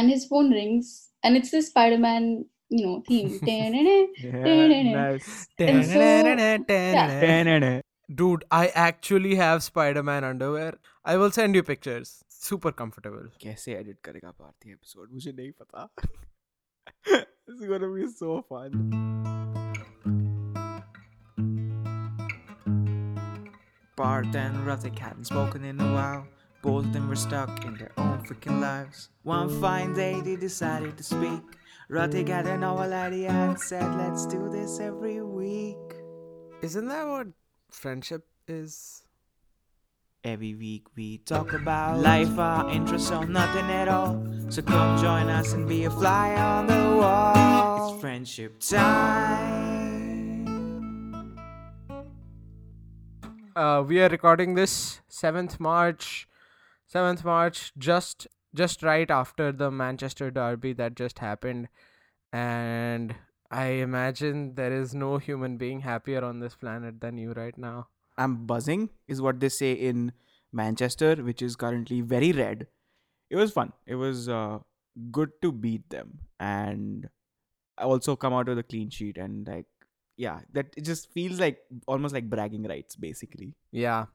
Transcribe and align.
and 0.00 0.10
his 0.10 0.26
phone 0.32 0.50
rings 0.58 0.90
and 1.22 1.36
it's 1.40 1.50
the 1.56 1.62
spider-man 1.62 2.28
you 2.70 2.86
know 2.86 3.02
theme. 3.06 3.30
Yeah, 7.06 7.88
dude 8.20 8.44
i 8.50 8.66
actually 8.82 9.36
have 9.40 9.62
spider-man 9.62 10.24
underwear. 10.24 10.70
I 11.04 11.16
will 11.16 11.30
send 11.30 11.58
you 11.58 11.62
pictures. 11.68 12.10
Super 12.38 12.72
comfortable. 12.80 13.28
कैसे 13.42 13.74
edit 13.74 14.08
episode? 14.08 14.34
Bharti 14.40 14.72
episode 14.72 15.12
मुझे 15.12 15.32
नहीं 15.38 15.52
This 17.10 17.24
It's 17.48 17.68
gonna 17.70 17.88
be 17.94 18.06
so 18.16 18.32
fun. 18.48 18.74
Parth 24.00 24.36
and 24.42 24.66
Ratik 24.66 24.98
haven't 24.98 25.32
spoken 25.32 25.64
in 25.72 25.80
a 25.86 25.92
while. 25.94 26.26
Both 26.62 26.84
of 26.86 26.92
them 26.92 27.08
were 27.08 27.16
stuck 27.16 27.64
in 27.64 27.74
their 27.76 27.92
own 27.96 28.22
freaking 28.24 28.60
lives. 28.60 29.08
One 29.22 29.48
fine 29.60 29.94
day 29.94 30.20
they 30.20 30.36
decided 30.36 30.98
to 30.98 31.02
speak. 31.02 31.40
Ratik 31.90 32.28
had 32.28 32.46
a 32.46 32.58
novel 32.58 32.92
idea 32.92 33.30
and 33.30 33.58
said, 33.58 33.96
Let's 33.96 34.26
do 34.26 34.50
this 34.50 34.78
every 34.78 35.22
week. 35.22 35.78
Isn't 36.60 36.88
that 36.88 37.08
what 37.08 37.28
friendship 37.70 38.26
is? 38.46 39.04
Every 40.22 40.54
week 40.54 40.88
we 40.96 41.16
talk 41.18 41.54
about 41.54 42.00
life, 42.00 42.38
our 42.38 42.68
interests, 42.70 43.10
or 43.10 43.24
nothing 43.24 43.64
at 43.70 43.88
all. 43.88 44.22
So 44.50 44.60
come 44.60 45.00
join 45.00 45.30
us 45.30 45.54
and 45.54 45.66
be 45.66 45.84
a 45.84 45.90
fly 45.90 46.34
on 46.34 46.66
the 46.66 46.96
wall. 47.00 47.94
It's 47.94 48.00
friendship 48.02 48.60
time. 48.60 49.40
Uh, 53.56 53.82
we 53.86 53.98
are 54.02 54.10
recording 54.10 54.54
this 54.54 55.00
7th 55.10 55.58
March. 55.58 56.28
7th 56.90 57.24
March 57.24 57.72
just 57.78 58.26
just 58.54 58.82
right 58.82 59.10
after 59.10 59.52
the 59.52 59.70
Manchester 59.70 60.30
derby 60.30 60.72
that 60.72 60.96
just 60.96 61.20
happened 61.20 61.68
and 62.32 63.14
I 63.50 63.66
imagine 63.84 64.54
there 64.54 64.72
is 64.72 64.94
no 64.94 65.18
human 65.18 65.56
being 65.56 65.80
happier 65.80 66.24
on 66.24 66.38
this 66.40 66.54
planet 66.54 67.00
than 67.00 67.18
you 67.18 67.32
right 67.32 67.56
now. 67.58 67.88
I'm 68.16 68.46
buzzing, 68.46 68.90
is 69.08 69.20
what 69.20 69.40
they 69.40 69.48
say 69.48 69.72
in 69.72 70.12
Manchester, 70.52 71.16
which 71.16 71.42
is 71.42 71.56
currently 71.56 72.00
very 72.00 72.30
red. 72.30 72.68
It 73.28 73.36
was 73.36 73.50
fun. 73.50 73.72
It 73.86 73.96
was 73.96 74.28
uh, 74.28 74.58
good 75.10 75.30
to 75.42 75.50
beat 75.50 75.88
them 75.90 76.20
and 76.38 77.08
also 77.78 78.14
come 78.14 78.32
out 78.32 78.46
with 78.46 78.58
a 78.58 78.62
clean 78.62 78.90
sheet 78.90 79.16
and 79.16 79.46
like 79.48 79.66
yeah, 80.16 80.40
that 80.52 80.66
it 80.76 80.84
just 80.84 81.10
feels 81.12 81.40
like 81.40 81.58
almost 81.88 82.14
like 82.14 82.28
bragging 82.28 82.64
rights 82.64 82.94
basically. 82.94 83.54
Yeah. 83.72 84.06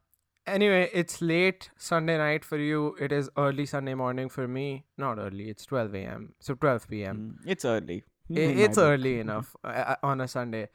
Anyway, 0.47 0.89
it's 0.93 1.21
late 1.21 1.69
Sunday 1.77 2.17
night 2.17 2.45
for 2.45 2.57
you. 2.57 2.95
It 2.99 3.11
is 3.11 3.29
early 3.35 3.65
Sunday 3.65 3.95
morning 3.95 4.29
for 4.29 4.47
me. 4.47 4.85
Not 4.97 5.17
early, 5.17 5.49
it's 5.49 5.65
12 5.65 5.95
a.m. 5.95 6.33
So 6.39 6.53
12 6.53 6.87
p.m. 6.87 7.17
Mm, 7.43 7.49
it's 7.51 7.65
early. 7.65 8.03
I- 8.29 8.39
in 8.39 8.59
it's 8.59 8.77
early 8.77 9.19
enough 9.19 9.55
uh, 9.63 9.67
uh, 9.67 9.95
on 10.03 10.21
a 10.21 10.27
Sunday. 10.27 10.69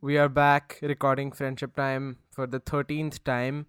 We 0.00 0.16
are 0.18 0.28
back 0.28 0.78
recording 0.82 1.32
Friendship 1.32 1.74
Time 1.74 2.18
for 2.30 2.46
the 2.46 2.60
13th 2.60 3.22
time. 3.24 3.66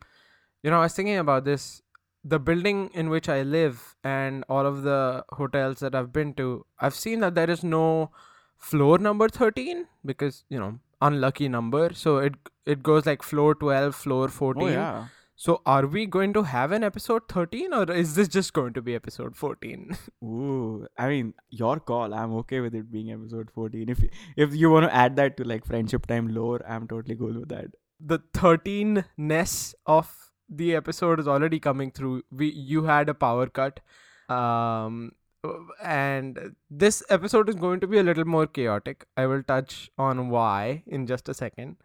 You 0.61 0.69
know, 0.71 0.77
I 0.79 0.83
was 0.83 0.93
thinking 0.93 1.17
about 1.17 1.45
this. 1.45 1.81
The 2.23 2.39
building 2.39 2.89
in 2.93 3.09
which 3.09 3.29
I 3.29 3.41
live 3.41 3.95
and 4.03 4.43
all 4.49 4.65
of 4.65 4.81
the 4.83 5.23
hotels 5.41 5.79
that 5.79 5.95
I've 5.95 6.11
been 6.11 6.33
to, 6.35 6.65
I've 6.79 6.93
seen 6.95 7.21
that 7.21 7.35
there 7.35 7.49
is 7.49 7.63
no 7.63 8.11
floor 8.57 8.97
number 8.97 9.29
13 9.29 9.85
because, 10.05 10.43
you 10.49 10.59
know, 10.59 10.79
unlucky 11.01 11.47
number. 11.47 11.93
So 11.93 12.17
it 12.17 12.33
it 12.65 12.83
goes 12.83 13.05
like 13.05 13.23
floor 13.23 13.55
12, 13.55 13.95
floor 13.95 14.27
14. 14.27 14.63
Oh 14.63 14.67
yeah. 14.67 15.07
So 15.39 15.61
are 15.67 15.85
we 15.85 16.05
going 16.07 16.33
to 16.33 16.41
have 16.51 16.71
an 16.71 16.83
episode 16.83 17.27
13 17.29 17.73
or 17.73 17.91
is 17.91 18.15
this 18.15 18.27
just 18.27 18.53
going 18.53 18.73
to 18.73 18.81
be 18.81 18.95
episode 18.95 19.35
14? 19.35 19.95
Ooh, 20.23 20.87
I 20.97 21.07
mean, 21.09 21.33
your 21.49 21.79
call. 21.79 22.13
I'm 22.13 22.33
okay 22.37 22.59
with 22.59 22.73
it 22.73 22.91
being 22.91 23.11
episode 23.11 23.51
14. 23.53 23.87
If 23.95 24.01
if 24.35 24.55
you 24.55 24.71
want 24.71 24.85
to 24.87 24.95
add 25.03 25.15
that 25.17 25.37
to 25.37 25.43
like 25.43 25.63
friendship 25.73 26.07
time 26.07 26.29
lore, 26.39 26.61
I'm 26.67 26.87
totally 26.87 27.15
cool 27.25 27.39
with 27.43 27.49
that. 27.57 27.77
the 28.09 28.17
13ness 28.39 29.53
of 29.85 30.09
the 30.57 30.67
episode 30.79 31.19
is 31.21 31.27
already 31.35 31.59
coming 31.67 31.89
through 31.99 32.11
we 32.41 32.49
you 32.73 32.83
had 32.89 33.09
a 33.13 33.15
power 33.23 33.47
cut 33.59 33.79
um 34.35 34.99
and 35.93 36.37
this 36.83 36.99
episode 37.15 37.49
is 37.53 37.57
going 37.63 37.81
to 37.85 37.89
be 37.93 37.97
a 38.01 38.03
little 38.09 38.27
more 38.35 38.45
chaotic 38.59 39.05
i 39.23 39.25
will 39.31 39.41
touch 39.51 39.75
on 40.09 40.21
why 40.35 40.83
in 40.99 41.07
just 41.13 41.33
a 41.35 41.37
second 41.41 41.75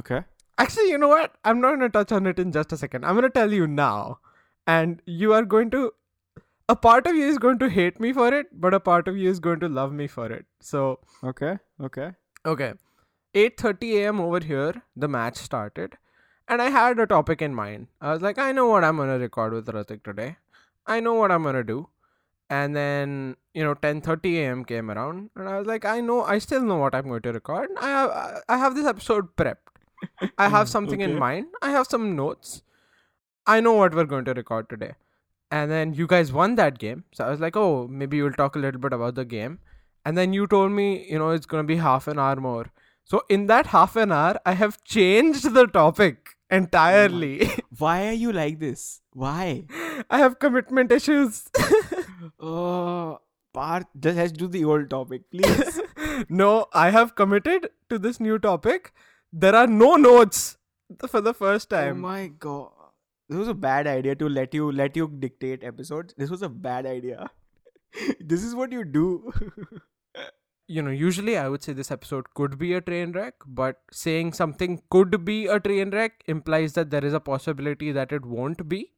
Okay. 0.00 0.20
Actually 0.58 0.88
you 0.90 0.98
know 0.98 1.08
what 1.08 1.34
i'm 1.44 1.60
not 1.60 1.76
going 1.76 1.80
to 1.80 1.88
touch 1.88 2.12
on 2.12 2.26
it 2.26 2.38
in 2.38 2.52
just 2.52 2.72
a 2.72 2.76
second 2.76 3.04
i'm 3.04 3.14
going 3.14 3.30
to 3.30 3.30
tell 3.30 3.52
you 3.52 3.66
now 3.66 4.18
and 4.66 5.02
you 5.06 5.32
are 5.32 5.44
going 5.44 5.70
to 5.70 5.92
a 6.68 6.74
part 6.74 7.06
of 7.06 7.14
you 7.14 7.26
is 7.32 7.38
going 7.38 7.58
to 7.58 7.68
hate 7.68 8.00
me 8.00 8.12
for 8.12 8.32
it 8.34 8.46
but 8.52 8.74
a 8.74 8.80
part 8.80 9.08
of 9.08 9.16
you 9.16 9.30
is 9.30 9.38
going 9.38 9.60
to 9.60 9.68
love 9.68 9.92
me 9.92 10.06
for 10.06 10.26
it 10.26 10.46
so 10.60 10.98
Okay. 11.22 11.58
Okay. 11.80 12.12
Okay. 12.44 12.74
8:30 13.34 13.92
a.m. 13.98 14.20
over 14.20 14.40
here, 14.40 14.82
the 14.94 15.08
match 15.08 15.36
started, 15.36 15.96
and 16.48 16.62
I 16.62 16.70
had 16.70 16.98
a 16.98 17.06
topic 17.06 17.42
in 17.42 17.54
mind. 17.54 17.88
I 18.00 18.12
was 18.12 18.22
like, 18.22 18.38
I 18.38 18.52
know 18.52 18.66
what 18.66 18.84
I'm 18.84 18.96
gonna 18.96 19.18
record 19.18 19.52
with 19.52 19.66
Ratik 19.66 20.02
today. 20.04 20.36
I 20.86 21.00
know 21.00 21.14
what 21.14 21.32
I'm 21.32 21.42
gonna 21.42 21.64
do. 21.64 21.88
And 22.48 22.76
then 22.76 23.36
you 23.54 23.64
know, 23.64 23.74
10:30 23.74 24.36
a.m. 24.36 24.64
came 24.64 24.90
around, 24.90 25.30
and 25.34 25.48
I 25.48 25.58
was 25.58 25.66
like, 25.66 25.84
I 25.84 26.00
know, 26.00 26.22
I 26.22 26.38
still 26.38 26.62
know 26.62 26.76
what 26.76 26.94
I'm 26.94 27.08
going 27.08 27.22
to 27.22 27.32
record. 27.32 27.70
I 27.78 27.88
have, 27.88 28.42
I 28.48 28.58
have 28.58 28.74
this 28.74 28.86
episode 28.86 29.34
prepped. 29.36 29.75
I 30.38 30.48
have 30.48 30.66
mm, 30.66 30.70
something 30.70 31.00
in 31.00 31.18
mind. 31.18 31.46
I 31.62 31.70
have 31.70 31.86
some 31.86 32.16
notes. 32.16 32.62
I 33.46 33.60
know 33.60 33.74
what 33.74 33.94
we're 33.94 34.04
going 34.04 34.24
to 34.26 34.34
record 34.34 34.68
today. 34.68 34.94
And 35.50 35.70
then 35.70 35.94
you 35.94 36.06
guys 36.06 36.32
won 36.32 36.56
that 36.56 36.78
game. 36.78 37.04
So 37.12 37.24
I 37.24 37.30
was 37.30 37.40
like, 37.40 37.56
oh, 37.56 37.86
maybe 37.88 38.16
you'll 38.16 38.32
talk 38.32 38.56
a 38.56 38.58
little 38.58 38.80
bit 38.80 38.92
about 38.92 39.14
the 39.14 39.24
game. 39.24 39.60
And 40.04 40.16
then 40.16 40.32
you 40.32 40.46
told 40.46 40.72
me, 40.72 41.06
you 41.08 41.18
know, 41.18 41.30
it's 41.30 41.46
going 41.46 41.62
to 41.62 41.66
be 41.66 41.76
half 41.76 42.08
an 42.08 42.18
hour 42.18 42.36
more. 42.36 42.66
So 43.04 43.22
in 43.28 43.46
that 43.46 43.66
half 43.66 43.94
an 43.96 44.10
hour, 44.10 44.38
I 44.44 44.52
have 44.52 44.82
changed 44.82 45.54
the 45.54 45.66
topic 45.66 46.36
entirely. 46.50 47.48
Why 47.78 48.08
are 48.08 48.12
you 48.12 48.32
like 48.32 48.58
this? 48.58 49.00
Why? 49.12 49.66
I 50.10 50.18
have 50.18 50.38
commitment 50.38 50.92
issues. 50.92 51.48
Oh, 52.40 53.18
Parth, 53.52 53.86
just 53.98 54.16
let's 54.16 54.32
do 54.32 54.46
the 54.48 54.64
old 54.64 54.90
topic, 54.90 55.30
please. 55.30 55.80
no, 56.28 56.66
I 56.72 56.90
have 56.90 57.14
committed 57.14 57.68
to 57.88 57.98
this 57.98 58.20
new 58.20 58.38
topic. 58.38 58.92
There 59.38 59.54
are 59.54 59.66
no 59.66 59.96
notes 59.96 60.56
for 61.08 61.20
the 61.20 61.34
first 61.34 61.70
oh 61.70 61.76
time. 61.76 61.96
oh 61.96 62.08
my 62.08 62.28
god, 62.28 62.70
this 63.28 63.36
was 63.36 63.48
a 63.48 63.54
bad 63.54 63.86
idea 63.86 64.14
to 64.14 64.30
let 64.30 64.54
you 64.54 64.70
let 64.72 64.96
you 64.96 65.08
dictate 65.24 65.62
episodes. 65.62 66.14
This 66.16 66.30
was 66.30 66.40
a 66.40 66.48
bad 66.48 66.86
idea. 66.86 67.28
this 68.20 68.42
is 68.42 68.54
what 68.54 68.72
you 68.72 68.82
do. 68.82 69.32
you 70.68 70.80
know, 70.80 70.90
usually 70.90 71.36
I 71.36 71.50
would 71.50 71.62
say 71.62 71.74
this 71.74 71.90
episode 71.90 72.32
could 72.32 72.58
be 72.58 72.72
a 72.72 72.80
train 72.80 73.12
wreck, 73.12 73.34
but 73.46 73.82
saying 73.92 74.32
something 74.32 74.80
could 74.88 75.22
be 75.26 75.46
a 75.48 75.60
train 75.60 75.90
wreck 75.90 76.24
implies 76.26 76.72
that 76.72 76.88
there 76.88 77.04
is 77.04 77.12
a 77.12 77.20
possibility 77.20 77.92
that 77.92 78.12
it 78.12 78.24
won't 78.24 78.66
be. 78.70 78.92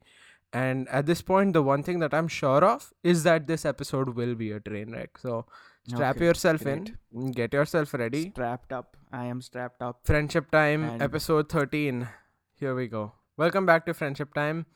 And 0.52 0.88
at 0.88 1.06
this 1.06 1.20
point, 1.20 1.52
the 1.52 1.62
one 1.62 1.82
thing 1.82 1.98
that 1.98 2.14
I'm 2.14 2.28
sure 2.28 2.64
of 2.64 2.92
is 3.02 3.24
that 3.24 3.48
this 3.48 3.64
episode 3.64 4.14
will 4.14 4.36
be 4.36 4.52
a 4.52 4.60
train 4.60 4.92
wreck. 4.92 5.18
So 5.18 5.46
strap 5.88 6.16
Okay, 6.16 6.24
yourself 6.26 6.62
great. 6.62 6.92
in, 7.12 7.32
get 7.32 7.52
yourself 7.52 7.94
ready. 7.94 8.30
strapped 8.30 8.72
up. 8.72 8.96
I 9.12 9.24
am 9.26 9.40
strapped 9.40 9.82
up. 9.82 10.00
Friendship 10.04 10.50
Time, 10.50 10.84
And- 10.84 11.02
episode 11.02 11.48
13. 11.48 12.08
Here 12.54 12.74
we 12.74 12.88
go. 12.88 13.12
Welcome 13.36 13.66
back 13.66 13.86
to 13.86 13.94
Friendship 13.94 14.34
Time. 14.34 14.66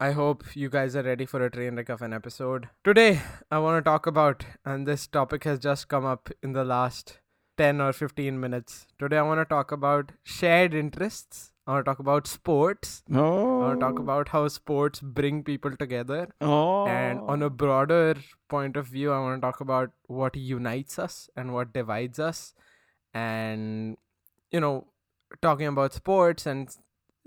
I 0.00 0.12
hope 0.12 0.54
you 0.54 0.68
guys 0.68 0.94
are 0.94 1.02
ready 1.02 1.26
for 1.26 1.44
a 1.44 1.50
train 1.50 1.74
wreck 1.76 1.88
of 1.88 2.02
an 2.02 2.12
episode. 2.12 2.68
Today, 2.84 3.20
I 3.50 3.58
want 3.58 3.82
to 3.82 3.88
talk 3.88 4.06
about, 4.06 4.44
and 4.64 4.86
this 4.86 5.06
topic 5.06 5.44
has 5.44 5.58
just 5.58 5.88
come 5.88 6.04
up 6.04 6.30
in 6.42 6.52
the 6.52 6.64
last 6.64 7.18
10 7.56 7.80
or 7.80 7.92
15 7.92 8.38
minutes. 8.38 8.86
Today, 8.98 9.18
I 9.18 9.22
want 9.22 9.40
to 9.40 9.44
talk 9.44 9.72
about 9.72 10.12
shared 10.22 10.74
interests. 10.74 11.52
I 11.68 11.72
want 11.72 11.84
to 11.84 11.90
talk 11.90 11.98
about 11.98 12.26
sports. 12.26 13.02
I 13.12 13.20
want 13.20 13.78
to 13.78 13.86
talk 13.86 13.98
about 13.98 14.28
how 14.30 14.48
sports 14.48 15.00
bring 15.00 15.44
people 15.44 15.76
together. 15.76 16.28
Oh. 16.40 16.86
And 16.86 17.20
on 17.20 17.42
a 17.42 17.50
broader 17.50 18.14
point 18.48 18.78
of 18.78 18.86
view, 18.86 19.12
I 19.12 19.18
want 19.20 19.42
to 19.42 19.46
talk 19.46 19.60
about 19.60 19.90
what 20.06 20.34
unites 20.34 20.98
us 20.98 21.28
and 21.36 21.52
what 21.52 21.74
divides 21.74 22.18
us. 22.18 22.54
And, 23.12 23.98
you 24.50 24.60
know, 24.60 24.86
talking 25.42 25.66
about 25.66 25.92
sports. 25.92 26.46
And 26.46 26.74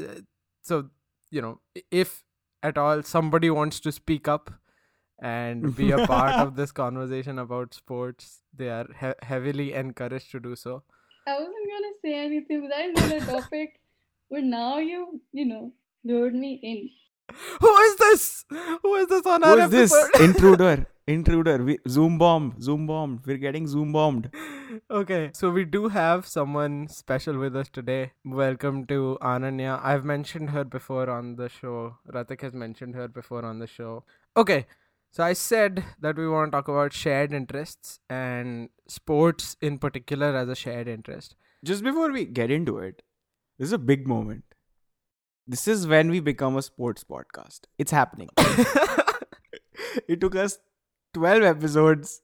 uh, 0.01 0.21
so, 0.63 0.89
you 1.29 1.43
know, 1.43 1.59
if 1.91 2.23
at 2.63 2.79
all 2.79 3.03
somebody 3.03 3.51
wants 3.51 3.79
to 3.81 3.91
speak 3.91 4.27
up 4.27 4.51
and 5.21 5.75
be 5.75 5.91
a 5.91 6.07
part 6.07 6.33
of 6.33 6.55
this 6.61 6.71
conversation 6.71 7.37
about 7.37 7.75
sports, 7.75 8.41
they 8.57 8.69
are 8.69 8.87
he- 8.99 9.27
heavily 9.27 9.73
encouraged 9.73 10.31
to 10.31 10.39
do 10.39 10.55
so. 10.55 10.81
I 11.27 11.33
wasn't 11.33 11.69
gonna 11.69 11.93
say 12.03 12.15
anything, 12.15 12.67
but 12.67 12.75
I 12.75 12.87
know 12.87 13.19
the 13.19 13.23
topic. 13.23 13.77
But 14.31 14.43
now 14.43 14.77
you, 14.79 15.21
you 15.33 15.45
know, 15.45 15.73
lured 16.05 16.33
me 16.33 16.59
in. 16.63 16.89
Who 17.59 17.75
is 17.77 17.95
this? 17.97 18.45
Who 18.81 18.95
is 18.95 19.07
this 19.07 19.25
on 19.25 19.41
Who 19.43 19.49
our 19.49 19.59
is 19.59 19.69
this? 19.69 19.93
Intruder. 20.21 20.87
Intruder. 21.07 21.63
We, 21.63 21.79
zoom 21.87 22.17
bomb. 22.17 22.55
Zoom 22.61 22.87
bombed. 22.87 23.25
We're 23.25 23.37
getting 23.37 23.67
zoom 23.67 23.91
bombed. 23.91 24.31
okay, 24.89 25.31
so 25.33 25.49
we 25.49 25.65
do 25.65 25.89
have 25.89 26.25
someone 26.25 26.87
special 26.87 27.37
with 27.37 27.55
us 27.55 27.67
today. 27.69 28.13
Welcome 28.23 28.85
to 28.87 29.17
Ananya. 29.21 29.79
I've 29.83 30.05
mentioned 30.05 30.51
her 30.51 30.63
before 30.63 31.09
on 31.09 31.35
the 31.35 31.49
show. 31.49 31.97
Ratik 32.07 32.41
has 32.41 32.53
mentioned 32.53 32.95
her 32.95 33.07
before 33.09 33.43
on 33.43 33.59
the 33.59 33.67
show. 33.67 34.03
Okay, 34.37 34.65
So 35.11 35.23
I 35.23 35.33
said 35.33 35.83
that 35.99 36.15
we 36.15 36.27
want 36.27 36.51
to 36.51 36.55
talk 36.57 36.69
about 36.69 36.93
shared 36.93 37.33
interests 37.33 37.99
and 38.09 38.69
sports 38.87 39.57
in 39.61 39.77
particular 39.77 40.33
as 40.35 40.47
a 40.47 40.55
shared 40.55 40.87
interest. 40.87 41.35
Just 41.65 41.83
before 41.83 42.11
we 42.11 42.23
get 42.25 42.49
into 42.49 42.77
it, 42.77 43.01
this 43.61 43.67
is 43.67 43.73
a 43.73 43.77
big 43.77 44.07
moment. 44.07 44.43
This 45.45 45.67
is 45.67 45.85
when 45.85 46.09
we 46.09 46.19
become 46.19 46.57
a 46.57 46.63
sports 46.63 47.03
podcast. 47.03 47.59
It's 47.77 47.91
happening. 47.91 48.29
it 50.07 50.19
took 50.19 50.35
us 50.35 50.57
12 51.13 51.43
episodes 51.43 52.23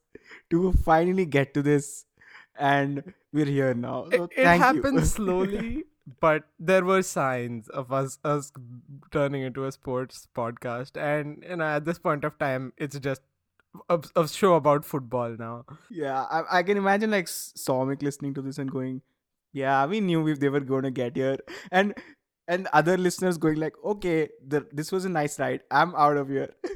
to 0.50 0.74
finally 0.84 1.28
get 1.28 1.54
to 1.54 1.62
this, 1.62 2.06
and 2.58 3.14
we're 3.32 3.46
here 3.46 3.76
now. 3.76 4.08
So 4.12 4.24
it, 4.24 4.32
it 4.36 4.48
happened 4.48 5.06
slowly, 5.16 5.84
but 6.20 6.46
there 6.58 6.84
were 6.84 7.04
signs 7.04 7.70
of 7.70 7.94
us 7.94 8.18
us 8.24 8.52
turning 9.12 9.44
into 9.44 9.66
a 9.66 9.72
sports 9.72 10.28
podcast, 10.36 11.00
and 11.00 11.46
you 11.48 11.58
know 11.58 11.66
at 11.66 11.86
this 11.86 12.00
point 12.00 12.24
of 12.24 12.40
time, 12.40 12.74
it's 12.78 12.98
just 12.98 13.22
a, 13.92 14.02
a 14.16 14.28
show 14.28 14.56
about 14.56 14.84
football 14.84 15.36
now. 15.38 15.66
yeah, 15.92 16.24
I, 16.24 16.62
I 16.62 16.64
can 16.64 16.78
imagine 16.78 17.12
like 17.12 17.26
S- 17.26 17.54
Somic 17.56 18.02
listening 18.02 18.34
to 18.34 18.42
this 18.42 18.58
and 18.58 18.72
going, 18.72 19.04
"Yeah, 19.54 19.86
we 19.86 20.02
knew 20.02 20.28
if 20.28 20.40
they 20.40 20.50
were 20.50 20.60
going 20.60 20.84
to 20.84 20.92
get 20.92 21.16
here," 21.16 21.38
and 21.72 21.94
and 22.48 22.68
other 22.74 22.98
listeners 22.98 23.38
going 23.38 23.58
like, 23.58 23.74
"Okay, 23.84 24.30
the, 24.46 24.66
this 24.72 24.92
was 24.92 25.06
a 25.06 25.10
nice 25.10 25.40
ride. 25.40 25.62
I'm 25.72 25.96
out 25.96 26.18
of 26.18 26.30
here." 26.30 26.54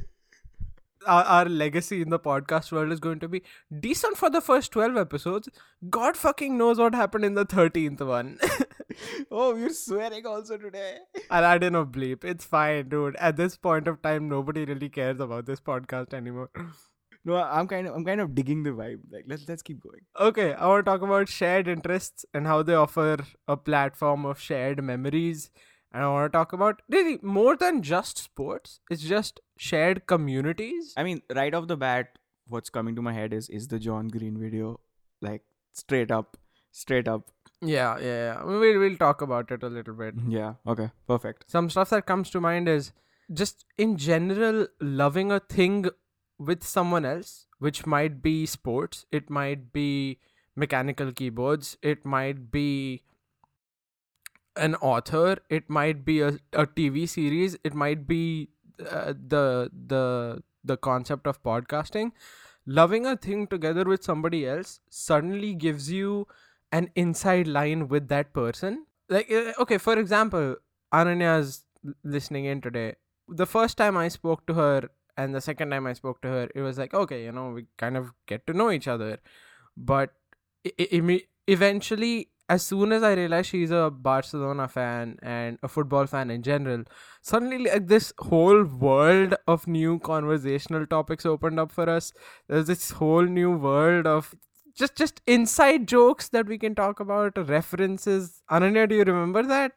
Our, 1.07 1.23
our 1.23 1.45
legacy 1.45 2.03
in 2.03 2.11
the 2.11 2.19
podcast 2.19 2.71
world 2.71 2.91
is 2.91 2.99
going 2.99 3.17
to 3.21 3.27
be 3.27 3.41
decent 3.79 4.17
for 4.17 4.29
the 4.29 4.39
first 4.39 4.71
12 4.71 4.97
episodes. 4.97 5.49
God 5.89 6.15
fucking 6.15 6.55
knows 6.59 6.77
what 6.77 6.93
happened 6.93 7.25
in 7.25 7.33
the 7.33 7.43
13th 7.43 8.05
one. 8.05 8.37
oh, 9.31 9.55
you're 9.55 9.71
swearing 9.71 10.27
also 10.27 10.57
today. 10.57 10.97
And 11.31 11.43
I 11.43 11.57
didn't 11.57 11.73
know 11.73 11.85
bleep. 11.87 12.23
It's 12.23 12.45
fine, 12.45 12.89
dude. 12.89 13.15
At 13.15 13.35
this 13.35 13.57
point 13.57 13.87
of 13.87 14.01
time, 14.03 14.29
nobody 14.29 14.63
really 14.65 14.89
cares 14.89 15.19
about 15.19 15.47
this 15.47 15.59
podcast 15.59 16.13
anymore. 16.13 16.51
No, 17.23 17.35
I'm 17.35 17.67
kind 17.67 17.87
of 17.87 17.95
I'm 17.95 18.03
kind 18.03 18.19
of 18.19 18.33
digging 18.33 18.63
the 18.63 18.71
vibe. 18.71 19.01
Like 19.11 19.25
let's 19.27 19.47
let's 19.47 19.61
keep 19.61 19.81
going. 19.81 20.01
Okay, 20.19 20.53
I 20.53 20.67
want 20.67 20.85
to 20.85 20.91
talk 20.91 21.01
about 21.01 21.29
shared 21.29 21.67
interests 21.67 22.25
and 22.33 22.47
how 22.47 22.63
they 22.63 22.73
offer 22.73 23.17
a 23.47 23.57
platform 23.57 24.25
of 24.25 24.39
shared 24.39 24.83
memories. 24.83 25.49
And 25.93 26.03
I 26.03 26.07
want 26.07 26.31
to 26.31 26.37
talk 26.37 26.53
about 26.53 26.81
really 26.89 27.19
more 27.21 27.55
than 27.57 27.81
just 27.83 28.17
sports. 28.17 28.79
It's 28.89 29.03
just 29.03 29.41
shared 29.57 30.07
communities. 30.07 30.93
I 30.97 31.03
mean, 31.03 31.21
right 31.35 31.53
off 31.53 31.67
the 31.67 31.77
bat, 31.77 32.17
what's 32.47 32.69
coming 32.69 32.95
to 32.95 33.01
my 33.01 33.13
head 33.13 33.33
is 33.33 33.49
is 33.49 33.67
the 33.67 33.77
John 33.77 34.07
Green 34.07 34.39
video, 34.39 34.79
like 35.21 35.43
straight 35.73 36.09
up, 36.09 36.37
straight 36.71 37.07
up. 37.07 37.29
Yeah, 37.61 37.99
yeah, 37.99 38.05
yeah. 38.05 38.43
We'll, 38.43 38.79
we'll 38.79 38.97
talk 38.97 39.21
about 39.21 39.51
it 39.51 39.61
a 39.61 39.67
little 39.67 39.93
bit. 39.93 40.15
Yeah. 40.27 40.53
Okay. 40.65 40.89
Perfect. 41.07 41.45
Some 41.51 41.69
stuff 41.69 41.91
that 41.91 42.07
comes 42.07 42.31
to 42.31 42.41
mind 42.41 42.67
is 42.67 42.91
just 43.31 43.65
in 43.77 43.97
general 43.97 44.67
loving 44.79 45.31
a 45.31 45.39
thing 45.39 45.85
with 46.41 46.63
someone 46.63 47.05
else, 47.05 47.47
which 47.59 47.85
might 47.85 48.21
be 48.21 48.45
sports, 48.45 49.05
it 49.11 49.29
might 49.29 49.71
be 49.71 50.19
mechanical 50.55 51.11
keyboards, 51.11 51.77
it 51.81 52.05
might 52.05 52.51
be 52.51 53.03
an 54.55 54.75
author, 54.75 55.37
it 55.49 55.69
might 55.69 56.03
be 56.05 56.21
a, 56.21 56.37
a 56.53 56.65
TV 56.67 57.05
series, 57.07 57.57
it 57.63 57.73
might 57.73 58.07
be 58.07 58.49
uh, 58.89 59.13
the 59.27 59.71
the 59.87 60.43
the 60.63 60.77
concept 60.77 61.27
of 61.27 61.41
podcasting. 61.43 62.11
Loving 62.65 63.05
a 63.05 63.15
thing 63.17 63.47
together 63.47 63.83
with 63.85 64.03
somebody 64.03 64.47
else 64.47 64.79
suddenly 64.89 65.53
gives 65.55 65.91
you 65.91 66.27
an 66.71 66.89
inside 66.95 67.47
line 67.47 67.87
with 67.87 68.07
that 68.09 68.33
person. 68.33 68.85
Like 69.09 69.31
uh, 69.31 69.53
okay, 69.59 69.77
for 69.77 69.97
example, 69.97 70.55
Ananya's 70.93 71.65
listening 72.03 72.45
in 72.45 72.61
today. 72.61 72.95
The 73.27 73.45
first 73.45 73.77
time 73.77 73.97
I 73.97 74.09
spoke 74.09 74.45
to 74.47 74.53
her 74.55 74.89
and 75.17 75.35
the 75.35 75.41
second 75.41 75.69
time 75.71 75.87
I 75.87 75.93
spoke 75.93 76.21
to 76.21 76.27
her, 76.27 76.49
it 76.55 76.61
was 76.61 76.77
like, 76.77 76.93
okay, 76.93 77.23
you 77.23 77.31
know, 77.31 77.51
we 77.51 77.65
kind 77.77 77.97
of 77.97 78.11
get 78.27 78.45
to 78.47 78.53
know 78.53 78.71
each 78.71 78.87
other. 78.87 79.19
But 79.77 80.11
eventually, 81.47 82.29
as 82.49 82.63
soon 82.63 82.91
as 82.91 83.01
I 83.01 83.13
realized 83.13 83.49
she's 83.49 83.71
a 83.71 83.89
Barcelona 83.89 84.67
fan 84.67 85.17
and 85.23 85.57
a 85.63 85.69
football 85.69 86.05
fan 86.05 86.29
in 86.29 86.43
general, 86.43 86.83
suddenly 87.21 87.59
like 87.59 87.87
this 87.87 88.11
whole 88.19 88.63
world 88.63 89.35
of 89.47 89.67
new 89.67 89.99
conversational 89.99 90.85
topics 90.85 91.25
opened 91.25 91.59
up 91.59 91.71
for 91.71 91.89
us. 91.89 92.11
There's 92.49 92.67
this 92.67 92.91
whole 92.91 93.23
new 93.23 93.51
world 93.51 94.05
of 94.05 94.35
just 94.75 94.95
just 94.95 95.21
inside 95.27 95.87
jokes 95.87 96.29
that 96.29 96.47
we 96.47 96.57
can 96.57 96.75
talk 96.75 96.99
about, 96.99 97.37
references. 97.47 98.41
Ananya, 98.51 98.87
do 98.87 98.95
you 98.95 99.03
remember 99.03 99.43
that? 99.43 99.73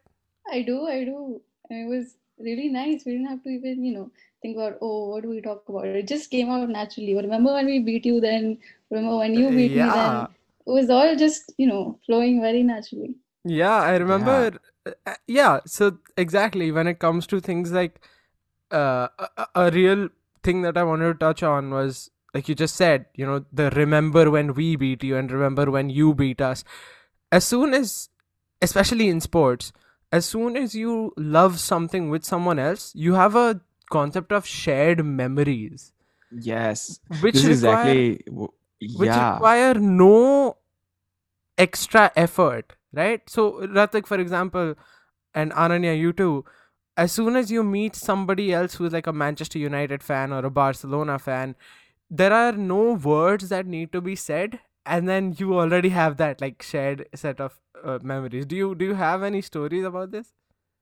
I 0.51 0.63
do, 0.63 0.87
I 0.87 1.05
do. 1.05 1.41
It 1.71 1.89
was 1.89 2.17
really 2.39 2.69
nice. 2.69 3.05
We 3.05 3.13
didn't 3.13 3.29
have 3.29 3.43
to 3.45 3.49
even, 3.51 3.85
you 3.85 3.95
know, 3.95 4.11
think 4.45 4.57
about, 4.61 4.79
oh, 4.83 5.09
what 5.11 5.23
do 5.25 5.31
we 5.31 5.41
talk 5.41 5.65
about? 5.69 5.87
It 5.87 6.09
just 6.15 6.31
came 6.31 6.51
out 6.51 6.69
naturally. 6.69 7.15
Remember 7.17 7.53
when 7.55 7.67
we 7.67 7.81
beat 7.91 8.07
you 8.13 8.21
then? 8.21 8.59
Remember 8.91 9.17
when 9.19 9.35
you 9.35 9.51
beat 9.59 9.75
me 9.75 9.91
then? 9.99 10.29
It 10.67 10.71
was 10.79 10.91
all 10.91 11.17
just, 11.17 11.53
you 11.59 11.67
know, 11.67 11.99
flowing 12.07 12.41
very 12.41 12.63
naturally. 12.63 13.15
Yeah, 13.45 13.77
I 13.93 13.97
remember. 13.97 14.59
uh, 14.87 14.93
uh, 15.07 15.15
Yeah, 15.27 15.61
so 15.67 15.99
exactly 16.17 16.71
when 16.73 16.87
it 16.87 16.99
comes 16.99 17.27
to 17.29 17.41
things 17.41 17.73
like 17.73 18.01
uh, 18.73 19.09
a, 19.19 19.29
a- 19.45 19.49
a 19.67 19.71
real 19.71 20.09
thing 20.43 20.63
that 20.63 20.77
I 20.77 20.85
wanted 20.85 21.13
to 21.15 21.15
touch 21.27 21.43
on 21.43 21.71
was 21.71 22.11
like 22.35 22.49
you 22.49 22.55
just 22.55 22.77
said, 22.77 23.07
you 23.15 23.27
know, 23.27 23.45
the 23.53 23.71
remember 23.71 24.31
when 24.31 24.55
we 24.55 24.77
beat 24.77 25.05
you 25.05 25.17
and 25.17 25.31
remember 25.31 25.71
when 25.71 25.91
you 25.91 26.15
beat 26.15 26.41
us. 26.41 26.65
As 27.33 27.45
soon 27.45 27.75
as, 27.75 28.09
especially 28.63 29.09
in 29.09 29.21
sports, 29.21 29.73
as 30.13 30.27
soon 30.27 30.57
as 30.57 30.75
you 30.75 31.13
love 31.17 31.61
something 31.61 32.11
with 32.11 32.25
someone 32.25 32.59
else, 32.59 32.93
you 32.95 33.15
have 33.15 33.37
a 33.37 33.61
concept 33.91 34.33
of 34.33 34.47
shared 34.47 35.05
memories, 35.05 35.93
Yes. 36.31 37.01
which 37.21 37.37
is 37.37 37.47
require 37.47 37.95
exactly. 37.95 38.23
w- 38.27 38.53
which 38.93 39.09
Yeah. 39.09 39.19
require 39.19 39.75
no 39.75 40.57
extra 41.59 42.11
effort, 42.17 42.75
right? 42.93 43.29
So, 43.29 43.53
Ratik, 43.67 44.07
for 44.07 44.19
example, 44.19 44.75
and 45.35 45.53
Ananya, 45.53 45.99
you 45.99 46.13
too, 46.13 46.45
as 46.97 47.13
soon 47.13 47.37
as 47.37 47.51
you 47.51 47.63
meet 47.63 47.97
somebody 47.97 48.53
else 48.53 48.75
who's 48.75 48.93
like 48.93 49.07
a 49.07 49.13
Manchester 49.13 49.59
United 49.59 50.03
fan 50.03 50.33
or 50.33 50.45
a 50.45 50.51
Barcelona 50.51 51.19
fan, 51.19 51.55
there 52.11 52.33
are 52.33 52.53
no 52.53 52.93
words 52.95 53.49
that 53.49 53.67
need 53.67 53.93
to 53.93 54.01
be 54.01 54.17
said, 54.17 54.61
and 54.87 55.09
then 55.09 55.35
you 55.39 55.59
already 55.59 55.89
have 55.91 56.17
that 56.19 56.41
like 56.41 56.63
shared 56.63 57.07
set 57.15 57.41
of 57.41 57.61
uh, 57.85 57.99
memories. 58.03 58.47
Do 58.47 58.57
you 58.57 58.75
do 58.75 58.85
you 58.85 58.95
have 58.95 59.23
any 59.23 59.41
stories 59.43 59.85
about 59.85 60.11
this? 60.13 60.33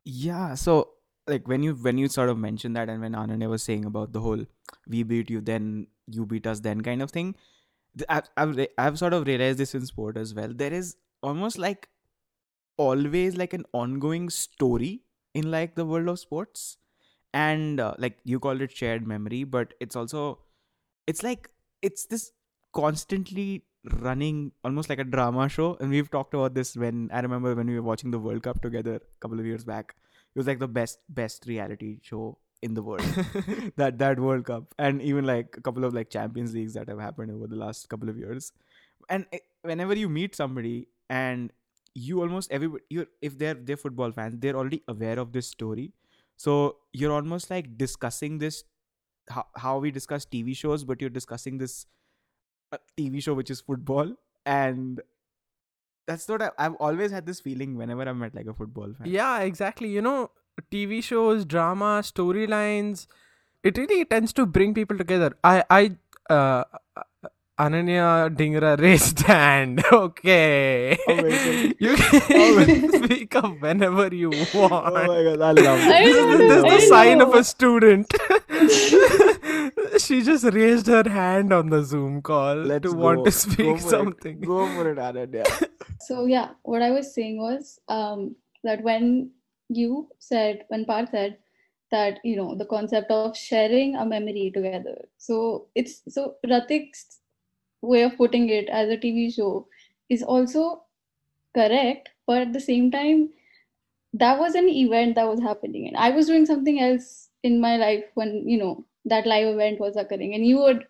Yeah, 0.04 0.54
so 0.54 0.90
like 1.26 1.46
when 1.46 1.62
you 1.62 1.74
when 1.74 1.98
you 1.98 2.08
sort 2.08 2.28
of 2.28 2.38
mentioned 2.38 2.76
that 2.76 2.88
and 2.88 3.00
when 3.00 3.12
Ananya 3.12 3.48
was 3.48 3.62
saying 3.62 3.84
about 3.84 4.12
the 4.12 4.20
whole 4.20 4.44
we 4.88 5.02
beat 5.02 5.30
you 5.30 5.40
then 5.40 5.86
you 6.06 6.26
beat 6.26 6.46
us 6.46 6.60
then 6.60 6.80
kind 6.80 7.02
of 7.02 7.10
thing, 7.10 7.34
I've 8.08 8.28
I've, 8.36 8.66
I've 8.78 8.98
sort 8.98 9.12
of 9.12 9.26
realized 9.26 9.58
this 9.58 9.74
in 9.74 9.86
sport 9.86 10.16
as 10.16 10.34
well. 10.34 10.52
There 10.54 10.72
is 10.72 10.96
almost 11.22 11.58
like 11.58 11.88
always 12.76 13.36
like 13.36 13.52
an 13.52 13.64
ongoing 13.72 14.30
story 14.30 15.02
in 15.34 15.50
like 15.50 15.74
the 15.76 15.84
world 15.84 16.08
of 16.08 16.18
sports, 16.18 16.78
and 17.32 17.80
uh, 17.80 17.94
like 17.98 18.18
you 18.24 18.40
called 18.40 18.62
it 18.62 18.76
shared 18.76 19.06
memory, 19.06 19.44
but 19.44 19.74
it's 19.80 19.96
also 19.96 20.40
it's 21.06 21.22
like 21.22 21.50
it's 21.82 22.06
this 22.06 22.32
constantly 22.72 23.64
running 24.00 24.52
almost 24.64 24.88
like 24.88 24.98
a 24.98 25.04
drama 25.04 25.48
show. 25.48 25.76
And 25.80 25.90
we've 25.90 26.10
talked 26.10 26.34
about 26.34 26.54
this 26.54 26.76
when 26.76 27.10
i 27.12 27.20
remember 27.20 27.54
when 27.54 27.66
we 27.66 27.74
were 27.74 27.82
watching 27.82 28.10
the 28.10 28.18
world 28.18 28.42
cup 28.42 28.62
together 28.62 28.96
a 28.96 29.00
couple 29.20 29.40
of 29.40 29.46
years 29.46 29.64
back 29.64 29.94
it 30.34 30.38
was 30.38 30.46
like 30.46 30.58
the 30.58 30.68
best 30.68 30.98
best 31.08 31.46
reality 31.46 31.98
show 32.02 32.38
in 32.62 32.74
the 32.74 32.82
world. 32.82 33.04
That 33.76 33.98
that 33.98 34.20
world 34.20 34.44
cup. 34.46 34.74
And 34.78 35.02
even 35.02 35.24
like 35.26 35.56
a 35.58 35.60
couple 35.60 35.84
of 35.84 35.94
like 35.94 36.10
champions 36.10 36.54
leagues 36.54 36.74
that 36.74 36.88
have 36.88 37.00
happened 37.00 37.32
over 37.32 37.46
the 37.46 37.56
last 37.56 37.88
couple 37.88 38.08
of 38.08 38.16
years. 38.16 38.52
And 39.08 39.26
it, 39.32 39.42
whenever 39.62 39.94
you 39.94 40.08
meet 40.08 40.34
somebody 40.34 40.88
and 41.10 41.52
you 41.94 42.20
almost 42.22 42.50
everybody 42.50 42.82
you 42.88 43.06
if 43.20 43.38
they're 43.38 43.54
they're 43.54 43.76
football 43.76 44.12
fans 44.12 44.36
they're 44.38 44.56
already 44.56 44.82
aware 44.88 45.18
of 45.18 45.32
this 45.32 45.48
story. 45.48 45.92
So 46.36 46.76
you're 46.92 47.12
almost 47.12 47.50
like 47.50 47.76
discussing 47.76 48.38
this 48.38 48.64
how, 49.28 49.46
how 49.56 49.78
we 49.78 49.90
discuss 49.90 50.26
tv 50.26 50.56
shows 50.56 50.84
but 50.84 51.00
you're 51.00 51.10
discussing 51.10 51.58
this 51.58 51.86
uh, 52.72 52.78
tv 52.98 53.22
show 53.22 53.34
which 53.34 53.50
is 53.50 53.60
football. 53.60 54.14
And 54.46 55.00
that's 56.12 56.28
what 56.34 56.42
I, 56.46 56.50
i've 56.58 56.74
always 56.90 57.10
had 57.18 57.26
this 57.32 57.40
feeling 57.48 57.76
whenever 57.82 58.08
i'm 58.12 58.22
at 58.28 58.34
like 58.42 58.46
a 58.54 58.54
football 58.62 58.94
fan 59.00 59.10
Yeah, 59.18 59.40
exactly. 59.50 59.88
You 59.98 60.02
know, 60.08 60.30
TV 60.72 61.02
shows, 61.02 61.44
drama, 61.52 61.90
storylines, 62.08 63.06
it 63.70 63.78
really 63.78 64.04
tends 64.04 64.32
to 64.38 64.44
bring 64.56 64.74
people 64.78 64.98
together. 64.98 65.28
I, 65.42 65.64
I, 65.76 65.80
uh, 66.34 66.64
Ananya 67.64 68.28
Dhingra 68.40 68.72
raised 68.86 69.20
hand. 69.30 69.82
Okay. 69.92 70.98
Amazing. 71.08 71.74
you 71.86 71.94
can 71.96 72.52
Amazing. 72.58 73.04
speak 73.04 73.36
up 73.36 73.60
whenever 73.66 74.06
you 74.22 74.30
want. 74.54 74.72
oh 74.72 75.06
my 75.12 75.22
god 75.28 75.40
i 75.48 75.52
love 75.52 75.80
I 75.96 76.04
this 76.04 76.16
is, 76.16 76.38
this 76.38 76.56
is 76.56 76.62
the 76.74 76.80
sign 76.94 77.20
of 77.26 77.34
a 77.34 77.44
student. 77.44 78.12
She 79.98 80.22
just 80.22 80.44
raised 80.44 80.86
her 80.86 81.08
hand 81.08 81.52
on 81.52 81.68
the 81.70 81.82
Zoom 81.82 82.22
call 82.22 82.54
let's 82.56 82.82
to 82.82 82.92
go. 82.92 82.98
want 83.06 83.24
to 83.24 83.30
speak 83.32 83.78
for 83.80 83.90
something. 83.90 84.38
it. 84.42 84.44
go 84.44 84.66
for 84.74 84.90
it 84.90 84.98
Ananya. 84.98 85.46
So 86.00 86.26
yeah, 86.26 86.50
what 86.62 86.82
I 86.82 86.90
was 86.90 87.14
saying 87.14 87.38
was 87.38 87.78
um, 87.88 88.34
that 88.64 88.82
when 88.82 89.30
you 89.68 90.08
said, 90.18 90.64
when 90.68 90.84
Parth 90.84 91.10
said 91.10 91.38
that 91.92 92.18
you 92.24 92.36
know 92.36 92.54
the 92.56 92.64
concept 92.66 93.10
of 93.10 93.36
sharing 93.36 93.94
a 93.96 94.04
memory 94.04 94.50
together 94.54 94.96
so 95.18 95.68
it's 95.74 96.02
so 96.08 96.34
ratik's 96.52 97.18
way 97.82 98.02
of 98.02 98.16
putting 98.16 98.48
it 98.48 98.68
as 98.68 98.88
a 98.88 98.96
tv 98.96 99.32
show 99.34 99.66
is 100.08 100.22
also 100.22 100.82
correct 101.54 102.08
but 102.26 102.42
at 102.42 102.52
the 102.52 102.60
same 102.60 102.90
time 102.90 103.28
that 104.14 104.38
was 104.38 104.54
an 104.54 104.68
event 104.68 105.14
that 105.14 105.28
was 105.28 105.40
happening 105.40 105.86
and 105.86 105.96
i 105.96 106.10
was 106.10 106.26
doing 106.26 106.46
something 106.46 106.80
else 106.80 107.28
in 107.42 107.60
my 107.60 107.76
life 107.76 108.04
when 108.14 108.48
you 108.48 108.58
know 108.58 108.84
that 109.04 109.26
live 109.26 109.54
event 109.54 109.80
was 109.80 109.96
occurring 109.96 110.34
and 110.34 110.46
you 110.46 110.58
were 110.58 110.80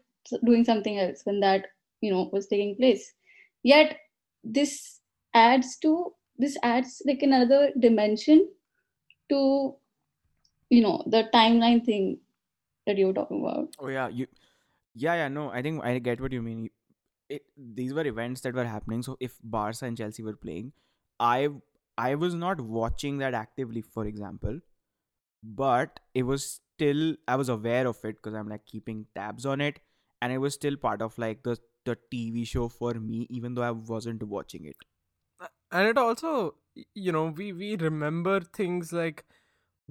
doing 0.45 0.64
something 0.64 0.99
else 0.99 1.23
when 1.25 1.40
that 1.40 1.66
you 2.00 2.11
know 2.12 2.28
was 2.33 2.47
taking 2.47 2.76
place 2.76 3.14
yet 3.62 3.99
this 4.45 5.00
adds 5.35 5.76
to 5.78 6.12
this 6.38 6.57
adds 6.62 7.02
like 7.07 7.23
another 7.23 7.73
dimension 7.78 8.49
to 9.31 9.75
you 10.71 10.83
know 10.83 11.02
the 11.07 11.28
timeline 11.35 11.85
thing 11.85 12.19
that 12.87 12.99
you 12.99 13.07
were 13.07 13.12
talking 13.14 13.40
about 13.45 13.76
Oh 13.78 13.88
yeah, 13.88 14.09
you. 14.09 14.26
Yeah, 14.95 15.14
yeah. 15.14 15.28
No, 15.28 15.50
I 15.50 15.62
think 15.62 15.85
I 15.85 15.99
get 15.99 16.21
what 16.21 16.33
you 16.33 16.42
mean. 16.42 16.71
It 17.28 17.42
these 17.57 17.95
were 17.95 18.07
events 18.07 18.42
that 18.42 18.54
were 18.54 18.64
happening. 18.64 19.02
So 19.02 19.16
if 19.21 19.38
Barca 19.42 19.87
and 19.87 19.97
Chelsea 19.97 20.23
were 20.23 20.37
playing, 20.37 20.73
I 21.21 21.49
I 21.99 22.14
was 22.16 22.35
not 22.35 22.61
watching 22.61 23.19
that 23.19 23.35
actively, 23.35 23.83
for 23.83 24.07
example, 24.07 24.61
but 25.42 26.00
it 26.14 26.25
was 26.25 26.61
still 26.83 27.03
I 27.29 27.37
was 27.45 27.49
aware 27.49 27.87
of 27.95 28.05
it 28.12 28.17
because 28.23 28.35
I'm 28.43 28.49
like 28.57 28.65
keeping 28.77 29.07
tabs 29.21 29.47
on 29.57 29.61
it, 29.73 29.81
and 30.21 30.33
it 30.33 30.39
was 30.39 30.55
still 30.62 30.77
part 30.89 31.03
of 31.11 31.19
like 31.27 31.43
the 31.51 31.59
the 31.91 31.97
TV 32.15 32.47
show 32.55 32.69
for 32.69 32.95
me, 32.95 33.27
even 33.39 33.55
though 33.55 33.62
I 33.69 33.71
wasn't 33.93 34.23
watching 34.39 34.67
it. 34.73 34.89
and 35.79 35.89
it 35.89 35.99
also 36.01 36.31
you 37.05 37.12
know 37.15 37.23
we 37.39 37.47
we 37.61 37.69
remember 37.83 38.35
things 38.59 38.93
like 38.99 39.23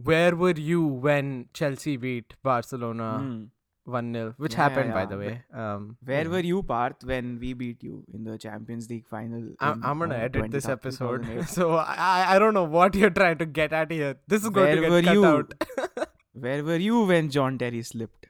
where 0.09 0.35
were 0.41 0.53
you 0.67 0.81
when 1.07 1.31
chelsea 1.59 1.95
beat 2.05 2.35
barcelona 2.49 3.09
Hmm. 3.23 3.41
1-0 3.97 4.33
which 4.45 4.53
Yeah, 4.53 4.57
yeah, 4.57 4.63
happened 4.63 4.93
by 4.97 5.03
the 5.11 5.17
way 5.21 5.31
um 5.63 5.85
Where 6.09 6.23
know. 6.25 6.31
were 6.35 6.43
you, 6.51 6.61
Parth, 6.71 7.03
when 7.11 7.31
we 7.43 7.53
beat 7.61 7.83
you 7.87 7.95
in 8.17 8.23
the 8.29 8.37
Champions 8.43 8.89
League 8.91 9.07
final? 9.13 9.47
I'm, 9.59 9.79
in, 9.79 9.83
I'm 9.91 9.99
gonna 10.03 10.15
uh, 10.19 10.25
edit 10.27 10.51
this 10.57 10.67
episode 10.75 11.25
so 11.55 11.69
I, 11.77 12.35
I 12.35 12.39
don't 12.43 12.53
know 12.59 12.67
what 12.77 12.95
you're 13.01 13.15
trying 13.21 13.39
to 13.39 13.47
get 13.61 13.73
at 13.81 13.91
here 13.99 14.13
this 14.35 14.43
is 14.43 14.49
going 14.59 14.67
Where 14.67 14.75
to 14.75 14.81
get 15.01 15.05
cut 15.09 15.13
you? 15.19 15.25
out 15.31 15.53
Where 16.33 16.63
were 16.63 16.77
you 16.77 17.05
when 17.05 17.29
John 17.29 17.57
Terry 17.57 17.83
slipped? 17.83 18.27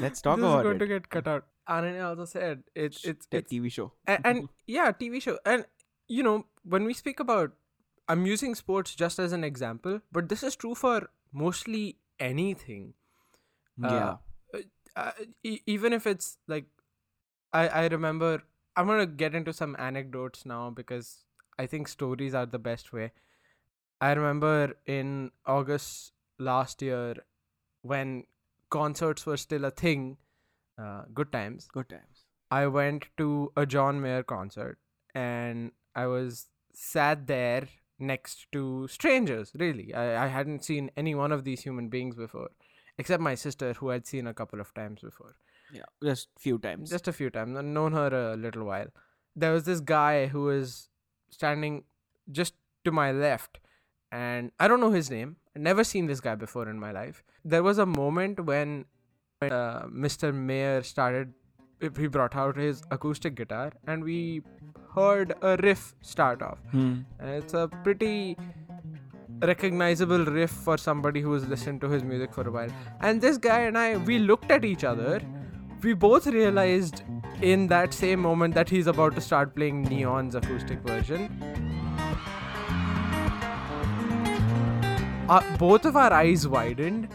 Let's 0.00 0.20
talk 0.20 0.36
this 0.36 0.44
about 0.44 0.58
is 0.58 0.62
going 0.64 0.76
it. 0.76 0.78
to 0.80 0.86
get 0.86 1.08
cut 1.08 1.26
out 1.26 1.46
Ananya 1.68 2.08
also 2.10 2.24
said 2.24 2.62
it's 2.74 3.04
it's 3.04 3.26
it's 3.30 3.52
TV 3.52 3.70
show. 3.72 3.92
and, 4.06 4.24
and 4.24 4.48
yeah 4.66 4.92
tv 4.92 5.20
show 5.20 5.38
and 5.44 5.64
you 6.08 6.22
know 6.22 6.46
when 6.64 6.84
we 6.84 6.94
speak 6.94 7.18
about 7.18 7.52
i'm 8.08 8.24
using 8.26 8.54
sports 8.54 8.94
just 8.94 9.18
as 9.18 9.32
an 9.32 9.42
example 9.42 10.00
but 10.12 10.28
this 10.28 10.42
is 10.42 10.54
true 10.54 10.74
for 10.74 11.10
mostly 11.32 11.96
anything 12.20 12.94
yeah. 13.82 14.16
uh, 14.54 14.58
uh, 14.94 15.10
e- 15.42 15.60
even 15.66 15.92
if 15.92 16.06
it's 16.06 16.38
like 16.46 16.66
i 17.52 17.66
i 17.68 17.86
remember 17.88 18.42
i'm 18.76 18.86
gonna 18.86 19.06
get 19.06 19.34
into 19.34 19.52
some 19.52 19.74
anecdotes 19.78 20.46
now 20.46 20.70
because 20.70 21.24
i 21.58 21.66
think 21.66 21.88
stories 21.88 22.32
are 22.32 22.46
the 22.46 22.58
best 22.60 22.92
way 22.92 23.10
i 24.00 24.12
remember 24.12 24.76
in 24.86 25.30
august 25.46 26.12
last 26.38 26.82
year 26.82 27.16
when 27.82 28.24
concerts 28.70 29.26
were 29.26 29.36
still 29.36 29.64
a 29.64 29.70
thing 29.70 30.16
uh, 30.78 31.02
good 31.14 31.32
times 31.32 31.68
Good 31.72 31.88
times. 31.88 32.24
I 32.50 32.66
went 32.66 33.06
to 33.16 33.52
a 33.56 33.66
John 33.66 34.00
Mayer 34.00 34.22
concert 34.22 34.78
and 35.14 35.72
I 35.94 36.06
was 36.06 36.46
sat 36.72 37.26
there 37.26 37.68
next 37.98 38.46
to 38.52 38.86
strangers, 38.88 39.52
really. 39.58 39.94
I, 39.94 40.24
I 40.24 40.26
hadn't 40.28 40.64
seen 40.64 40.90
any 40.96 41.14
one 41.14 41.32
of 41.32 41.44
these 41.44 41.62
human 41.62 41.88
beings 41.88 42.14
before, 42.14 42.50
except 42.98 43.22
my 43.22 43.34
sister, 43.34 43.72
who 43.72 43.90
I'd 43.90 44.06
seen 44.06 44.26
a 44.26 44.34
couple 44.34 44.60
of 44.60 44.72
times 44.74 45.00
before. 45.00 45.36
Yeah. 45.72 45.82
Just 46.02 46.28
few 46.38 46.58
times. 46.58 46.90
Just 46.90 47.08
a 47.08 47.12
few 47.12 47.30
times. 47.30 47.56
I've 47.56 47.64
known 47.64 47.92
her 47.92 48.32
a 48.32 48.36
little 48.36 48.64
while. 48.64 48.88
There 49.34 49.52
was 49.52 49.64
this 49.64 49.80
guy 49.80 50.26
who 50.26 50.42
was 50.44 50.88
standing 51.30 51.84
just 52.30 52.54
to 52.84 52.92
my 52.92 53.10
left, 53.10 53.58
and 54.12 54.52
I 54.60 54.68
don't 54.68 54.80
know 54.80 54.92
his 54.92 55.10
name. 55.10 55.36
Never 55.56 55.84
seen 55.84 56.06
this 56.06 56.20
guy 56.20 56.34
before 56.34 56.68
in 56.68 56.78
my 56.78 56.92
life. 56.92 57.22
There 57.44 57.62
was 57.62 57.78
a 57.78 57.86
moment 57.86 58.44
when 58.44 58.84
uh, 59.42 59.82
Mr. 59.86 60.34
Mayer 60.34 60.82
started, 60.82 61.32
he 61.98 62.06
brought 62.06 62.34
out 62.34 62.56
his 62.56 62.82
acoustic 62.90 63.34
guitar, 63.34 63.72
and 63.86 64.02
we 64.02 64.42
heard 64.94 65.34
a 65.42 65.56
riff 65.62 65.94
start 66.00 66.42
off. 66.42 66.58
Hmm. 66.70 67.00
And 67.20 67.30
it's 67.30 67.54
a 67.54 67.68
pretty 67.84 68.36
recognizable 69.42 70.24
riff 70.24 70.50
for 70.50 70.78
somebody 70.78 71.20
who 71.20 71.32
has 71.34 71.46
listened 71.46 71.80
to 71.82 71.88
his 71.88 72.02
music 72.02 72.32
for 72.32 72.48
a 72.48 72.50
while. 72.50 72.70
And 73.00 73.20
this 73.20 73.36
guy 73.36 73.60
and 73.60 73.76
I, 73.76 73.96
we 73.98 74.18
looked 74.18 74.50
at 74.50 74.64
each 74.64 74.84
other. 74.84 75.20
We 75.82 75.92
both 75.92 76.26
realized 76.26 77.02
in 77.42 77.66
that 77.68 77.92
same 77.92 78.20
moment 78.20 78.54
that 78.54 78.68
he's 78.68 78.86
about 78.86 79.14
to 79.14 79.20
start 79.20 79.54
playing 79.54 79.84
Neon's 79.84 80.34
acoustic 80.34 80.80
version. 80.80 81.85
Uh, 85.28 85.42
both 85.58 85.84
of 85.84 85.96
our 85.96 86.12
eyes 86.12 86.46
widened, 86.46 87.08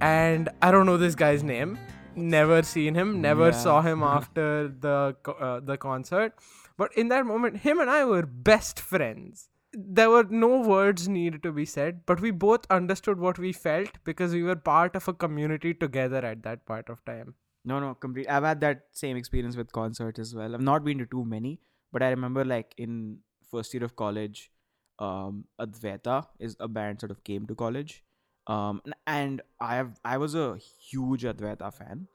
and 0.00 0.48
I 0.60 0.70
don't 0.70 0.84
know 0.86 0.98
this 0.98 1.14
guy's 1.14 1.42
name. 1.42 1.78
Never 2.14 2.62
seen 2.62 2.94
him. 2.94 3.20
Never 3.22 3.46
Yeah. 3.46 3.58
saw 3.62 3.80
him 3.80 4.02
after 4.16 4.68
the 4.68 5.16
uh, 5.48 5.60
the 5.60 5.76
concert. 5.78 6.34
But 6.76 6.94
in 6.96 7.08
that 7.08 7.24
moment, 7.26 7.56
him 7.68 7.80
and 7.80 7.90
I 7.90 8.04
were 8.04 8.22
best 8.26 8.80
friends. 8.80 9.48
There 9.72 10.10
were 10.10 10.24
no 10.24 10.60
words 10.60 11.08
needed 11.08 11.42
to 11.44 11.52
be 11.52 11.64
said, 11.64 12.02
but 12.06 12.20
we 12.20 12.30
both 12.30 12.66
understood 12.70 13.18
what 13.18 13.38
we 13.38 13.52
felt 13.52 13.96
because 14.04 14.32
we 14.32 14.42
were 14.42 14.56
part 14.56 14.94
of 14.94 15.08
a 15.08 15.14
community 15.14 15.72
together 15.74 16.24
at 16.32 16.42
that 16.44 16.64
part 16.66 16.88
of 16.90 17.04
time. 17.04 17.34
No, 17.64 17.80
no, 17.80 17.94
complete. 17.94 18.28
I've 18.28 18.44
had 18.44 18.60
that 18.60 18.82
same 18.92 19.16
experience 19.16 19.56
with 19.56 19.72
concerts 19.72 20.18
as 20.20 20.34
well. 20.34 20.54
I've 20.54 20.60
not 20.60 20.84
been 20.84 20.98
to 20.98 21.06
too 21.06 21.24
many, 21.24 21.58
but 21.92 22.02
I 22.02 22.10
remember 22.10 22.44
like 22.44 22.74
in 22.76 23.18
first 23.50 23.72
year 23.74 23.82
of 23.84 23.96
college, 23.96 24.50
um, 24.98 25.44
Advaita 25.60 26.26
is 26.38 26.56
a 26.60 26.68
band 26.68 27.00
sort 27.00 27.10
of 27.10 27.22
came 27.24 27.46
to 27.46 27.54
college, 27.54 28.02
um, 28.46 28.82
and 29.06 29.42
I 29.60 29.76
have 29.76 29.98
I 30.04 30.18
was 30.18 30.34
a 30.34 30.58
huge 30.78 31.24
Advaita 31.24 31.72
fan, 31.72 32.08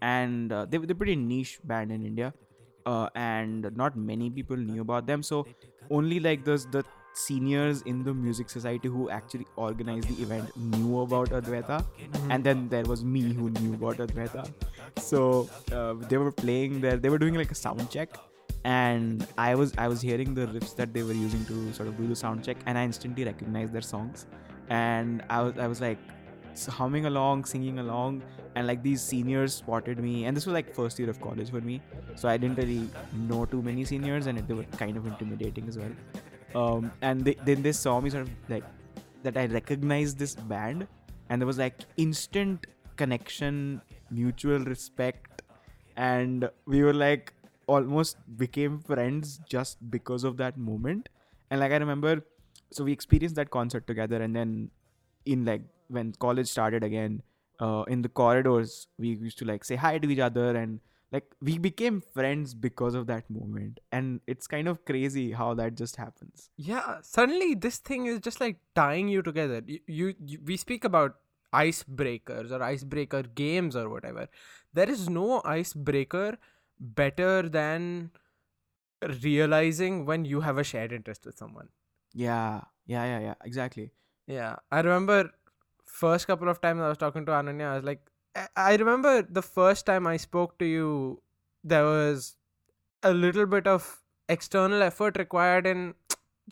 and 0.00 0.52
uh, 0.52 0.66
they 0.66 0.78
they're 0.78 0.96
pretty 0.96 1.16
niche 1.16 1.60
band 1.64 1.92
in 1.92 2.04
India, 2.04 2.34
uh, 2.86 3.08
and 3.14 3.70
not 3.76 3.96
many 3.96 4.30
people 4.30 4.56
knew 4.56 4.82
about 4.82 5.06
them. 5.06 5.22
So 5.22 5.48
only 5.90 6.20
like 6.20 6.44
those 6.44 6.66
the 6.66 6.84
seniors 7.14 7.82
in 7.82 8.02
the 8.04 8.14
music 8.14 8.48
society 8.48 8.88
who 8.88 9.10
actually 9.10 9.46
organized 9.56 10.08
the 10.08 10.22
event 10.22 10.50
knew 10.56 11.00
about 11.00 11.30
Advaita, 11.30 11.84
and 12.30 12.44
then 12.44 12.68
there 12.68 12.84
was 12.84 13.04
me 13.04 13.32
who 13.32 13.50
knew 13.50 13.74
about 13.74 13.98
Advaita. 13.98 14.48
So 14.96 15.48
uh, 15.72 15.94
they 16.08 16.16
were 16.16 16.32
playing 16.32 16.80
there. 16.80 16.96
They 16.96 17.10
were 17.10 17.18
doing 17.18 17.34
like 17.34 17.50
a 17.50 17.54
sound 17.54 17.90
check, 17.90 18.18
and 18.64 19.26
I 19.36 19.54
was 19.54 19.72
I 19.76 19.88
was 19.88 20.00
hearing 20.00 20.34
the 20.34 20.46
riffs 20.46 20.74
that 20.76 20.92
they 20.94 21.02
were 21.02 21.12
using 21.12 21.44
to 21.46 21.72
sort 21.72 21.88
of 21.88 21.96
do 21.96 22.06
the 22.06 22.16
sound 22.16 22.44
check, 22.44 22.56
and 22.66 22.78
I 22.78 22.84
instantly 22.84 23.24
recognized 23.24 23.72
their 23.72 23.82
songs, 23.82 24.26
and 24.68 25.22
I 25.28 25.42
was 25.42 25.58
I 25.58 25.66
was 25.66 25.80
like 25.80 25.98
humming 26.68 27.06
along, 27.06 27.44
singing 27.44 27.78
along, 27.78 28.22
and 28.54 28.66
like 28.66 28.82
these 28.82 29.00
seniors 29.00 29.54
spotted 29.54 29.98
me, 29.98 30.26
and 30.26 30.36
this 30.36 30.46
was 30.46 30.52
like 30.52 30.74
first 30.74 30.98
year 30.98 31.10
of 31.10 31.20
college 31.20 31.50
for 31.50 31.60
me, 31.60 31.80
so 32.14 32.28
I 32.28 32.36
didn't 32.36 32.56
really 32.56 32.88
know 33.28 33.44
too 33.46 33.62
many 33.62 33.84
seniors, 33.84 34.26
and 34.26 34.38
they 34.38 34.54
were 34.54 34.64
kind 34.76 34.96
of 34.96 35.06
intimidating 35.06 35.68
as 35.68 35.78
well. 35.78 35.92
Um, 36.54 36.92
and 37.00 37.24
they, 37.24 37.34
then 37.46 37.62
they 37.62 37.72
saw 37.72 38.00
me 38.00 38.10
sort 38.10 38.24
of 38.24 38.30
like 38.48 38.64
that 39.22 39.36
I 39.36 39.46
recognized 39.46 40.18
this 40.18 40.34
band, 40.34 40.86
and 41.30 41.40
there 41.40 41.46
was 41.46 41.58
like 41.58 41.80
instant 41.96 42.66
connection, 42.96 43.80
mutual 44.10 44.60
respect, 44.60 45.42
and 45.96 46.50
we 46.66 46.82
were 46.82 46.92
like 46.94 47.32
almost 47.66 48.16
became 48.36 48.78
friends 48.80 49.40
just 49.48 49.90
because 49.90 50.24
of 50.24 50.36
that 50.38 50.56
moment. 50.56 51.08
And 51.50 51.60
like 51.60 51.72
I 51.72 51.76
remember, 51.76 52.24
so 52.70 52.84
we 52.84 52.92
experienced 52.92 53.36
that 53.36 53.50
concert 53.50 53.86
together, 53.86 54.22
and 54.22 54.34
then 54.34 54.70
in 55.24 55.44
like 55.44 55.62
when 55.88 56.12
college 56.12 56.48
started 56.48 56.82
again, 56.82 57.22
uh, 57.60 57.84
in 57.88 58.02
the 58.02 58.08
corridors, 58.08 58.88
we 58.98 59.08
used 59.08 59.38
to 59.38 59.44
like 59.44 59.64
say 59.64 59.76
hi 59.76 59.98
to 59.98 60.08
each 60.10 60.18
other 60.18 60.56
and 60.56 60.80
like 61.12 61.24
we 61.42 61.58
became 61.58 62.00
friends 62.00 62.54
because 62.54 62.94
of 62.94 63.06
that 63.06 63.28
moment 63.30 63.80
and 63.92 64.20
it's 64.26 64.46
kind 64.46 64.66
of 64.66 64.82
crazy 64.86 65.32
how 65.32 65.52
that 65.52 65.74
just 65.76 65.96
happens 65.96 66.48
Yeah, 66.56 66.98
suddenly 67.02 67.54
this 67.54 67.78
thing 67.78 68.06
is 68.06 68.20
just 68.20 68.40
like 68.40 68.58
tying 68.74 69.08
you 69.08 69.22
together. 69.22 69.62
You, 69.66 69.80
you, 69.86 70.14
you 70.24 70.38
we 70.44 70.56
speak 70.56 70.84
about 70.84 71.16
icebreakers 71.52 72.50
or 72.50 72.62
icebreaker 72.62 73.22
games 73.22 73.76
or 73.76 73.88
whatever. 73.90 74.28
There 74.72 74.88
is 74.88 75.08
no 75.08 75.42
icebreaker 75.44 76.38
better 76.82 77.48
than 77.48 78.10
realizing 79.22 80.04
when 80.06 80.24
you 80.24 80.40
have 80.40 80.58
a 80.58 80.64
shared 80.64 80.92
interest 80.92 81.26
with 81.26 81.36
someone. 81.36 81.68
yeah 82.14 82.60
yeah 82.92 83.04
yeah 83.10 83.20
yeah 83.30 83.34
exactly 83.50 83.90
Yeah, 84.32 84.56
I 84.70 84.80
remember 84.84 85.30
first 86.00 86.26
couple 86.26 86.48
of 86.52 86.60
times 86.64 86.80
I 86.80 86.88
was 86.88 86.98
talking 86.98 87.24
to 87.28 87.32
Ananya, 87.36 87.70
I 87.70 87.74
was 87.76 87.84
like, 87.88 88.02
I- 88.42 88.48
I 88.64 88.76
remember 88.82 89.12
the 89.38 89.42
first 89.46 89.86
time 89.86 90.06
I 90.10 90.16
spoke 90.24 90.52
to 90.62 90.68
you, 90.72 90.90
there 91.72 91.84
was 91.88 92.28
a 93.10 93.12
little 93.22 93.46
bit 93.54 93.66
of 93.72 93.88
external 94.36 94.82
effort 94.88 95.18
required 95.22 95.66
in 95.72 95.82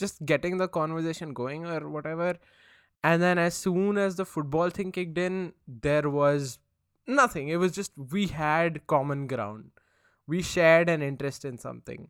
just 0.05 0.25
getting 0.33 0.59
the 0.63 0.69
conversation 0.79 1.33
going 1.43 1.67
or 1.77 1.81
whatever. 1.99 2.33
and 3.09 3.23
then 3.25 3.39
as 3.43 3.55
soon 3.65 3.99
as 4.01 4.17
the 4.17 4.25
football 4.31 4.73
thing 4.79 4.91
kicked 4.97 5.19
in 5.27 5.37
there 5.85 6.11
was 6.17 6.49
nothing 7.21 7.47
it 7.55 7.61
was 7.63 7.73
just 7.77 7.93
we 8.15 8.25
had 8.41 8.77
common 8.93 9.23
ground 9.31 9.80
we 10.33 10.41
shared 10.51 10.89
an 10.95 11.03
interest 11.09 11.45
in 11.51 11.59
something 11.65 12.09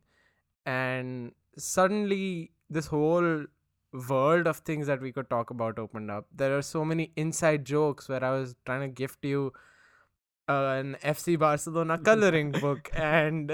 and 0.67 1.33
suddenly 1.67 2.53
this 2.79 2.87
whole 2.95 3.31
world 4.09 4.47
of 4.47 4.59
things 4.71 4.87
that 4.93 5.01
we 5.07 5.13
could 5.13 5.29
talk 5.31 5.51
about 5.51 5.79
opened 5.85 6.11
up 6.17 6.27
there 6.43 6.57
are 6.57 6.63
so 6.63 6.85
many 6.85 7.07
inside 7.25 7.65
jokes 7.65 8.09
where 8.09 8.25
i 8.25 8.31
was 8.39 8.55
trying 8.67 8.83
to 8.83 8.89
gift 9.03 9.25
you 9.33 9.53
uh, 10.49 10.75
an 10.81 10.97
fc 11.15 11.39
barcelona 11.47 11.99
coloring 12.11 12.53
book 12.67 12.91
and 12.95 13.53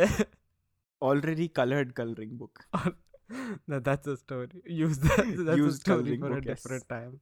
Already 1.02 1.48
colored 1.48 1.94
coloring 1.94 2.36
book. 2.38 2.64
no, 3.68 3.78
that's 3.80 4.06
a 4.06 4.16
story. 4.16 4.48
Use 4.64 4.98
that. 5.00 5.26
That's 5.46 5.58
Used 5.64 5.78
a 5.78 5.80
story 5.80 6.16
coloring 6.16 6.20
for 6.20 6.26
a 6.28 6.30
book, 6.36 6.44
yes. 6.46 6.62
different 6.62 6.88
time. 6.88 7.20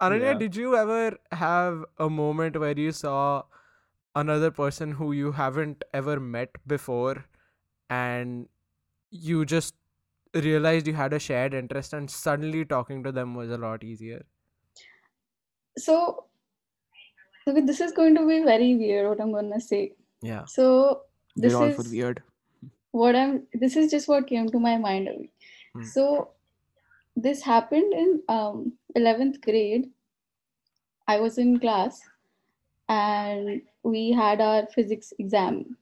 Ananya, 0.00 0.32
Yeah. 0.32 0.38
did 0.38 0.56
you 0.56 0.76
ever 0.76 1.18
have 1.32 1.84
a 1.98 2.08
moment 2.08 2.58
where 2.58 2.78
you 2.78 2.92
saw 2.92 3.42
another 4.14 4.50
person 4.50 4.92
who 4.92 5.12
you 5.12 5.32
haven't 5.32 5.84
ever 5.92 6.18
met 6.20 6.50
before 6.66 7.24
and 7.90 8.48
you 9.10 9.44
just 9.44 9.74
realized 10.34 10.86
you 10.86 10.94
had 10.94 11.12
a 11.12 11.18
shared 11.18 11.54
interest 11.54 11.92
and 11.92 12.10
suddenly 12.10 12.64
talking 12.64 13.02
to 13.04 13.12
them 13.12 13.34
was 13.34 13.50
a 13.50 13.58
lot 13.58 13.84
easier? 13.84 14.24
So, 15.76 16.26
this 17.46 17.80
is 17.80 17.92
going 17.92 18.14
to 18.16 18.26
be 18.26 18.42
very 18.42 18.74
weird. 18.76 19.08
What 19.08 19.20
I'm 19.20 19.32
gonna 19.32 19.60
say. 19.60 19.92
Yeah. 20.22 20.44
So 20.46 21.02
this 21.36 21.52
We're 21.52 21.58
all 21.60 21.68
is 21.68 21.76
for 21.76 21.90
weird. 21.90 22.22
what 22.92 23.14
I'm. 23.14 23.46
This 23.52 23.76
is 23.76 23.90
just 23.90 24.08
what 24.08 24.26
came 24.26 24.48
to 24.48 24.58
my 24.58 24.78
mind. 24.78 25.08
Hmm. 25.74 25.82
So 25.82 26.30
this 27.16 27.42
happened 27.42 27.92
in 27.92 28.22
um 28.28 28.72
11th 28.96 29.42
grade. 29.42 29.90
I 31.06 31.20
was 31.20 31.36
in 31.36 31.60
class, 31.60 32.00
and 32.88 33.62
we 33.82 34.12
had 34.12 34.40
our 34.40 34.66
physics 34.66 35.12
exam. 35.18 35.76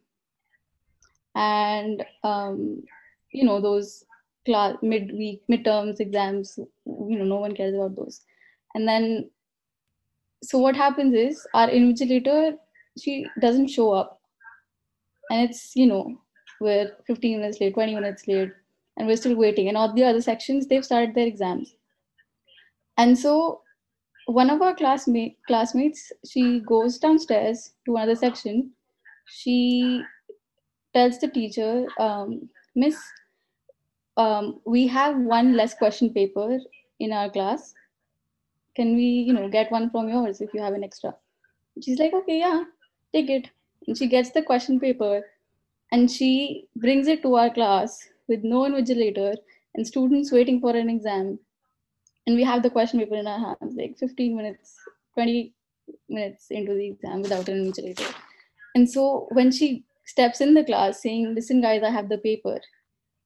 And 1.34 2.04
um, 2.22 2.82
you 3.30 3.44
know 3.44 3.60
those 3.60 4.04
class 4.44 4.76
midweek 4.82 5.42
midterms 5.50 6.00
exams. 6.00 6.58
You 6.84 7.18
know 7.18 7.24
no 7.24 7.36
one 7.36 7.54
cares 7.54 7.74
about 7.74 7.96
those. 7.96 8.20
And 8.74 8.86
then, 8.88 9.30
so 10.42 10.58
what 10.58 10.76
happens 10.76 11.14
is 11.14 11.46
our 11.54 11.68
invigilator 11.68 12.56
she 12.98 13.26
doesn't 13.40 13.68
show 13.68 13.92
up, 13.92 14.20
and 15.30 15.48
it's 15.48 15.74
you 15.74 15.86
know 15.86 16.18
we're 16.60 16.92
15 17.06 17.38
minutes 17.40 17.60
late, 17.60 17.74
20 17.74 17.94
minutes 17.94 18.28
late, 18.28 18.52
and 18.96 19.06
we're 19.06 19.16
still 19.16 19.34
waiting. 19.36 19.68
And 19.68 19.76
all 19.76 19.92
the 19.92 20.04
other 20.04 20.20
sections 20.20 20.66
they've 20.66 20.84
started 20.84 21.14
their 21.14 21.26
exams. 21.26 21.74
And 22.98 23.18
so 23.18 23.61
one 24.26 24.50
of 24.50 24.62
our 24.62 24.74
classmate 24.74 25.36
classmates 25.46 26.12
she 26.28 26.60
goes 26.60 26.98
downstairs 26.98 27.72
to 27.86 27.96
another 27.96 28.14
section. 28.14 28.70
She 29.26 30.02
tells 30.94 31.18
the 31.18 31.28
teacher, 31.28 31.86
um, 31.98 32.48
Miss, 32.74 32.96
um, 34.16 34.60
we 34.66 34.86
have 34.86 35.16
one 35.16 35.56
less 35.56 35.74
question 35.74 36.12
paper 36.12 36.58
in 37.00 37.12
our 37.12 37.30
class. 37.30 37.74
Can 38.76 38.94
we, 38.94 39.04
you 39.04 39.32
know, 39.32 39.48
get 39.48 39.70
one 39.70 39.90
from 39.90 40.08
yours 40.08 40.40
if 40.40 40.52
you 40.54 40.62
have 40.62 40.74
an 40.74 40.84
extra? 40.84 41.14
She's 41.82 41.98
like, 41.98 42.12
okay, 42.12 42.38
yeah, 42.38 42.64
take 43.12 43.30
it. 43.30 43.50
And 43.86 43.96
she 43.96 44.06
gets 44.06 44.30
the 44.30 44.42
question 44.42 44.78
paper 44.78 45.24
and 45.90 46.10
she 46.10 46.68
brings 46.76 47.06
it 47.06 47.22
to 47.22 47.34
our 47.36 47.50
class 47.50 48.08
with 48.28 48.44
no 48.44 48.62
invigilator 48.62 49.36
and 49.74 49.86
students 49.86 50.32
waiting 50.32 50.60
for 50.60 50.76
an 50.76 50.88
exam. 50.88 51.38
And 52.26 52.36
we 52.36 52.44
have 52.44 52.62
the 52.62 52.70
question 52.70 53.00
paper 53.00 53.16
in 53.16 53.26
our 53.26 53.38
hands, 53.60 53.74
like 53.76 53.98
15 53.98 54.36
minutes, 54.36 54.76
20 55.14 55.54
minutes 56.08 56.46
into 56.50 56.74
the 56.74 56.86
exam 56.88 57.22
without 57.22 57.48
an 57.48 57.64
invigilator. 57.72 58.14
And 58.74 58.88
so 58.88 59.28
when 59.32 59.50
she 59.50 59.84
steps 60.04 60.40
in 60.40 60.54
the 60.54 60.64
class 60.64 61.02
saying, 61.02 61.34
listen, 61.34 61.60
guys, 61.60 61.82
I 61.82 61.90
have 61.90 62.08
the 62.08 62.18
paper, 62.18 62.60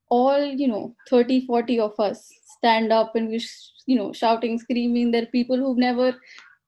all, 0.09 0.43
you 0.45 0.69
know, 0.69 0.95
30, 1.11 1.47
40 1.47 1.79
of 1.81 1.99
us 2.01 2.31
stand 2.59 2.93
up 2.93 3.15
and 3.17 3.29
we, 3.29 3.39
sh- 3.39 3.71
you 3.87 3.97
know, 3.97 4.13
shouting, 4.13 4.59
screaming. 4.59 5.11
There 5.11 5.23
are 5.25 5.27
people 5.27 5.57
who've 5.57 5.77
never 5.79 6.15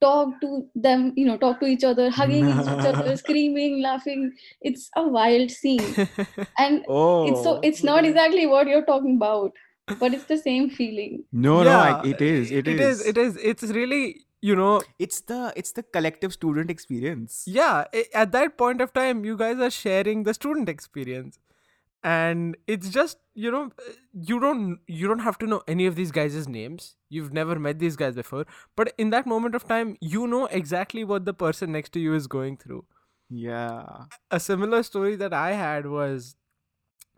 talked 0.00 0.40
to 0.42 0.68
them, 0.76 1.12
you 1.16 1.24
know, 1.26 1.36
talk 1.36 1.58
to 1.60 1.66
each 1.66 1.82
other, 1.82 2.10
hugging 2.10 2.48
each 2.48 2.66
other, 2.68 3.16
screaming, 3.16 3.80
laughing. 3.82 4.32
It's 4.60 4.90
a 4.96 5.06
wild 5.06 5.50
scene. 5.50 6.08
And 6.58 6.84
Oh. 6.88 7.26
it's 7.28 7.42
so 7.42 7.58
it's 7.62 7.82
not 7.82 8.04
oh. 8.04 8.08
exactly 8.08 8.46
what 8.46 8.68
you're 8.68 8.84
talking 8.84 9.16
about, 9.16 9.52
but 9.98 10.14
it's 10.14 10.24
the 10.24 10.38
same 10.38 10.70
feeling. 10.70 11.24
No, 11.33 11.62
no, 11.62 11.79
I, 11.79 12.03
it 12.07 12.20
is. 12.20 12.51
It 12.51 12.68
it 12.68 12.81
is. 12.81 13.01
is. 13.01 13.07
It 13.07 13.18
is. 13.18 13.37
It's 13.37 13.62
really, 13.64 14.24
you 14.42 14.55
know, 14.57 14.83
It's 14.98 15.20
the 15.22 15.53
it's 15.57 15.72
the 15.72 15.83
collective 15.83 16.33
student 16.33 16.70
experience. 16.70 17.44
yeah 17.46 17.85
at 18.14 18.33
that 18.33 18.57
point 18.59 18.81
of 18.81 18.92
time 18.92 19.24
you 19.24 19.37
guys 19.37 19.59
are 19.68 19.70
sharing 19.70 20.24
the 20.24 20.35
student 20.35 20.68
experience 20.68 21.38
and 22.05 22.57
it's 22.72 22.90
just 22.96 23.18
you 23.35 23.51
know 23.51 23.62
uh, 23.85 23.92
you 24.31 24.38
don't 24.44 24.79
you 24.87 25.09
don't 25.09 25.24
have 25.29 25.38
to 25.38 25.46
know 25.53 25.62
any 25.66 25.87
of 25.87 25.96
these 25.96 26.12
guys' 26.18 26.46
names 26.57 26.85
you've 27.16 27.33
never 27.38 27.59
met 27.59 27.81
these 27.81 27.96
guys 28.03 28.14
before 28.14 28.44
but 28.77 28.92
in 29.05 29.11
that 29.11 29.27
moment 29.33 29.57
of 29.61 29.66
time 29.72 29.96
you 30.01 30.27
know 30.35 30.46
exactly 30.61 31.03
what 31.12 31.24
the 31.31 31.35
person 31.35 31.72
next 31.79 31.92
to 31.98 32.01
you 32.05 32.14
is 32.20 32.29
going 32.37 32.57
through 32.57 32.85
Yeah. 33.31 34.05
a 34.31 34.38
similar 34.44 34.83
story 34.85 35.16
that 35.16 35.35
I 35.35 35.48
had 35.62 35.87
was 35.87 36.37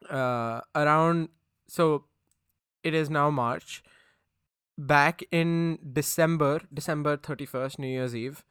uh, 0.09 0.61
around 0.75 1.29
so 1.69 2.05
it 2.83 2.95
is 2.95 3.11
now 3.11 3.31
March. 3.31 3.83
Back 4.79 5.23
in 5.31 5.79
December, 5.93 6.63
December 6.73 7.17
31st, 7.17 7.79
New 7.79 7.89
Year's 7.89 8.17
Eve, 8.17 8.45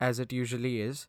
as 0.00 0.18
it 0.18 0.32
usually 0.32 0.80
is, 0.80 1.06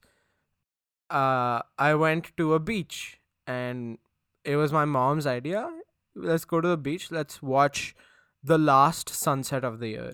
uh, 1.09 1.61
I 1.77 1.93
went 1.93 2.35
to 2.37 2.53
a 2.53 2.59
beach 2.59 3.19
and 3.45 3.97
it 4.43 4.55
was 4.55 4.71
my 4.71 4.85
mom's 4.85 5.27
idea. 5.27 5.69
Let's 6.15 6.45
go 6.45 6.61
to 6.61 6.67
the 6.67 6.77
beach, 6.77 7.11
let's 7.11 7.41
watch 7.41 7.95
the 8.43 8.57
last 8.57 9.09
sunset 9.09 9.63
of 9.63 9.79
the 9.79 9.89
year. 9.89 10.13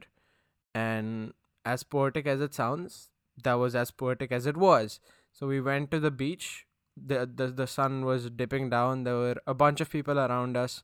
And 0.74 1.34
as 1.65 1.84
poetic 1.84 2.28
as 2.28 2.41
it 2.41 2.54
sounds, 2.54 3.10
that 3.43 3.54
was 3.54 3.76
as 3.76 3.91
poetic 3.91 4.32
as 4.32 4.45
it 4.45 4.58
was. 4.58 5.00
So 5.32 5.48
we 5.48 5.62
went 5.62 5.91
to 5.91 6.00
the 6.00 6.12
beach. 6.12 6.65
The, 7.02 7.30
the 7.34 7.48
the 7.48 7.67
sun 7.67 8.04
was 8.04 8.30
dipping 8.30 8.69
down. 8.69 9.04
There 9.04 9.15
were 9.15 9.41
a 9.48 9.54
bunch 9.54 9.80
of 9.80 9.89
people 9.89 10.19
around 10.19 10.58
us. 10.58 10.84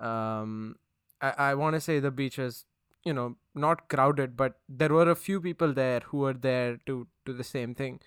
Um, 0.00 0.76
I, 1.26 1.32
I 1.50 1.54
want 1.54 1.74
to 1.76 1.80
say 1.80 1.98
the 2.00 2.10
beach 2.20 2.38
was, 2.38 2.64
you 3.04 3.12
know, 3.18 3.36
not 3.66 3.88
crowded, 3.88 4.36
but 4.36 4.56
there 4.68 4.88
were 4.98 5.10
a 5.10 5.16
few 5.16 5.40
people 5.40 5.72
there 5.72 6.00
who 6.06 6.18
were 6.18 6.32
there 6.48 6.78
to 6.86 7.06
do 7.24 7.32
the 7.42 7.44
same 7.50 7.74
thing, 7.74 8.00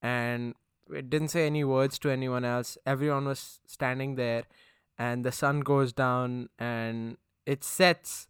and 0.00 0.54
it 1.00 1.08
didn't 1.10 1.28
say 1.36 1.46
any 1.46 1.64
words 1.64 1.98
to 2.00 2.10
anyone 2.10 2.44
else. 2.44 2.76
Everyone 2.94 3.24
was 3.32 3.60
standing 3.66 4.16
there, 4.16 4.44
and 4.98 5.24
the 5.24 5.32
sun 5.32 5.60
goes 5.60 5.92
down 5.92 6.48
and 6.58 7.16
it 7.46 7.64
sets, 7.64 8.28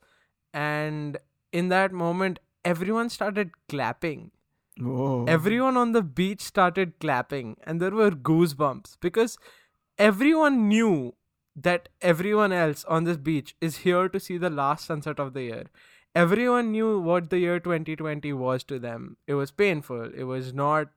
and 0.55 1.19
in 1.53 1.69
that 1.69 1.93
moment, 1.93 2.39
everyone 2.65 3.11
started 3.11 3.51
clapping 3.69 4.31
Oh. 4.81 5.25
everyone 5.27 5.77
on 5.77 5.91
the 5.93 6.01
beach 6.19 6.41
started 6.41 6.93
clapping 6.99 7.49
and 7.63 7.81
there 7.81 7.91
were 7.91 8.11
goosebumps 8.29 8.95
because 9.07 9.37
everyone 9.99 10.67
knew 10.69 11.15
that 11.55 11.89
everyone 12.01 12.53
else 12.53 12.85
on 12.85 13.05
this 13.05 13.17
beach 13.17 13.55
is 13.61 13.79
here 13.79 14.09
to 14.09 14.21
see 14.21 14.39
the 14.39 14.51
last 14.51 14.87
sunset 14.87 15.19
of 15.19 15.33
the 15.35 15.43
year 15.43 15.65
everyone 16.15 16.71
knew 16.73 16.99
what 17.01 17.31
the 17.31 17.39
year 17.39 17.59
2020 17.61 18.33
was 18.33 18.65
to 18.65 18.79
them 18.79 19.17
it 19.27 19.35
was 19.35 19.51
painful 19.51 20.11
it 20.15 20.25
was 20.25 20.53
not 20.55 20.89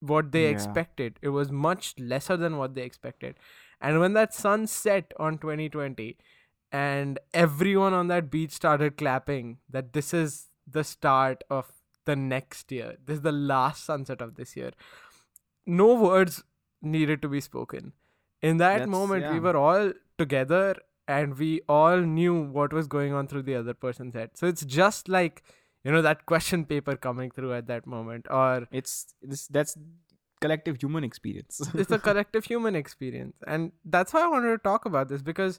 what 0.00 0.32
they 0.32 0.44
Yeah. 0.44 0.50
expected 0.50 1.18
it 1.22 1.30
was 1.30 1.50
much 1.50 1.94
lesser 1.98 2.36
than 2.36 2.56
what 2.56 2.74
they 2.74 2.82
expected 2.82 3.38
and 3.80 4.00
when 4.00 4.12
that 4.14 4.34
sun 4.34 4.66
set 4.66 5.12
on 5.18 5.38
2020 5.38 6.16
and 6.72 7.18
everyone 7.32 7.92
on 7.94 8.08
that 8.08 8.30
beach 8.30 8.50
started 8.52 8.96
clapping 8.96 9.58
that 9.68 9.92
this 9.92 10.12
is 10.12 10.48
the 10.66 10.82
start 10.84 11.44
of 11.48 11.70
the 12.04 12.16
next 12.16 12.72
year. 12.72 12.96
This 13.04 13.16
is 13.16 13.22
the 13.22 13.32
last 13.32 13.84
sunset 13.84 14.20
of 14.20 14.34
this 14.34 14.56
year. 14.56 14.72
No 15.66 15.94
words 15.94 16.42
needed 16.82 17.22
to 17.22 17.28
be 17.28 17.40
spoken. 17.40 17.92
In 18.50 18.58
that 18.62 18.78
That's- 18.78 18.88
moment, 18.94 19.28
we 19.32 19.40
were 19.46 19.56
all 19.56 19.92
together 20.22 20.76
and 21.16 21.38
we 21.42 21.50
all 21.76 21.98
knew 22.14 22.34
what 22.56 22.72
was 22.78 22.86
going 22.94 23.12
on 23.20 23.26
through 23.32 23.42
the 23.50 23.54
other 23.60 23.74
person's 23.74 24.14
head. 24.14 24.30
So 24.40 24.46
it's 24.54 24.64
just 24.64 25.08
like, 25.16 25.42
you 25.82 25.92
know, 25.92 26.02
that 26.06 26.24
question 26.32 26.64
paper 26.64 26.96
coming 27.06 27.30
through 27.38 27.52
at 27.54 27.66
that 27.72 27.86
moment, 27.86 28.26
or 28.40 28.66
It's 28.80 29.14
this 29.34 29.46
that's 29.58 29.76
collective 30.40 30.80
human 30.82 31.04
experience. 31.04 31.60
it's 31.74 31.90
a 31.90 31.98
collective 31.98 32.44
human 32.44 32.74
experience 32.78 33.36
and 33.46 33.72
that's 33.96 34.12
why 34.12 34.22
i 34.24 34.26
wanted 34.32 34.50
to 34.54 34.58
talk 34.58 34.84
about 34.90 35.08
this 35.12 35.22
because 35.28 35.58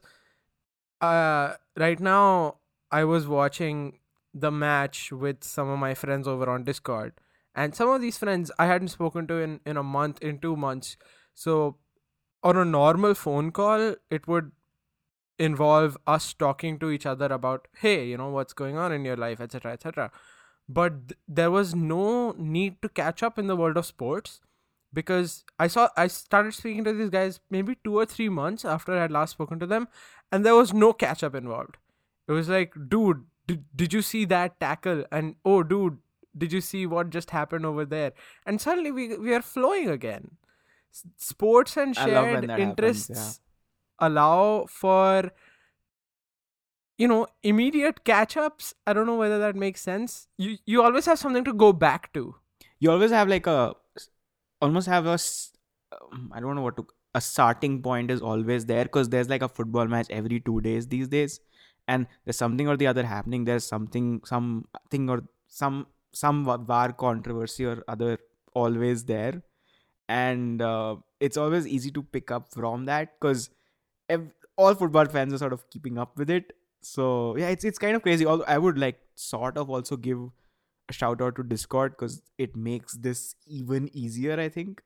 uh 1.02 1.54
right 1.76 2.00
now 2.00 2.58
i 2.92 3.04
was 3.04 3.28
watching 3.28 4.00
the 4.34 4.52
match 4.52 5.12
with 5.12 5.44
some 5.44 5.70
of 5.70 5.80
my 5.80 5.94
friends 6.02 6.28
over 6.28 6.50
on 6.50 6.64
discord 6.64 7.14
and 7.56 7.74
some 7.80 7.90
of 7.90 8.02
these 8.02 8.18
friends 8.18 8.52
i 8.60 8.66
hadn't 8.74 8.90
spoken 8.90 9.26
to 9.26 9.40
in 9.48 9.60
in 9.66 9.78
a 9.78 9.84
month 9.84 10.22
in 10.22 10.38
2 10.40 10.56
months 10.56 10.98
so 11.34 11.78
on 12.46 12.58
a 12.62 12.66
normal 12.66 13.14
phone 13.24 13.52
call 13.60 13.96
it 14.18 14.28
would 14.28 14.52
involve 15.48 15.98
us 16.08 16.34
talking 16.34 16.80
to 16.80 16.90
each 16.90 17.06
other 17.06 17.28
about 17.38 17.68
hey 17.84 17.98
you 18.08 18.18
know 18.24 18.30
what's 18.30 18.54
going 18.64 18.78
on 18.78 18.98
in 18.98 19.04
your 19.04 19.18
life 19.18 19.42
etc 19.42 19.74
etc 19.74 20.10
but 20.68 21.10
th- 21.10 21.20
there 21.28 21.52
was 21.52 21.76
no 21.76 22.34
need 22.38 22.82
to 22.82 22.90
catch 23.02 23.22
up 23.30 23.38
in 23.38 23.48
the 23.48 23.56
world 23.62 23.82
of 23.82 23.86
sports 23.86 24.40
because 24.94 25.44
i 25.60 25.68
saw 25.68 25.90
i 25.98 26.08
started 26.08 26.54
speaking 26.54 26.86
to 26.86 26.94
these 26.94 27.10
guys 27.10 27.42
maybe 27.50 27.78
2 27.84 27.98
or 28.04 28.06
3 28.06 28.30
months 28.30 28.64
after 28.76 28.98
i 28.98 29.02
had 29.02 29.12
last 29.12 29.32
spoken 29.40 29.60
to 29.60 29.72
them 29.74 29.90
and 30.32 30.46
there 30.46 30.56
was 30.56 30.74
no 30.74 30.94
catch 30.94 31.24
up 31.24 31.36
involved. 31.36 31.78
It 32.28 32.32
was 32.32 32.50
like 32.50 32.74
dude 32.90 33.26
did, 33.48 33.64
did 33.76 33.94
you 33.94 34.02
see 34.02 34.26
that 34.26 34.60
tackle? 34.60 35.06
And 35.12 35.36
oh 35.46 35.64
dude 35.64 36.00
did 36.38 36.52
you 36.52 36.62
see 36.62 36.86
what 36.86 37.10
just 37.10 37.30
happened 37.30 37.66
over 37.66 37.86
there? 37.86 38.14
And 38.46 38.60
suddenly 38.60 38.92
we 38.92 39.18
we 39.18 39.34
are 39.34 39.42
flowing 39.42 39.90
again 39.90 40.32
sports 41.18 41.78
and 41.78 41.98
I 41.98 42.06
shared 42.06 42.44
that 42.44 42.50
happens, 42.50 42.70
interests 42.70 43.42
yeah. 44.00 44.08
allow 44.08 44.66
for 44.70 45.32
you 46.98 47.08
know 47.08 47.28
immediate 47.44 48.04
catch 48.04 48.38
ups 48.38 48.74
i 48.88 48.94
don't 48.94 49.06
know 49.06 49.16
whether 49.18 49.40
that 49.40 49.56
makes 49.56 49.82
sense. 49.82 50.28
You 50.38 50.58
you 50.66 50.82
always 50.82 51.06
have 51.06 51.20
something 51.20 51.44
to 51.46 51.54
go 51.54 51.74
back 51.74 52.14
to. 52.14 52.36
You 52.80 52.92
always 52.92 53.12
have 53.12 53.28
like 53.28 53.48
a 53.48 53.74
almost 54.62 54.88
have 54.88 55.06
a 55.06 55.18
um, 56.02 56.32
don't 56.40 56.56
know 56.56 56.62
what 56.62 56.78
to 56.78 56.88
a 57.14 57.22
starting 57.22 57.82
point 57.82 58.12
is 58.12 58.22
always 58.22 58.66
there 58.66 58.84
because 58.84 59.10
there's 59.10 59.30
like 59.30 59.42
a 59.42 59.48
football 59.48 59.88
match 59.88 60.08
every 60.10 60.40
two 60.40 60.60
days 60.62 60.88
these 60.88 61.08
days 61.08 61.40
and 61.88 62.08
there's 62.26 62.38
something 62.38 62.68
or 62.68 62.78
the 62.78 62.88
other 62.88 63.06
happening. 63.06 63.46
There's 63.46 63.66
something 63.66 64.22
something 64.26 65.10
or 65.10 65.24
some 65.48 65.88
some 66.12 66.44
wa- 66.46 66.58
war 66.58 66.92
controversy 66.94 67.66
or 67.66 67.84
other 67.88 68.18
always 68.54 69.06
there 69.06 69.42
and 70.08 70.62
uh, 70.62 70.96
it's 71.20 71.38
always 71.38 71.68
easy 71.68 71.92
to 71.92 72.04
pick 72.04 72.32
up 72.32 72.52
from 72.54 72.86
that 72.86 73.20
because 73.20 73.50
ev- 74.10 74.32
all 74.58 74.76
football 74.76 75.06
fans 75.06 75.34
are 75.34 75.38
sort 75.38 75.54
of 75.54 75.70
keeping 75.70 75.98
up 75.98 76.18
with 76.18 76.30
it. 76.30 76.54
So 76.82 77.36
yeah 77.38 77.50
it's 77.50 77.64
it's 77.66 77.80
kind 77.80 77.96
of 77.96 78.04
crazy. 78.04 78.26
Although 78.26 78.46
i 78.48 78.58
would 78.58 78.78
like 78.78 79.00
sort 79.16 79.58
of 79.58 79.70
also 79.70 79.98
give 79.98 80.20
a 80.90 80.94
shout 80.94 81.22
out 81.22 81.36
to 81.38 81.44
discord 81.44 81.94
because 81.94 82.22
it 82.38 82.56
makes 82.56 82.94
this 82.94 83.36
even 83.48 83.90
easier 83.94 84.40
i 84.40 84.50
think. 84.50 84.82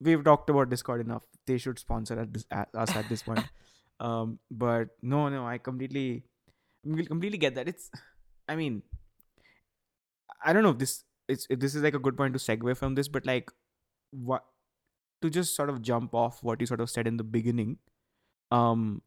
We've 0.00 0.24
talked 0.24 0.50
about 0.50 0.70
discord 0.70 1.00
enough. 1.00 1.22
They 1.46 1.58
should 1.58 1.78
sponsor 1.78 2.18
at 2.20 2.32
this, 2.34 2.44
at 2.50 2.68
us 2.74 2.96
at 2.96 3.08
this 3.08 3.22
point. 3.22 3.40
Um 4.00 4.38
but 4.50 4.88
no 5.00 5.28
no 5.28 5.46
i 5.46 5.58
completely 5.58 6.24
completely 7.08 7.38
get 7.38 7.54
that. 7.54 7.68
It's 7.68 7.90
i 8.48 8.56
mean 8.56 8.82
i 10.44 10.52
don't 10.52 10.62
know 10.62 10.70
if 10.70 10.78
this 10.78 11.04
it's 11.28 11.46
if 11.50 11.58
this 11.60 11.74
is 11.74 11.82
like 11.82 11.94
a 11.94 11.98
good 11.98 12.16
point 12.16 12.34
to 12.34 12.40
segue 12.40 12.76
from 12.76 12.94
this 12.94 13.08
but 13.08 13.26
like 13.26 13.50
what 14.12 14.44
to 15.20 15.30
just 15.30 15.54
sort 15.56 15.70
of 15.70 15.82
jump 15.82 16.14
off 16.14 16.42
what 16.42 16.60
you 16.60 16.66
sort 16.66 16.80
of 16.80 16.90
said 16.90 17.06
in 17.06 17.16
the 17.16 17.24
beginning 17.24 17.76
um 18.50 19.02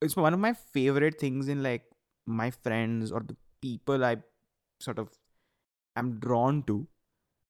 it's 0.00 0.16
one 0.16 0.34
of 0.34 0.40
my 0.40 0.52
favorite 0.52 1.18
things 1.18 1.48
in 1.48 1.62
like 1.62 1.84
my 2.26 2.50
friends 2.50 3.12
or 3.12 3.20
the 3.20 3.36
people 3.60 4.04
i 4.04 4.16
sort 4.80 4.98
of 4.98 5.08
am 5.96 6.18
drawn 6.18 6.62
to 6.62 6.86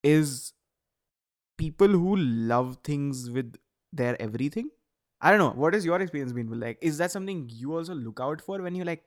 is 0.03 0.53
people 1.57 1.87
who 1.87 2.15
love 2.15 2.77
things 2.83 3.29
with 3.31 3.55
their 3.91 4.21
everything. 4.21 4.69
I 5.21 5.31
don't 5.31 5.39
know 5.39 5.51
what 5.51 5.73
has 5.73 5.85
your 5.85 5.99
experience 6.01 6.33
been 6.33 6.59
like 6.59 6.77
is 6.81 6.97
that 6.97 7.11
something 7.11 7.49
you 7.51 7.75
also 7.75 7.95
look 7.95 8.19
out 8.19 8.41
for 8.41 8.61
when 8.61 8.75
you 8.75 8.83
like 8.83 9.03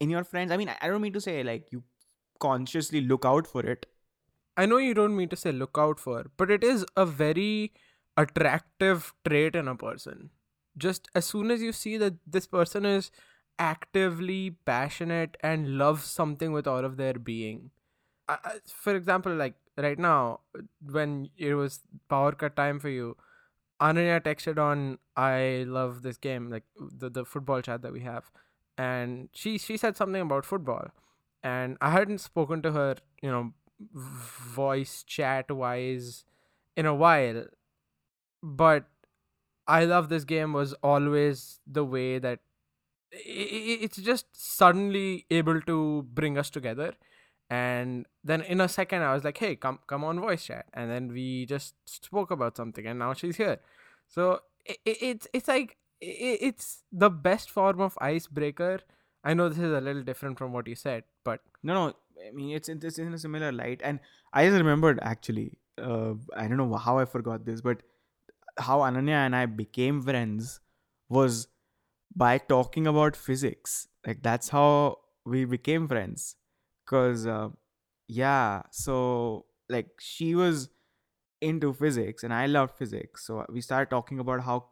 in 0.00 0.10
your 0.10 0.24
friends? 0.24 0.50
I 0.50 0.56
mean 0.56 0.68
i 0.68 0.76
I 0.80 0.88
don't 0.88 1.02
mean 1.02 1.12
to 1.12 1.20
say 1.20 1.42
like 1.44 1.68
you 1.70 1.82
consciously 2.40 3.02
look 3.02 3.24
out 3.24 3.46
for 3.46 3.64
it 3.64 3.86
i 4.62 4.66
know 4.66 4.78
you 4.78 4.94
don't 4.94 5.16
mean 5.16 5.28
to 5.28 5.36
say 5.42 5.52
look 5.52 5.76
out 5.84 6.00
for 6.00 6.24
but 6.36 6.50
it 6.50 6.64
is 6.64 6.84
a 6.96 7.06
very 7.06 7.72
attractive 8.16 9.14
trait 9.26 9.56
in 9.56 9.68
a 9.68 9.74
person. 9.74 10.30
Just 10.76 11.08
as 11.14 11.24
soon 11.26 11.50
as 11.50 11.62
you 11.62 11.72
see 11.72 11.96
that 11.96 12.14
this 12.26 12.46
person 12.46 12.84
is 12.84 13.10
actively 13.58 14.56
passionate 14.66 15.36
and 15.42 15.78
loves 15.78 16.04
something 16.04 16.52
with 16.52 16.66
all 16.66 16.84
of 16.84 16.96
their 16.96 17.14
being. 17.14 17.70
I- 18.28 18.60
for 18.82 18.94
example 18.96 19.34
like 19.34 19.54
right 19.84 19.98
now 19.98 20.40
when 20.98 21.30
it 21.36 21.54
was 21.54 21.80
power 22.08 22.32
cut 22.32 22.56
time 22.56 22.78
for 22.84 22.90
you 22.96 23.16
ananya 23.86 24.20
texted 24.26 24.58
on 24.66 24.82
i 25.16 25.64
love 25.76 26.02
this 26.02 26.18
game 26.26 26.50
like 26.50 26.64
the, 26.78 27.10
the 27.10 27.24
football 27.24 27.60
chat 27.62 27.82
that 27.82 27.92
we 27.92 28.00
have. 28.00 28.30
And 28.78 29.28
she 29.32 29.58
she 29.58 29.76
said 29.76 29.96
something 29.96 30.22
about 30.22 30.44
football. 30.46 30.88
And 31.42 31.78
i 31.80 31.90
hadn't 31.90 32.18
spoken 32.18 32.62
to 32.62 32.72
her 32.72 32.96
you 33.22 33.30
know 33.30 33.52
voice 33.94 35.02
chat 35.04 35.50
wise 35.50 36.24
in 36.76 36.86
a 36.86 36.94
while 36.94 37.44
but 38.42 38.84
i 39.66 39.84
love 39.84 40.08
this 40.08 40.24
game 40.24 40.52
was 40.52 40.72
always 40.82 41.60
the 41.66 41.84
way 41.84 42.18
that 42.18 42.40
it's 43.12 43.96
just 43.96 44.26
suddenly 44.32 45.26
able 45.30 45.60
to 45.62 46.06
bring 46.12 46.38
us 46.38 46.50
together. 46.50 46.94
And 47.48 48.06
then 48.22 48.42
in 48.42 48.60
a 48.60 48.68
second 48.68 49.02
i 49.02 49.12
was 49.12 49.24
like 49.24 49.38
hey 49.38 49.56
come 49.56 49.80
come 49.86 50.04
on 50.04 50.20
voice 50.20 50.44
chat. 50.44 50.66
And 50.72 50.90
then 50.90 51.12
we 51.12 51.46
just 51.46 51.74
spoke 51.84 52.30
about 52.30 52.56
something 52.56 52.86
and 52.86 52.98
now 52.98 53.14
she's 53.14 53.36
here. 53.36 53.58
So 54.08 54.40
it's 54.84 55.26
it's 55.32 55.48
like 55.48 55.76
it's 56.00 56.84
the 56.92 57.10
best 57.10 57.50
form 57.50 57.80
of 57.80 57.98
icebreaker. 58.00 58.80
I 59.24 59.34
know 59.34 59.48
this 59.48 59.58
is 59.58 59.72
a 59.72 59.80
little 59.80 60.02
different 60.02 60.38
from 60.38 60.52
what 60.52 60.66
you 60.66 60.74
said 60.74 61.04
but 61.24 61.40
No, 61.62 61.74
no. 61.74 61.94
I 62.26 62.30
mean, 62.32 62.54
it's 62.56 62.68
in 62.68 62.78
this 62.78 62.98
in 62.98 63.12
a 63.14 63.18
similar 63.18 63.52
light, 63.52 63.80
and 63.84 64.00
I 64.32 64.44
just 64.46 64.56
remembered 64.58 64.98
actually. 65.02 65.58
Uh, 65.78 66.14
I 66.36 66.46
don't 66.46 66.58
know 66.58 66.74
how 66.76 66.98
I 66.98 67.04
forgot 67.06 67.46
this, 67.46 67.60
but 67.62 67.82
how 68.58 68.80
Ananya 68.80 69.24
and 69.26 69.34
I 69.36 69.46
became 69.46 70.02
friends 70.02 70.60
was 71.08 71.48
by 72.14 72.38
talking 72.38 72.86
about 72.86 73.16
physics. 73.16 73.88
Like 74.06 74.22
that's 74.22 74.48
how 74.50 74.98
we 75.24 75.44
became 75.44 75.88
friends. 75.88 76.36
Cause 76.86 77.26
uh, 77.26 77.50
yeah, 78.08 78.62
so 78.70 79.46
like 79.68 79.88
she 80.00 80.34
was 80.34 80.70
into 81.40 81.72
physics 81.72 82.24
and 82.24 82.34
I 82.34 82.46
loved 82.46 82.76
physics, 82.76 83.26
so 83.26 83.46
we 83.50 83.60
started 83.60 83.90
talking 83.90 84.18
about 84.18 84.42
how 84.42 84.66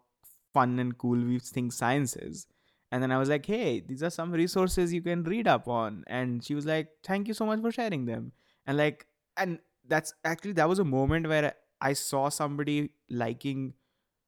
fun 0.54 0.78
and 0.78 0.96
cool 0.98 1.18
we 1.18 1.38
think 1.38 1.72
science 1.72 2.16
is. 2.16 2.46
And 2.90 3.02
then 3.02 3.12
I 3.12 3.18
was 3.18 3.28
like, 3.28 3.44
hey, 3.44 3.80
these 3.80 4.02
are 4.02 4.10
some 4.10 4.32
resources 4.32 4.92
you 4.92 5.02
can 5.02 5.22
read 5.24 5.46
up 5.46 5.68
on. 5.68 6.04
And 6.06 6.42
she 6.42 6.54
was 6.54 6.64
like, 6.66 6.88
thank 7.04 7.28
you 7.28 7.34
so 7.34 7.44
much 7.46 7.60
for 7.60 7.70
sharing 7.70 8.06
them. 8.06 8.32
And 8.66 8.78
like, 8.78 9.06
and 9.36 9.58
that's 9.86 10.14
actually, 10.24 10.52
that 10.52 10.68
was 10.68 10.78
a 10.78 10.84
moment 10.84 11.28
where 11.28 11.54
I 11.80 11.92
saw 11.92 12.28
somebody 12.28 12.90
liking 13.10 13.74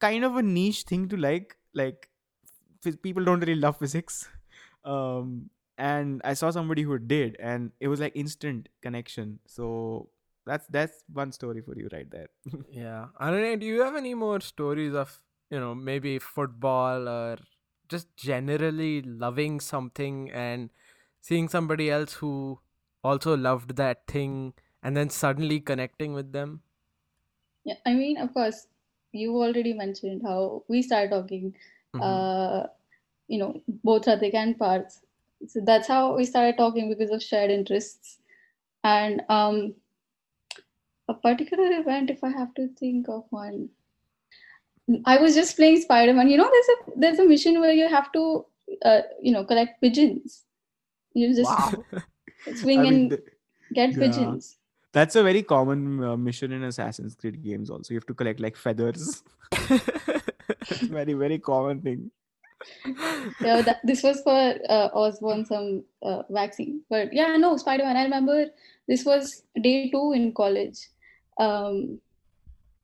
kind 0.00 0.24
of 0.24 0.36
a 0.36 0.42
niche 0.42 0.82
thing 0.82 1.08
to 1.08 1.16
like. 1.16 1.56
Like, 1.74 2.08
people 3.02 3.24
don't 3.24 3.40
really 3.40 3.54
love 3.54 3.78
physics. 3.78 4.28
Um, 4.82 5.50
and 5.76 6.22
I 6.24 6.32
saw 6.32 6.50
somebody 6.50 6.82
who 6.82 6.98
did, 6.98 7.36
and 7.38 7.70
it 7.80 7.88
was 7.88 8.00
like 8.00 8.12
instant 8.16 8.70
connection. 8.80 9.40
So 9.46 10.08
that's 10.46 10.66
that's 10.68 11.04
one 11.12 11.32
story 11.32 11.60
for 11.60 11.76
you 11.76 11.88
right 11.92 12.10
there. 12.10 12.28
Yeah. 12.70 13.08
Ananya, 13.20 13.60
do 13.60 13.66
you 13.66 13.82
have 13.82 13.94
any 13.94 14.14
more 14.14 14.40
stories 14.40 14.94
of, 14.94 15.20
you 15.50 15.60
know, 15.60 15.74
maybe 15.74 16.18
football 16.18 17.06
or 17.08 17.36
just 17.90 18.16
generally 18.16 19.02
loving 19.02 19.60
something 19.60 20.30
and 20.32 20.70
seeing 21.20 21.48
somebody 21.48 21.90
else 21.90 22.14
who 22.14 22.60
also 23.04 23.36
loved 23.36 23.76
that 23.76 24.06
thing 24.06 24.54
and 24.82 24.96
then 24.96 25.10
suddenly 25.10 25.60
connecting 25.60 26.14
with 26.14 26.32
them? 26.32 26.62
Yeah, 27.64 27.76
I 27.86 27.94
mean, 27.94 28.16
of 28.18 28.32
course, 28.32 28.66
you 29.12 29.36
already 29.36 29.72
mentioned 29.72 30.22
how 30.24 30.64
we 30.68 30.82
started 30.82 31.10
talking, 31.10 31.56
Mhm. 31.94 32.02
uh, 32.02 32.66
you 33.28 33.38
know, 33.38 33.62
both 33.68 34.06
Ratik 34.06 34.34
and 34.34 34.58
Parth. 34.58 35.04
So 35.46 35.60
that's 35.62 35.88
how 35.88 36.16
we 36.16 36.24
started 36.24 36.56
talking 36.56 36.88
because 36.88 37.10
of 37.10 37.22
shared 37.22 37.50
interests. 37.50 38.20
And 38.84 39.22
um, 39.28 39.76
a 41.08 41.14
particular 41.14 41.78
event, 41.78 42.08
if 42.08 42.24
I 42.24 42.30
have 42.30 42.54
to 42.54 42.68
think 42.68 43.06
of 43.08 43.26
one, 43.30 43.68
I 45.04 45.18
was 45.18 45.34
just 45.34 45.56
playing 45.56 45.80
Spider-Man. 45.80 46.28
You 46.28 46.38
know, 46.38 46.50
there's 46.50 46.68
a 46.68 47.00
there's 47.00 47.18
a 47.18 47.24
mission 47.24 47.60
where 47.60 47.72
you 47.72 47.88
have 47.88 48.10
to, 48.12 48.46
uh, 48.84 49.02
you 49.20 49.32
know, 49.32 49.44
collect 49.44 49.80
pigeons. 49.80 50.44
You 51.14 51.34
just 51.34 51.50
swing 52.56 52.80
I 52.80 52.82
mean, 52.82 52.94
and 52.94 53.18
get 53.74 53.90
yeah. 53.92 53.98
pigeons. 53.98 54.56
that's 54.92 55.14
a 55.14 55.22
very 55.22 55.42
common 55.42 56.02
uh, 56.02 56.16
mission 56.16 56.52
in 56.52 56.64
Assassin's 56.64 57.14
Creed 57.14 57.42
games. 57.42 57.70
Also, 57.70 57.94
you 57.94 57.98
have 57.98 58.06
to 58.06 58.14
collect 58.14 58.40
like 58.40 58.56
feathers. 58.56 59.22
very 60.98 61.14
very 61.14 61.38
common 61.38 61.80
thing. 61.80 62.10
yeah, 63.40 63.62
that, 63.62 63.80
this 63.84 64.02
was 64.02 64.20
for 64.22 64.54
uh, 64.68 64.88
Osborn 64.92 65.44
some 65.44 65.84
uh, 66.02 66.22
vaccine. 66.30 66.82
But 66.90 67.12
yeah, 67.12 67.36
no, 67.36 67.56
Spider 67.56 67.84
Man. 67.84 67.96
I 67.96 68.04
remember 68.04 68.46
this 68.88 69.04
was 69.04 69.42
day 69.60 69.90
two 69.90 70.12
in 70.12 70.32
college, 70.32 70.88
um, 71.38 72.00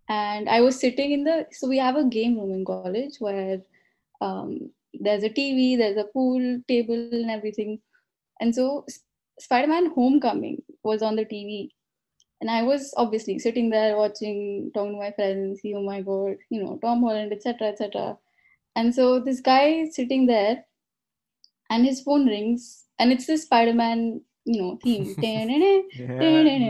and 0.09 0.49
I 0.49 0.61
was 0.61 0.79
sitting 0.79 1.13
in 1.13 1.25
the. 1.25 1.47
So 1.53 1.69
we 1.69 1.79
have 1.79 1.97
a 1.97 2.05
game 2.05 2.39
room 2.39 2.53
in 2.53 2.65
college 2.65 3.17
where 3.19 3.61
um, 4.21 4.71
there's 4.95 5.25
a 5.25 5.31
TV, 5.31 5.77
there's 5.77 5.97
a 5.97 6.05
pool 6.05 6.61
table, 6.69 6.95
and 7.13 7.31
everything. 7.31 7.81
And 8.41 8.55
so 8.55 8.87
Spider 9.41 9.69
Man 9.69 9.91
Homecoming 9.95 10.63
was 10.83 11.03
on 11.03 11.17
the 11.17 11.25
TV, 11.25 11.71
and 12.41 12.51
I 12.51 12.63
was 12.63 12.93
obviously 12.97 13.39
sitting 13.39 13.71
there 13.71 13.97
watching, 13.97 14.71
talking 14.75 14.93
to 14.93 14.99
my 14.99 15.13
friends. 15.13 15.61
See, 15.61 15.75
oh 15.75 15.83
my 15.83 16.03
god, 16.03 16.37
you 16.51 16.63
know, 16.63 16.79
Tom 16.83 17.03
Holland, 17.03 17.33
etc., 17.33 17.69
etc. 17.69 18.17
And 18.77 18.95
so 18.95 19.21
this 19.21 19.41
guy 19.41 19.87
sitting 19.91 20.27
there 20.27 20.65
and 21.71 21.85
his 21.85 22.03
phone 22.03 22.27
rings, 22.27 22.85
and 22.99 23.11
it's 23.11 23.27
the 23.27 23.39
Spider-Man, 23.39 24.21
you 24.47 24.63
know, 24.63 24.79
theme. 24.83 25.05
Yeah, 25.99 26.19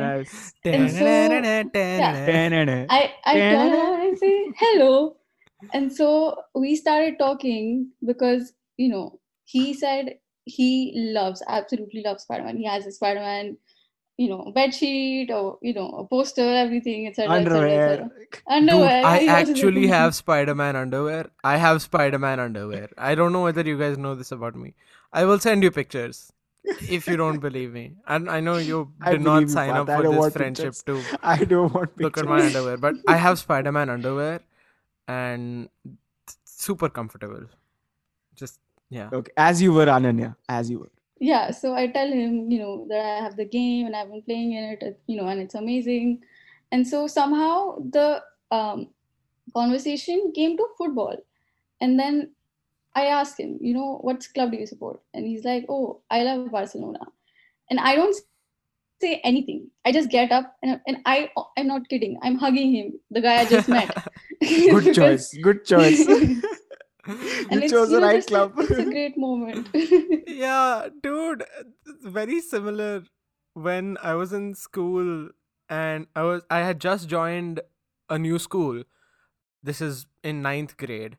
nice. 0.01 0.35
And 0.65 0.91
so- 0.91 1.05
Da-na-na. 2.27 2.87
I 2.89 3.01
I 3.25 3.35
turn 3.35 3.73
around 3.79 4.01
and 4.09 4.19
say 4.19 4.35
hello, 4.63 5.17
and 5.75 5.93
so 5.93 6.09
we 6.55 6.75
started 6.77 7.19
talking 7.19 7.91
because 8.13 8.53
you 8.77 8.89
know 8.95 9.21
he 9.45 9.75
said 9.75 10.15
he 10.45 10.71
loves 11.19 11.43
absolutely 11.49 12.03
loves 12.09 12.23
Spider-Man. 12.25 12.57
He 12.57 12.67
has 12.67 12.87
a 12.87 12.93
Spider-Man, 12.93 13.57
you 14.17 14.29
know, 14.31 14.53
bed 14.55 14.75
sheet 14.75 15.31
or 15.31 15.59
you 15.63 15.75
know 15.75 15.89
a 16.03 16.07
poster, 16.07 16.49
everything, 16.65 17.07
etc. 17.09 17.35
Underwear. 17.41 17.97
Dude, 17.99 18.41
Underwear. 18.59 19.05
I 19.05 19.27
actually 19.41 19.87
have 19.89 20.15
Spider-Man 20.15 20.77
underwear. 20.77 21.27
I 21.45 21.57
have 21.67 21.83
Spider-Man 21.83 22.41
underwear. 22.41 22.89
I 22.97 23.15
don't 23.15 23.33
know 23.33 23.43
whether 23.43 23.63
you 23.73 23.77
guys 23.85 23.99
know 23.99 24.15
this 24.15 24.33
about 24.33 24.55
me. 24.65 24.75
I 25.13 25.25
will 25.25 25.39
send 25.39 25.63
you 25.63 25.71
pictures 25.71 26.33
if 26.89 27.09
you 27.09 27.17
don't 27.17 27.41
believe 27.41 27.73
me. 27.73 27.85
And 28.07 28.31
I 28.31 28.41
know 28.41 28.57
you 28.59 28.93
I 29.03 29.13
did 29.13 29.21
not 29.23 29.51
sign 29.51 29.71
Parth. 29.75 29.89
up 29.91 29.97
for 29.97 30.03
this 30.09 30.29
friendship 30.31 30.75
pictures. 30.75 30.83
to 30.85 31.19
I 31.23 31.37
don't 31.45 31.73
want 31.75 32.01
look 32.01 32.19
at 32.19 32.25
my 32.27 32.45
underwear, 32.47 32.77
but 32.77 32.97
I 33.07 33.17
have 33.17 33.39
Spider-Man 33.39 33.91
underwear 33.91 34.41
and 35.09 35.69
super 36.45 36.89
comfortable. 36.89 37.45
Just 38.35 38.61
yeah. 38.91 39.09
Okay, 39.13 39.33
as 39.37 39.63
you 39.63 39.73
were, 39.73 39.87
Ananya, 39.87 40.37
as 40.49 40.71
you 40.71 40.81
were. 40.81 40.93
yeah 41.29 41.45
so 41.59 41.69
i 41.81 41.83
tell 41.93 42.11
him 42.15 42.33
you 42.55 42.59
know 42.63 42.73
that 42.89 43.05
i 43.11 43.21
have 43.27 43.37
the 43.37 43.45
game 43.53 43.87
and 43.89 43.97
i've 43.99 44.11
been 44.15 44.23
playing 44.27 44.51
in 44.59 44.65
it 44.73 44.83
it- 44.89 44.99
you 45.13 45.17
know 45.19 45.29
and 45.35 45.41
it's 45.45 45.55
amazing 45.61 46.11
and 46.73 46.87
so 46.91 46.99
somehow 47.13 47.55
the 47.95 48.09
um, 48.57 48.83
conversation 49.55 50.33
came 50.39 50.57
to 50.59 50.67
football 50.81 51.17
and 51.87 51.99
then 52.03 52.31
i 52.97 53.07
asked 53.07 53.39
him 53.41 53.59
you 53.61 53.75
know 53.75 53.99
what 54.09 54.27
club 54.35 54.51
do 54.53 54.59
you 54.63 54.67
support 54.67 55.01
and 55.15 55.27
he's 55.27 55.45
like 55.45 55.65
oh 55.69 56.01
i 56.11 56.23
love 56.29 56.51
barcelona 56.51 56.99
and 57.71 57.81
i 57.81 57.95
don't 57.95 58.17
say 59.01 59.21
anything 59.31 59.69
i 59.85 59.93
just 59.93 60.11
get 60.11 60.33
up 60.33 60.55
and, 60.63 60.81
and 60.87 60.99
i 61.07 61.31
i'm 61.59 61.67
not 61.67 61.89
kidding 61.89 62.19
i'm 62.23 62.37
hugging 62.37 62.73
him 62.75 62.93
the 63.11 63.21
guy 63.21 63.37
i 63.41 63.45
just 63.45 63.69
met 63.69 63.95
Good 64.41 64.85
Because- 64.85 64.97
choice. 65.01 65.39
Good 65.43 65.65
choice. 65.65 66.07
and 66.09 66.43
you 67.53 67.61
it's, 67.63 67.73
chose 67.73 67.91
the 67.91 68.01
right 68.01 68.17
just 68.17 68.29
club. 68.29 68.53
it's 68.59 68.71
a 68.71 68.85
great 68.85 69.17
moment 69.17 69.69
yeah, 70.27 70.89
dude, 71.03 71.45
very 72.03 72.41
similar 72.41 73.05
when 73.55 73.97
I 74.03 74.15
was 74.15 74.33
in 74.33 74.55
school 74.55 75.31
and 75.69 76.07
I 76.15 76.23
was 76.23 76.43
I 76.51 76.59
had 76.61 76.81
just 76.81 77.09
joined 77.09 77.61
a 78.11 78.19
new 78.19 78.39
school. 78.39 78.83
This 79.63 79.81
is 79.81 80.07
in 80.23 80.43
ninth 80.43 80.77
grade, 80.77 81.17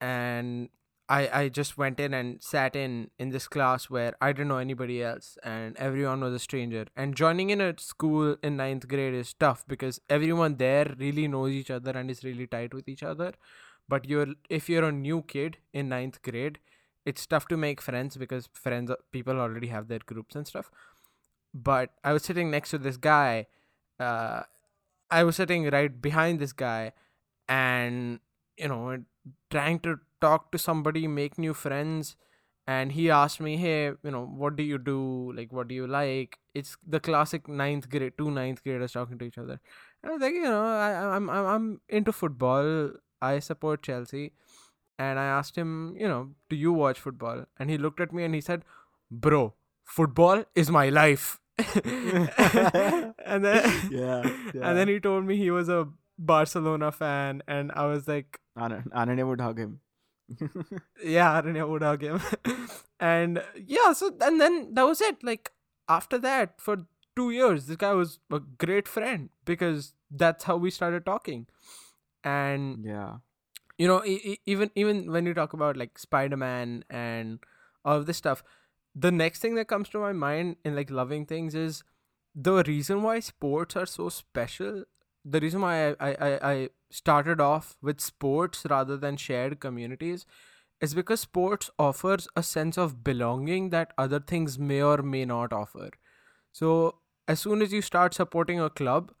and 0.00 0.68
I 1.08 1.28
I 1.40 1.48
just 1.48 1.76
went 1.76 2.00
in 2.00 2.14
and 2.14 2.42
sat 2.42 2.76
in 2.76 3.10
in 3.18 3.30
this 3.30 3.46
class 3.48 3.90
where 3.90 4.14
I 4.20 4.32
didn't 4.32 4.48
know 4.48 4.58
anybody 4.58 5.02
else 5.02 5.36
and 5.42 5.76
everyone 5.76 6.20
was 6.20 6.34
a 6.34 6.38
stranger. 6.38 6.86
And 6.96 7.14
joining 7.14 7.50
in 7.50 7.60
a 7.60 7.74
school 7.78 8.36
in 8.42 8.56
ninth 8.56 8.88
grade 8.88 9.14
is 9.14 9.34
tough 9.34 9.64
because 9.68 10.00
everyone 10.08 10.56
there 10.56 10.94
really 10.98 11.28
knows 11.28 11.52
each 11.52 11.70
other 11.70 11.90
and 11.92 12.10
is 12.10 12.24
really 12.24 12.46
tight 12.46 12.72
with 12.72 12.88
each 12.88 13.02
other. 13.02 13.32
But 13.88 14.08
you're 14.08 14.28
if 14.48 14.68
you're 14.68 14.84
a 14.84 14.92
new 14.92 15.22
kid 15.22 15.58
in 15.72 15.90
ninth 15.90 16.22
grade, 16.22 16.58
it's 17.04 17.26
tough 17.26 17.46
to 17.48 17.56
make 17.56 17.80
friends 17.80 18.16
because 18.16 18.48
friends 18.52 18.90
people 19.12 19.40
already 19.40 19.68
have 19.68 19.88
their 19.88 20.00
groups 20.06 20.34
and 20.34 20.46
stuff 20.46 20.70
but 21.52 21.90
i 22.02 22.12
was 22.12 22.22
sitting 22.22 22.50
next 22.50 22.70
to 22.70 22.78
this 22.78 22.96
guy 22.96 23.46
uh 24.00 24.42
i 25.10 25.22
was 25.22 25.36
sitting 25.36 25.68
right 25.70 26.00
behind 26.02 26.38
this 26.38 26.52
guy 26.52 26.92
and 27.48 28.20
you 28.56 28.68
know 28.68 29.02
trying 29.50 29.78
to 29.78 29.98
talk 30.24 30.50
to 30.52 30.58
somebody 30.66 31.06
make 31.06 31.38
new 31.38 31.54
friends 31.54 32.16
and 32.66 32.92
he 32.92 33.10
asked 33.10 33.40
me 33.46 33.56
hey 33.56 33.86
you 33.86 34.10
know 34.16 34.24
what 34.42 34.56
do 34.56 34.62
you 34.62 34.78
do 34.78 35.32
like 35.36 35.52
what 35.52 35.68
do 35.68 35.74
you 35.74 35.86
like 35.86 36.38
it's 36.54 36.76
the 36.96 37.00
classic 37.08 37.48
ninth 37.48 37.88
grade 37.90 38.16
two 38.18 38.30
ninth 38.30 38.62
graders 38.64 38.92
talking 38.92 39.18
to 39.18 39.26
each 39.26 39.38
other 39.38 39.58
and 40.02 40.10
i 40.10 40.12
was 40.14 40.22
like 40.22 40.34
you 40.34 40.42
know 40.42 40.62
I, 40.64 41.16
i'm 41.16 41.28
i'm 41.30 41.46
i'm 41.54 41.80
into 41.88 42.12
football 42.12 42.90
i 43.20 43.38
support 43.38 43.82
chelsea 43.82 44.32
and 44.98 45.18
I 45.18 45.24
asked 45.24 45.56
him, 45.56 45.96
you 45.98 46.08
know, 46.08 46.30
do 46.48 46.56
you 46.56 46.72
watch 46.72 47.00
football? 47.00 47.44
And 47.58 47.70
he 47.70 47.78
looked 47.78 48.00
at 48.00 48.12
me 48.12 48.24
and 48.24 48.34
he 48.34 48.40
said, 48.40 48.62
bro, 49.10 49.54
football 49.84 50.44
is 50.54 50.70
my 50.70 50.88
life. 50.88 51.40
and 51.58 53.44
then 53.44 53.64
Yeah, 53.90 54.22
and 54.54 54.78
then 54.78 54.88
he 54.88 54.98
told 55.00 55.24
me 55.24 55.36
he 55.36 55.50
was 55.50 55.68
a 55.68 55.88
Barcelona 56.18 56.90
fan, 56.92 57.42
and 57.46 57.72
I 57.72 57.86
was 57.86 58.08
like, 58.08 58.40
Ananya, 58.58 58.88
Ananya 58.92 59.26
would 59.26 59.40
hug 59.40 59.58
him. 59.58 59.80
Yeah, 61.02 61.32
I 61.32 61.40
didn't 61.40 61.56
Ananya 61.56 61.82
hug 61.82 62.02
him. 62.02 62.20
and 63.00 63.42
yeah, 63.66 63.92
so 63.92 64.16
and 64.20 64.40
then 64.40 64.74
that 64.74 64.86
was 64.86 65.00
it. 65.00 65.22
Like 65.22 65.52
after 65.88 66.18
that, 66.18 66.60
for 66.60 66.86
two 67.16 67.30
years, 67.30 67.66
this 67.66 67.76
guy 67.76 67.92
was 67.92 68.18
a 68.30 68.40
great 68.40 68.88
friend 68.88 69.30
because 69.44 69.94
that's 70.10 70.44
how 70.44 70.56
we 70.56 70.70
started 70.70 71.04
talking. 71.04 71.46
And 72.22 72.84
yeah. 72.84 73.16
you 73.78 73.88
know 73.88 74.04
e- 74.04 74.20
e- 74.24 74.40
even 74.46 74.70
even 74.74 75.10
when 75.12 75.26
you 75.26 75.34
talk 75.34 75.52
about 75.52 75.76
like 75.76 75.98
spider-man 75.98 76.84
and 76.90 77.38
all 77.84 77.96
of 77.96 78.06
this 78.06 78.16
stuff 78.16 78.42
the 78.94 79.10
next 79.10 79.40
thing 79.40 79.54
that 79.56 79.68
comes 79.68 79.88
to 79.88 79.98
my 79.98 80.12
mind 80.12 80.56
in 80.64 80.76
like 80.76 80.90
loving 80.90 81.26
things 81.26 81.54
is 81.54 81.82
the 82.34 82.62
reason 82.64 83.02
why 83.02 83.20
sports 83.20 83.76
are 83.76 83.86
so 83.86 84.08
special 84.08 84.84
the 85.24 85.40
reason 85.40 85.60
why 85.62 85.90
I, 85.92 85.96
I, 86.00 86.50
I- 86.52 86.68
started 86.90 87.40
off 87.40 87.76
with 87.82 88.00
sports 88.00 88.64
rather 88.70 88.96
than 88.96 89.16
shared 89.16 89.58
communities 89.58 90.24
is 90.80 90.94
because 90.94 91.20
sports 91.20 91.68
offers 91.78 92.28
a 92.36 92.42
sense 92.42 92.78
of 92.78 93.02
belonging 93.02 93.70
that 93.70 93.92
other 93.98 94.20
things 94.20 94.58
may 94.58 94.80
or 94.82 94.98
may 95.02 95.24
not 95.24 95.52
offer. 95.52 95.90
So 96.52 96.96
as 97.28 97.40
soon 97.40 97.62
as 97.62 97.72
you 97.72 97.82
start 97.82 98.14
supporting 98.14 98.60
a 98.60 98.70
club 98.70 99.12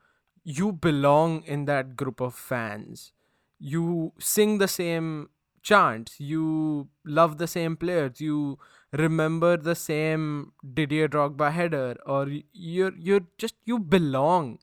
you 0.44 0.72
belong 0.72 1.42
in 1.44 1.64
that 1.64 1.96
group 1.96 2.20
of 2.20 2.34
fans. 2.34 3.12
You 3.58 4.12
sing 4.18 4.58
the 4.58 4.68
same 4.68 5.30
chants 5.62 6.20
you 6.20 6.88
love 7.06 7.38
the 7.38 7.46
same 7.46 7.74
players 7.74 8.20
you 8.20 8.58
remember 8.92 9.56
the 9.56 9.74
same 9.74 10.52
Didier 10.74 11.08
Drogba 11.08 11.50
header 11.50 11.96
or 12.04 12.28
you're 12.52 12.92
you're 12.98 13.22
just 13.38 13.54
you 13.64 13.78
belong 13.78 14.58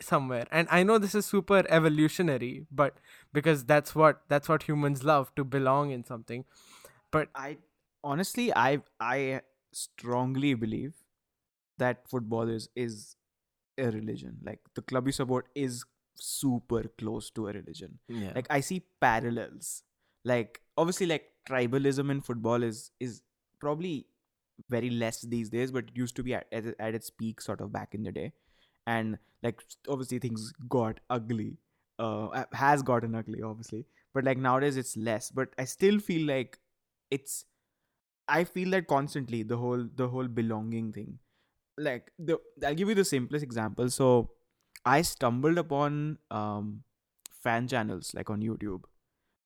somewhere 0.00 0.46
and 0.50 0.68
i 0.70 0.82
know 0.82 0.98
this 0.98 1.14
is 1.14 1.24
super 1.24 1.64
evolutionary 1.68 2.66
but 2.70 2.98
because 3.32 3.64
that's 3.64 3.94
what 3.94 4.20
that's 4.28 4.48
what 4.48 4.64
humans 4.64 5.02
love 5.02 5.34
to 5.34 5.44
belong 5.44 5.90
in 5.90 6.04
something 6.04 6.44
but 7.10 7.28
I 7.34 7.58
honestly, 8.04 8.52
I 8.54 8.82
I 9.00 9.40
strongly 9.72 10.54
believe 10.54 10.94
that 11.78 12.08
football 12.08 12.48
is 12.48 12.68
is 12.76 13.16
a 13.78 13.90
religion. 13.90 14.38
Like 14.42 14.60
the 14.74 14.82
club 14.82 15.06
you 15.06 15.12
support 15.12 15.48
is 15.54 15.84
super 16.16 16.82
close 16.98 17.30
to 17.30 17.48
a 17.48 17.52
religion. 17.52 17.98
yeah 18.08 18.32
Like 18.34 18.46
I 18.50 18.60
see 18.60 18.82
parallels. 19.00 19.82
Like 20.24 20.60
obviously, 20.76 21.06
like 21.06 21.30
tribalism 21.48 22.10
in 22.10 22.20
football 22.20 22.62
is 22.62 22.90
is 23.00 23.22
probably 23.60 24.06
very 24.70 24.90
less 24.90 25.20
these 25.22 25.50
days, 25.50 25.70
but 25.70 25.84
it 25.84 25.96
used 25.96 26.16
to 26.16 26.22
be 26.22 26.34
at, 26.34 26.46
at, 26.50 26.64
at 26.78 26.94
its 26.94 27.10
peak 27.10 27.40
sort 27.40 27.60
of 27.60 27.72
back 27.72 27.94
in 27.94 28.02
the 28.02 28.12
day. 28.12 28.32
And 28.86 29.18
like 29.42 29.62
obviously 29.88 30.18
things 30.18 30.52
got 30.68 31.00
ugly. 31.10 31.58
Uh, 31.98 32.44
has 32.52 32.82
gotten 32.82 33.14
ugly, 33.14 33.42
obviously, 33.42 33.86
but 34.12 34.24
like 34.24 34.38
nowadays 34.38 34.76
it's 34.76 34.96
less. 34.96 35.30
But 35.30 35.48
I 35.58 35.64
still 35.64 35.98
feel 35.98 36.26
like 36.26 36.58
it's 37.10 37.46
I 38.28 38.44
feel 38.44 38.70
that 38.70 38.86
constantly 38.88 39.42
the 39.42 39.56
whole 39.56 39.86
the 39.94 40.08
whole 40.08 40.28
belonging 40.28 40.92
thing. 40.92 41.18
Like 41.78 42.12
the 42.18 42.38
I'll 42.66 42.74
give 42.74 42.88
you 42.88 42.94
the 42.94 43.04
simplest 43.04 43.44
example. 43.44 43.90
So 43.90 44.30
I 44.84 45.02
stumbled 45.02 45.58
upon 45.58 46.18
um 46.30 46.82
fan 47.32 47.68
channels 47.68 48.12
like 48.14 48.30
on 48.30 48.42
YouTube 48.42 48.84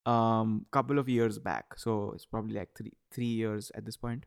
um 0.07 0.67
couple 0.73 0.99
of 0.99 1.09
years 1.09 1.39
back. 1.39 1.79
So 1.79 2.13
it's 2.15 2.27
probably 2.27 2.55
like 2.57 2.71
three 2.77 2.93
three 3.13 3.27
years 3.43 3.71
at 3.75 3.85
this 3.85 3.97
point. 3.97 4.27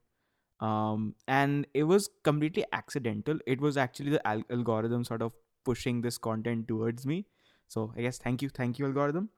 Um 0.67 1.03
and 1.27 1.67
it 1.73 1.83
was 1.91 2.09
completely 2.29 2.65
accidental. 2.79 3.39
It 3.53 3.61
was 3.67 3.77
actually 3.85 4.11
the 4.11 4.25
al- 4.27 4.45
algorithm 4.57 5.03
sort 5.09 5.21
of 5.27 5.33
pushing 5.69 6.01
this 6.01 6.17
content 6.27 6.67
towards 6.67 7.05
me. 7.05 7.25
So 7.67 7.91
I 7.97 8.01
guess 8.07 8.17
thank 8.17 8.41
you, 8.41 8.49
thank 8.49 8.79
you 8.79 8.85
algorithm. 8.85 9.29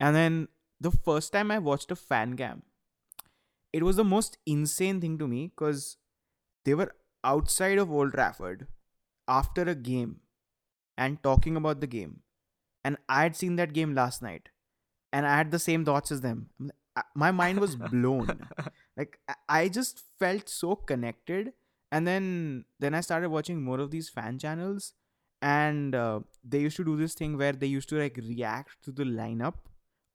And 0.00 0.16
then 0.16 0.48
the 0.80 0.90
first 0.90 1.32
time 1.32 1.50
I 1.50 1.58
watched 1.58 1.90
a 1.90 1.96
fan 1.96 2.36
cam, 2.36 2.62
it 3.72 3.82
was 3.82 3.96
the 3.96 4.04
most 4.04 4.38
insane 4.46 5.00
thing 5.00 5.18
to 5.18 5.26
me 5.28 5.48
because 5.48 5.96
they 6.64 6.74
were 6.74 6.94
outside 7.24 7.78
of 7.78 7.90
Old 7.90 8.12
Trafford 8.12 8.66
after 9.28 9.62
a 9.62 9.74
game 9.74 10.20
and 10.98 11.22
talking 11.22 11.56
about 11.56 11.80
the 11.80 11.86
game. 11.86 12.20
And 12.84 12.98
I 13.08 13.22
had 13.22 13.36
seen 13.36 13.56
that 13.56 13.72
game 13.74 13.94
last 13.94 14.22
night 14.22 14.50
and 15.12 15.26
I 15.26 15.36
had 15.36 15.50
the 15.50 15.58
same 15.58 15.84
thoughts 15.84 16.12
as 16.12 16.22
them. 16.22 16.50
I- 16.96 17.04
My 17.14 17.30
mind 17.30 17.60
was 17.60 17.76
blown. 17.76 18.48
like 18.96 19.18
I- 19.48 19.68
just 19.68 20.02
felt 20.18 20.48
so 20.48 20.76
connected. 20.76 21.52
And 21.90 22.06
then 22.06 22.64
then 22.78 22.94
I 22.94 23.00
started 23.00 23.28
watching 23.30 23.62
more 23.62 23.80
of 23.80 23.90
these 23.90 24.08
fan 24.08 24.38
channels 24.38 24.94
and 25.42 25.94
uh, 25.94 26.20
they 26.42 26.60
used 26.60 26.76
to 26.76 26.84
do 26.84 26.96
this 26.96 27.14
thing 27.14 27.36
where 27.36 27.52
they 27.52 27.66
used 27.66 27.88
to 27.90 27.96
like 27.98 28.16
react 28.16 28.82
to 28.84 28.92
the 28.92 29.04
lineup 29.04 29.54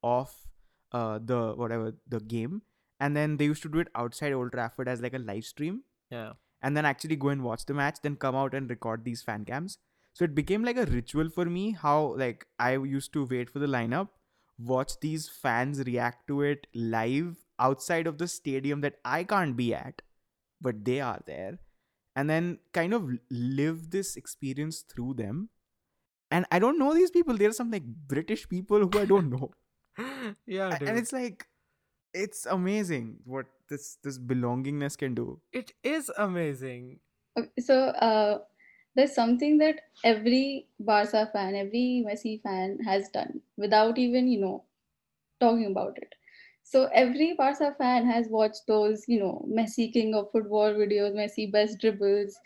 of 0.03 0.33
uh, 0.91 1.19
the 1.23 1.53
whatever 1.55 1.93
the 2.07 2.19
game 2.19 2.61
and 2.99 3.15
then 3.15 3.37
they 3.37 3.45
used 3.45 3.61
to 3.63 3.69
do 3.69 3.79
it 3.79 3.89
outside 3.95 4.33
Old 4.33 4.51
Trafford 4.51 4.87
as 4.87 5.01
like 5.01 5.13
a 5.13 5.19
live 5.19 5.45
stream, 5.45 5.83
Yeah. 6.09 6.33
and 6.63 6.75
then 6.75 6.83
actually 6.85 7.15
go 7.15 7.29
and 7.29 7.43
watch 7.43 7.65
the 7.67 7.75
match, 7.75 7.97
then 8.01 8.15
come 8.15 8.35
out 8.35 8.55
and 8.55 8.67
record 8.69 9.03
these 9.05 9.21
fan 9.21 9.45
cams. 9.45 9.77
So 10.13 10.25
it 10.25 10.33
became 10.33 10.63
like 10.63 10.77
a 10.77 10.85
ritual 10.85 11.29
for 11.29 11.45
me. 11.45 11.71
How 11.73 12.15
like 12.17 12.47
I 12.57 12.71
used 12.77 13.13
to 13.13 13.25
wait 13.25 13.51
for 13.51 13.59
the 13.59 13.67
lineup, 13.67 14.09
watch 14.57 14.99
these 14.99 15.29
fans 15.29 15.83
react 15.85 16.27
to 16.29 16.41
it 16.41 16.65
live 16.73 17.37
outside 17.59 18.07
of 18.07 18.17
the 18.17 18.27
stadium 18.27 18.81
that 18.81 18.95
I 19.03 19.23
can't 19.23 19.55
be 19.55 19.73
at, 19.73 20.01
but 20.61 20.85
they 20.85 20.99
are 20.99 21.21
there, 21.25 21.59
and 22.15 22.29
then 22.29 22.59
kind 22.73 22.93
of 22.93 23.09
live 23.29 23.91
this 23.91 24.15
experience 24.15 24.81
through 24.81 25.15
them. 25.15 25.49
And 26.29 26.45
I 26.51 26.59
don't 26.59 26.77
know 26.77 26.93
these 26.93 27.11
people. 27.11 27.37
There 27.37 27.49
are 27.49 27.53
some 27.53 27.71
like 27.71 27.85
British 27.85 28.49
people 28.49 28.79
who 28.79 28.99
I 28.99 29.05
don't 29.05 29.29
know. 29.29 29.51
yeah, 30.45 30.77
dude. 30.77 30.89
and 30.89 30.97
it's 30.97 31.13
like 31.13 31.47
it's 32.13 32.45
amazing 32.45 33.17
what 33.25 33.45
this 33.69 33.97
this 34.03 34.17
belongingness 34.17 34.97
can 34.97 35.13
do 35.13 35.39
it 35.51 35.73
is 35.83 36.11
amazing. 36.17 36.99
So 37.59 37.89
uh, 37.89 38.39
there's 38.95 39.13
something 39.13 39.59
that 39.59 39.81
every 40.03 40.67
Barca 40.79 41.29
fan, 41.31 41.55
every 41.55 42.03
Messi 42.07 42.41
fan 42.41 42.79
has 42.83 43.09
done 43.09 43.41
without 43.55 43.97
even, 43.99 44.27
you 44.27 44.39
know, 44.39 44.63
talking 45.39 45.67
about 45.67 45.97
it. 45.97 46.15
So 46.69 46.89
every 46.93 47.33
Barca 47.33 47.73
fan 47.77 48.05
has 48.07 48.27
watched 48.27 48.67
those, 48.67 49.05
you 49.07 49.21
know, 49.21 49.45
Messi 49.49 49.91
King 49.91 50.13
of 50.13 50.29
Football 50.33 50.73
videos, 50.73 51.13
Messi 51.15 51.49
best 51.49 51.79
dribbles, 51.79 52.37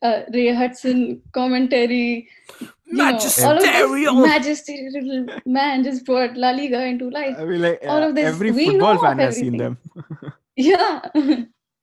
uh, 0.00 0.22
Ray 0.32 0.54
Hudson 0.54 1.20
commentary, 1.32 2.26
you 2.60 2.68
know, 2.96 3.04
all 3.04 3.14
of 3.16 3.20
this 3.20 3.38
Magisterial! 3.38 4.14
magisterial 4.14 5.26
man 5.44 5.84
just 5.84 6.06
brought 6.06 6.38
La 6.38 6.52
Liga 6.52 6.82
into 6.86 7.10
life. 7.10 7.36
i 7.38 7.44
mean 7.44 7.60
like 7.60 7.80
All 7.86 8.02
uh, 8.02 8.08
of 8.08 8.14
this, 8.14 8.24
every 8.24 8.50
we 8.50 8.66
football 8.70 8.98
fan 8.98 9.18
has 9.18 9.36
seen 9.36 9.58
them 9.58 9.76
Yeah, 10.56 11.00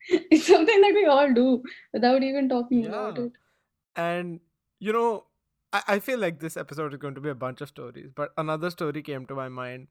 it's 0.10 0.47
something 0.47 0.82
that 0.82 0.93
we 0.95 1.06
all 1.06 1.32
do 1.32 1.62
without 1.93 2.23
even 2.23 2.49
talking 2.49 2.88
about 2.88 3.19
it. 3.19 3.32
And 3.95 4.39
you 4.79 4.93
know, 4.93 5.25
I, 5.71 5.84
I 5.88 5.99
feel 5.99 6.17
like 6.17 6.39
this 6.39 6.58
episode 6.58 6.93
is 6.93 6.97
going 6.97 7.13
to 7.13 7.21
be 7.21 7.29
a 7.29 7.36
bunch 7.36 7.62
of 7.62 7.69
stories, 7.69 8.10
but 8.15 8.34
another 8.36 8.71
story 8.71 9.03
came 9.03 9.27
to 9.27 9.36
my 9.36 9.47
mind. 9.47 9.89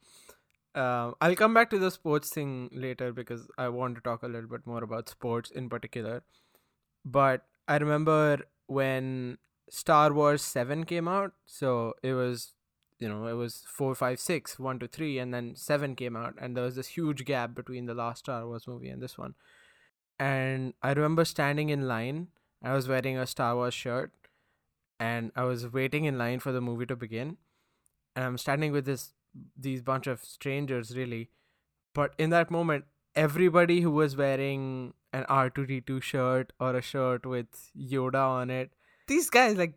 Um, 0.74 1.14
I'll 1.20 1.36
come 1.36 1.52
back 1.52 1.70
to 1.70 1.78
the 1.78 1.90
sports 1.90 2.30
thing 2.30 2.70
later 2.72 3.12
because 3.12 3.48
I 3.58 3.68
want 3.68 3.96
to 3.96 4.00
talk 4.00 4.22
a 4.22 4.26
little 4.26 4.48
bit 4.48 4.66
more 4.66 4.82
about 4.82 5.08
sports 5.08 5.50
in 5.50 5.68
particular. 5.68 6.22
But 7.04 7.42
I 7.68 7.76
remember 7.76 8.40
when 8.66 9.38
Star 9.68 10.12
Wars 10.12 10.42
7 10.42 10.84
came 10.84 11.08
out, 11.08 11.32
so 11.44 11.94
it 12.02 12.14
was, 12.14 12.54
you 12.98 13.08
know, 13.08 13.26
it 13.26 13.34
was 13.34 13.64
4, 13.68 13.94
5, 13.94 14.18
6, 14.18 14.58
1 14.58 14.78
to 14.78 14.88
3, 14.88 15.18
and 15.18 15.34
then 15.34 15.54
7 15.56 15.94
came 15.94 16.16
out, 16.16 16.34
and 16.40 16.56
there 16.56 16.64
was 16.64 16.76
this 16.76 16.88
huge 16.88 17.24
gap 17.24 17.54
between 17.54 17.86
the 17.86 17.94
last 17.94 18.20
Star 18.20 18.46
Wars 18.46 18.66
movie 18.66 18.88
and 18.88 19.02
this 19.02 19.18
one. 19.18 19.34
And 20.18 20.74
I 20.82 20.92
remember 20.92 21.24
standing 21.24 21.68
in 21.70 21.88
line 21.88 22.28
I 22.64 22.74
was 22.74 22.88
wearing 22.88 23.18
a 23.18 23.26
Star 23.26 23.56
Wars 23.56 23.74
shirt 23.74 24.12
and 25.00 25.32
I 25.34 25.42
was 25.44 25.72
waiting 25.72 26.04
in 26.04 26.16
line 26.16 26.38
for 26.38 26.52
the 26.52 26.60
movie 26.60 26.86
to 26.86 26.96
begin. 26.96 27.38
And 28.14 28.24
I'm 28.24 28.38
standing 28.38 28.72
with 28.72 28.84
this 28.84 29.14
these 29.56 29.82
bunch 29.82 30.06
of 30.06 30.24
strangers 30.24 30.96
really. 30.96 31.30
But 31.94 32.14
in 32.18 32.30
that 32.30 32.50
moment, 32.50 32.84
everybody 33.14 33.80
who 33.80 33.90
was 33.90 34.16
wearing 34.16 34.94
an 35.12 35.24
R2D2 35.24 36.02
shirt 36.02 36.52
or 36.58 36.74
a 36.74 36.82
shirt 36.82 37.26
with 37.26 37.70
Yoda 37.78 38.26
on 38.28 38.50
it, 38.50 38.70
these 39.06 39.28
guys 39.30 39.56
like 39.56 39.74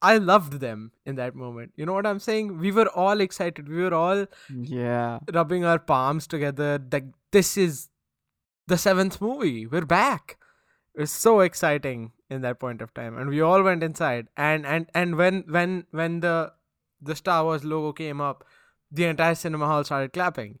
I 0.00 0.18
loved 0.18 0.60
them 0.60 0.92
in 1.04 1.16
that 1.16 1.34
moment. 1.34 1.72
You 1.76 1.86
know 1.86 1.92
what 1.92 2.06
I'm 2.06 2.20
saying? 2.20 2.58
We 2.58 2.70
were 2.70 2.88
all 2.88 3.20
excited. 3.20 3.68
We 3.68 3.82
were 3.82 3.94
all 3.94 4.26
yeah 4.50 5.18
rubbing 5.32 5.64
our 5.64 5.78
palms 5.78 6.26
together. 6.26 6.80
Like 6.92 7.06
this 7.32 7.56
is 7.56 7.88
the 8.66 8.78
seventh 8.78 9.20
movie. 9.20 9.66
We're 9.66 9.86
back. 9.86 10.38
It 10.94 11.00
was 11.00 11.10
so 11.10 11.40
exciting 11.40 12.12
in 12.28 12.42
that 12.42 12.60
point 12.60 12.82
of 12.82 12.92
time, 12.92 13.16
and 13.16 13.30
we 13.30 13.40
all 13.40 13.62
went 13.62 13.82
inside. 13.82 14.28
And 14.36 14.66
and 14.66 14.86
and 14.94 15.16
when 15.16 15.44
when 15.48 15.86
when 15.90 16.20
the 16.20 16.52
the 17.00 17.16
Star 17.16 17.44
Wars 17.44 17.64
logo 17.64 17.92
came 17.92 18.20
up, 18.20 18.44
the 18.90 19.04
entire 19.04 19.34
cinema 19.34 19.66
hall 19.66 19.84
started 19.84 20.12
clapping. 20.12 20.58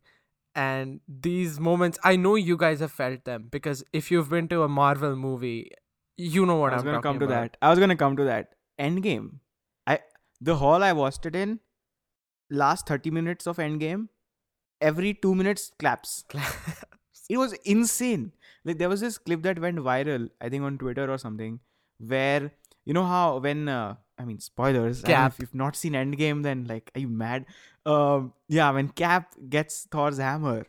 And 0.54 1.00
these 1.06 1.60
moments, 1.60 1.98
I 2.02 2.16
know 2.16 2.34
you 2.34 2.56
guys 2.56 2.80
have 2.80 2.90
felt 2.92 3.24
them 3.24 3.48
because 3.50 3.84
if 3.92 4.10
you've 4.10 4.28
been 4.30 4.48
to 4.48 4.62
a 4.62 4.68
Marvel 4.68 5.14
movie, 5.16 5.70
you 6.16 6.44
know 6.44 6.56
what 6.56 6.72
i 6.72 6.76
was 6.76 6.82
I'm 6.82 6.86
gonna 6.86 6.96
talking 6.98 7.12
come 7.12 7.18
to 7.20 7.26
about. 7.26 7.52
that. 7.52 7.56
I 7.62 7.70
was 7.70 7.78
gonna 7.78 7.96
come 7.96 8.16
to 8.16 8.24
that. 8.24 8.54
Endgame. 8.80 9.38
I 9.86 10.00
the 10.40 10.56
hall 10.56 10.82
i 10.82 10.92
watched 10.92 11.26
it 11.26 11.36
in 11.36 11.60
last 12.50 12.86
30 12.86 13.10
minutes 13.10 13.46
of 13.46 13.56
endgame 13.58 14.08
every 14.80 15.14
two 15.14 15.34
minutes 15.34 15.70
claps. 15.78 16.24
It 17.28 17.36
was 17.36 17.52
insane. 17.64 18.32
Like 18.64 18.78
there 18.78 18.88
was 18.88 19.00
this 19.00 19.18
clip 19.18 19.42
that 19.42 19.58
went 19.58 19.78
viral 19.78 20.28
i 20.40 20.48
think 20.48 20.62
on 20.62 20.76
twitter 20.78 21.10
or 21.10 21.18
something 21.18 21.60
where 21.98 22.50
you 22.84 22.92
know 22.94 23.04
how 23.04 23.38
when 23.38 23.68
uh, 23.68 23.94
i 24.18 24.24
mean 24.24 24.40
spoilers. 24.40 25.02
Cap. 25.02 25.32
if 25.32 25.40
you've 25.40 25.54
not 25.54 25.76
seen 25.76 25.92
endgame 25.92 26.42
then 26.42 26.64
like 26.64 26.90
are 26.94 27.00
you 27.00 27.08
mad? 27.08 27.46
Um 27.86 28.32
yeah 28.48 28.70
when 28.70 28.88
cap 28.88 29.34
gets 29.48 29.86
thor's 29.90 30.18
hammer. 30.18 30.66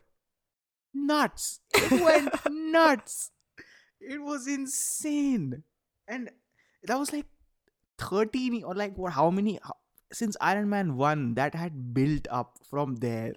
Nuts. 0.93 1.59
It 1.73 2.01
went 2.03 2.33
nuts. 2.49 3.31
It 4.01 4.21
was 4.21 4.47
insane. 4.47 5.63
And 6.07 6.29
that 6.83 6.97
was 6.97 7.13
like 7.13 7.25
13 7.99 8.63
or 8.63 8.73
like 8.73 8.97
what 8.97 9.13
how 9.13 9.29
many 9.29 9.59
how, 9.61 9.75
since 10.11 10.35
iron 10.41 10.69
man 10.69 10.95
1 10.95 11.35
that 11.35 11.53
had 11.53 11.93
built 11.93 12.27
up 12.31 12.57
from 12.69 12.95
there. 12.97 13.33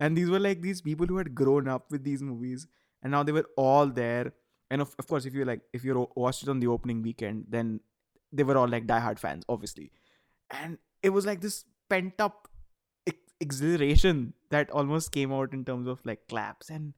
And 0.00 0.16
these 0.16 0.30
were 0.30 0.40
like 0.40 0.62
these 0.62 0.80
people 0.80 1.06
who 1.06 1.18
had 1.18 1.34
grown 1.34 1.68
up 1.68 1.90
with 1.90 2.02
these 2.02 2.22
movies 2.22 2.66
and 3.02 3.12
now 3.12 3.22
they 3.22 3.32
were 3.32 3.46
all 3.56 3.86
there. 3.86 4.32
And 4.70 4.80
of, 4.80 4.94
of 4.98 5.06
course 5.06 5.26
if 5.26 5.34
you 5.34 5.44
like 5.44 5.60
if 5.72 5.84
you 5.84 6.08
watched 6.16 6.42
it 6.42 6.48
on 6.48 6.60
the 6.60 6.66
opening 6.66 7.02
weekend 7.02 7.46
then 7.48 7.80
they 8.32 8.42
were 8.42 8.56
all 8.56 8.68
like 8.68 8.86
diehard 8.86 9.18
fans 9.18 9.44
obviously. 9.48 9.92
And 10.50 10.78
it 11.02 11.10
was 11.10 11.26
like 11.26 11.40
this 11.40 11.64
pent 11.88 12.20
up 12.20 12.48
ex- 13.06 13.32
exhilaration 13.40 14.34
that 14.50 14.70
almost 14.70 15.12
came 15.12 15.32
out 15.32 15.52
in 15.52 15.64
terms 15.64 15.86
of 15.86 16.04
like 16.04 16.26
claps 16.28 16.70
and 16.70 16.94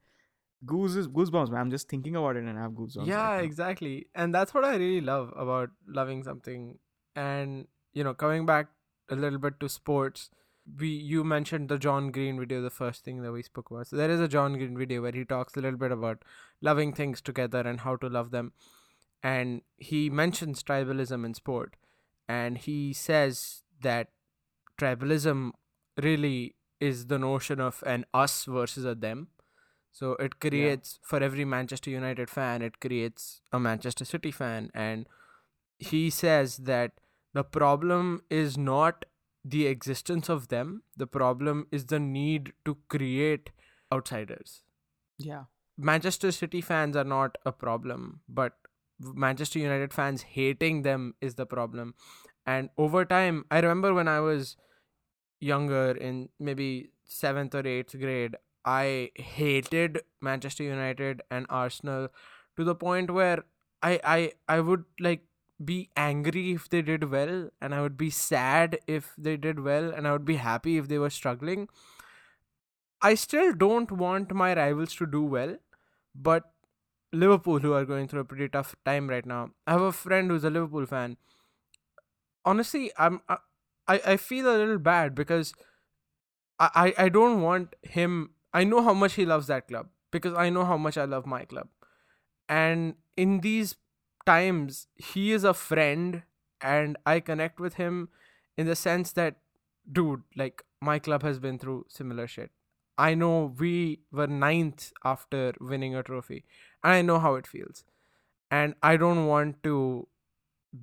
goose 0.65 0.95
goosebumps 1.07 1.51
man. 1.51 1.61
I'm 1.61 1.71
just 1.71 1.89
thinking 1.89 2.15
about 2.15 2.37
it 2.37 2.43
and 2.43 2.57
i 2.57 2.61
have 2.61 2.71
goosebumps 2.71 3.07
yeah 3.07 3.35
right 3.35 3.43
exactly. 3.43 4.07
And 4.15 4.33
that's 4.33 4.53
what 4.53 4.63
i 4.63 4.71
really 4.75 5.01
love 5.01 5.33
about 5.35 5.69
loving 5.87 6.23
something. 6.23 6.79
And 7.15 7.67
you 7.93 8.03
know 8.03 8.13
coming 8.13 8.45
back 8.45 8.67
a 9.09 9.15
little 9.15 9.39
bit 9.39 9.59
to 9.59 9.69
sports 9.69 10.29
we 10.79 10.87
you 10.87 11.23
mentioned 11.23 11.69
the 11.69 11.77
john 11.77 12.11
green 12.11 12.39
video 12.39 12.59
the 12.61 12.71
first 12.71 13.03
thing 13.03 13.21
that 13.21 13.31
we 13.31 13.43
spoke 13.43 13.69
about. 13.69 13.87
So 13.87 13.95
there 13.95 14.09
is 14.09 14.19
a 14.19 14.27
john 14.27 14.53
green 14.53 14.77
video 14.77 15.01
where 15.01 15.11
he 15.11 15.25
talks 15.25 15.55
a 15.55 15.61
little 15.61 15.77
bit 15.77 15.91
about 15.91 16.23
loving 16.61 16.93
things 16.93 17.21
together 17.21 17.59
and 17.59 17.81
how 17.81 17.95
to 17.97 18.07
love 18.07 18.31
them 18.31 18.51
and 19.25 19.61
he 19.77 20.07
mentions 20.07 20.61
tribalism 20.61 21.25
in 21.25 21.33
sport. 21.33 21.75
And 22.29 22.59
he 22.59 22.93
says 22.93 23.63
that 23.81 24.09
tribalism 24.79 25.51
really 26.01 26.55
is 26.79 27.07
the 27.07 27.17
notion 27.17 27.59
of 27.59 27.83
an 27.87 28.05
us 28.13 28.45
versus 28.45 28.85
a 28.85 28.93
them. 28.93 29.29
So 29.91 30.11
it 30.25 30.39
creates 30.39 30.99
for 31.01 31.23
every 31.23 31.45
Manchester 31.45 31.89
United 31.89 32.29
fan, 32.29 32.61
it 32.61 32.79
creates 32.79 33.41
a 33.51 33.59
Manchester 33.59 34.05
City 34.05 34.29
fan. 34.29 34.69
And 34.75 35.07
he 35.79 36.11
says 36.11 36.57
that 36.57 36.91
the 37.33 37.43
problem 37.43 38.21
is 38.29 38.59
not 38.59 39.05
the 39.43 39.65
existence 39.65 40.29
of 40.29 40.49
them, 40.49 40.83
the 40.95 41.07
problem 41.07 41.65
is 41.71 41.85
the 41.85 41.99
need 41.99 42.53
to 42.65 42.77
create 42.89 43.49
outsiders. 43.91 44.61
yeah. 45.17 45.43
Manchester 45.77 46.31
City 46.31 46.61
fans 46.61 46.95
are 46.95 47.03
not 47.03 47.37
a 47.45 47.51
problem, 47.51 48.21
but 48.29 48.53
Manchester 48.99 49.59
United 49.59 49.93
fans 49.93 50.21
hating 50.23 50.81
them 50.83 51.15
is 51.21 51.35
the 51.35 51.45
problem. 51.45 51.95
And 52.45 52.69
over 52.77 53.05
time, 53.05 53.45
I 53.51 53.59
remember 53.59 53.93
when 53.93 54.07
I 54.07 54.19
was 54.19 54.55
younger 55.39 55.91
in 55.91 56.29
maybe 56.39 56.91
seventh 57.03 57.55
or 57.55 57.65
eighth 57.67 57.97
grade, 57.99 58.35
I 58.65 59.11
hated 59.15 60.01
Manchester 60.21 60.63
United 60.63 61.21
and 61.29 61.45
Arsenal 61.49 62.09
to 62.57 62.63
the 62.63 62.75
point 62.75 63.11
where 63.11 63.43
I 63.83 63.99
I 64.03 64.33
I 64.47 64.59
would 64.61 64.85
like 64.99 65.25
be 65.63 65.89
angry 65.95 66.51
if 66.51 66.69
they 66.69 66.81
did 66.81 67.05
well 67.11 67.49
and 67.61 67.73
I 67.75 67.81
would 67.81 67.97
be 67.97 68.09
sad 68.09 68.79
if 68.87 69.13
they 69.17 69.37
did 69.37 69.59
well 69.59 69.91
and 69.91 70.07
I 70.07 70.11
would 70.11 70.25
be 70.25 70.35
happy 70.37 70.77
if 70.77 70.87
they 70.87 70.97
were 70.99 71.09
struggling. 71.09 71.69
I 73.01 73.15
still 73.15 73.53
don't 73.53 73.91
want 73.91 74.33
my 74.33 74.53
rivals 74.55 74.95
to 74.95 75.05
do 75.05 75.21
well, 75.23 75.57
but 76.15 76.53
Liverpool, 77.15 77.59
who 77.59 77.73
are 77.73 77.85
going 77.85 78.07
through 78.07 78.21
a 78.21 78.25
pretty 78.25 78.47
tough 78.49 78.75
time 78.85 79.09
right 79.09 79.25
now, 79.25 79.51
I 79.65 79.71
have 79.71 79.81
a 79.81 79.91
friend 79.91 80.29
who's 80.29 80.43
a 80.43 80.49
Liverpool 80.49 80.85
fan. 80.85 81.17
Honestly, 82.43 82.91
I'm 82.97 83.21
I, 83.29 83.37
I 83.87 84.17
feel 84.17 84.47
a 84.47 84.57
little 84.57 84.77
bad 84.77 85.15
because 85.15 85.53
I 86.59 86.93
I 86.97 87.09
don't 87.09 87.41
want 87.41 87.75
him. 87.81 88.31
I 88.53 88.63
know 88.63 88.81
how 88.81 88.93
much 88.93 89.15
he 89.15 89.25
loves 89.25 89.47
that 89.47 89.67
club 89.67 89.89
because 90.11 90.33
I 90.33 90.49
know 90.49 90.65
how 90.65 90.77
much 90.77 90.97
I 90.97 91.05
love 91.05 91.25
my 91.25 91.45
club, 91.45 91.69
and 92.47 92.95
in 93.17 93.41
these 93.41 93.75
times, 94.25 94.87
he 94.95 95.31
is 95.31 95.43
a 95.43 95.53
friend, 95.53 96.23
and 96.61 96.97
I 97.05 97.19
connect 97.19 97.59
with 97.59 97.75
him 97.75 98.09
in 98.57 98.67
the 98.67 98.75
sense 98.75 99.11
that, 99.13 99.37
dude, 99.91 100.23
like 100.35 100.63
my 100.81 100.99
club 100.99 101.23
has 101.23 101.39
been 101.39 101.59
through 101.59 101.85
similar 101.89 102.27
shit 102.27 102.51
I 102.97 103.13
know 103.13 103.53
we 103.59 103.99
were 104.11 104.27
ninth 104.27 104.91
after 105.03 105.53
winning 105.59 105.95
a 105.95 106.03
trophy, 106.03 106.45
and 106.83 106.93
I 106.93 107.01
know 107.01 107.19
how 107.19 107.35
it 107.35 107.47
feels, 107.47 107.83
and 108.49 108.75
I 108.81 108.95
don't 108.97 109.25
want 109.27 109.61
to 109.63 110.07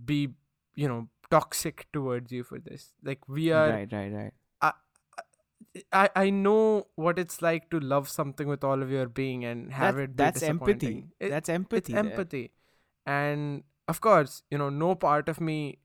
be, 0.05 0.29
you 0.75 0.89
know, 0.89 1.09
toxic 1.31 1.87
towards 1.93 2.31
you 2.33 2.45
for 2.45 2.59
this. 2.59 2.93
Like 3.03 3.29
we 3.29 3.51
are 3.53 3.71
right, 3.71 3.93
right, 3.93 4.13
right. 4.13 4.33
I, 5.93 6.11
I 6.15 6.31
know 6.31 6.89
what 6.97 7.19
it's 7.19 7.41
like 7.41 7.71
to 7.71 7.81
love 7.81 8.09
something 8.09 8.47
with 8.47 8.63
all 8.63 8.83
of 8.83 8.91
your 8.91 9.07
being 9.09 9.45
and 9.45 9.73
have 9.73 9.97
That- 9.97 10.03
it 10.03 10.17
be 10.17 10.23
that's 10.25 10.43
empathy. 10.43 11.07
It- 11.19 11.31
that's 11.31 11.49
empathy. 11.49 11.95
empathy 11.95 12.51
and 13.07 13.65
of 13.89 14.01
course 14.01 14.43
you 14.51 14.59
know 14.59 14.69
no 14.71 14.95
part 14.95 15.29
of 15.29 15.41
me 15.41 15.79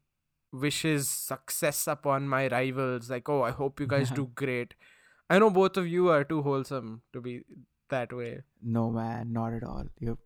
wishes 0.51 1.07
success 1.09 1.87
upon 1.87 2.27
my 2.27 2.47
rivals 2.47 3.09
like 3.09 3.27
oh 3.27 3.41
i 3.41 3.49
hope 3.49 3.79
you 3.79 3.87
guys 3.87 4.11
do 4.19 4.27
great 4.35 4.75
i 5.29 5.39
know 5.43 5.49
both 5.57 5.77
of 5.81 5.87
you 5.95 6.09
are 6.15 6.23
too 6.23 6.41
wholesome 6.47 7.01
to 7.13 7.21
be 7.27 7.33
that 7.95 8.13
way 8.21 8.31
No 8.77 8.81
man, 8.95 9.31
not 9.35 9.53
at 9.57 9.63
all. 9.63 9.85
You, 10.05 10.17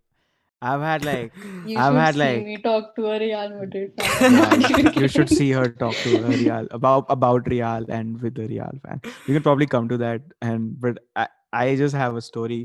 I've 0.69 0.81
had 0.85 1.03
like 1.07 1.33
You 1.71 1.77
I've 1.83 1.93
should 1.93 1.99
had, 2.03 2.15
see 2.15 2.19
like- 2.21 2.45
me 2.47 2.55
talk 2.63 2.95
to 2.95 3.05
a 3.11 3.19
Real 3.23 3.49
Madrid 3.57 3.93
Yeah, 3.99 4.49
fan. 4.63 4.93
you 5.03 5.07
should 5.15 5.29
see 5.29 5.49
her 5.57 5.67
talk 5.83 5.95
to 6.05 6.15
a 6.21 6.31
Real 6.31 6.67
about 6.79 7.05
about 7.15 7.47
Real 7.53 7.85
and 7.97 8.19
with 8.25 8.35
the 8.41 8.47
Real 8.53 8.79
fan. 8.85 9.01
You 9.27 9.35
can 9.37 9.43
probably 9.49 9.67
come 9.75 9.89
to 9.93 9.97
that. 10.03 10.21
And 10.49 10.79
but 10.85 10.99
I, 11.15 11.27
I 11.61 11.75
just 11.83 11.95
have 12.01 12.15
a 12.15 12.21
story. 12.29 12.59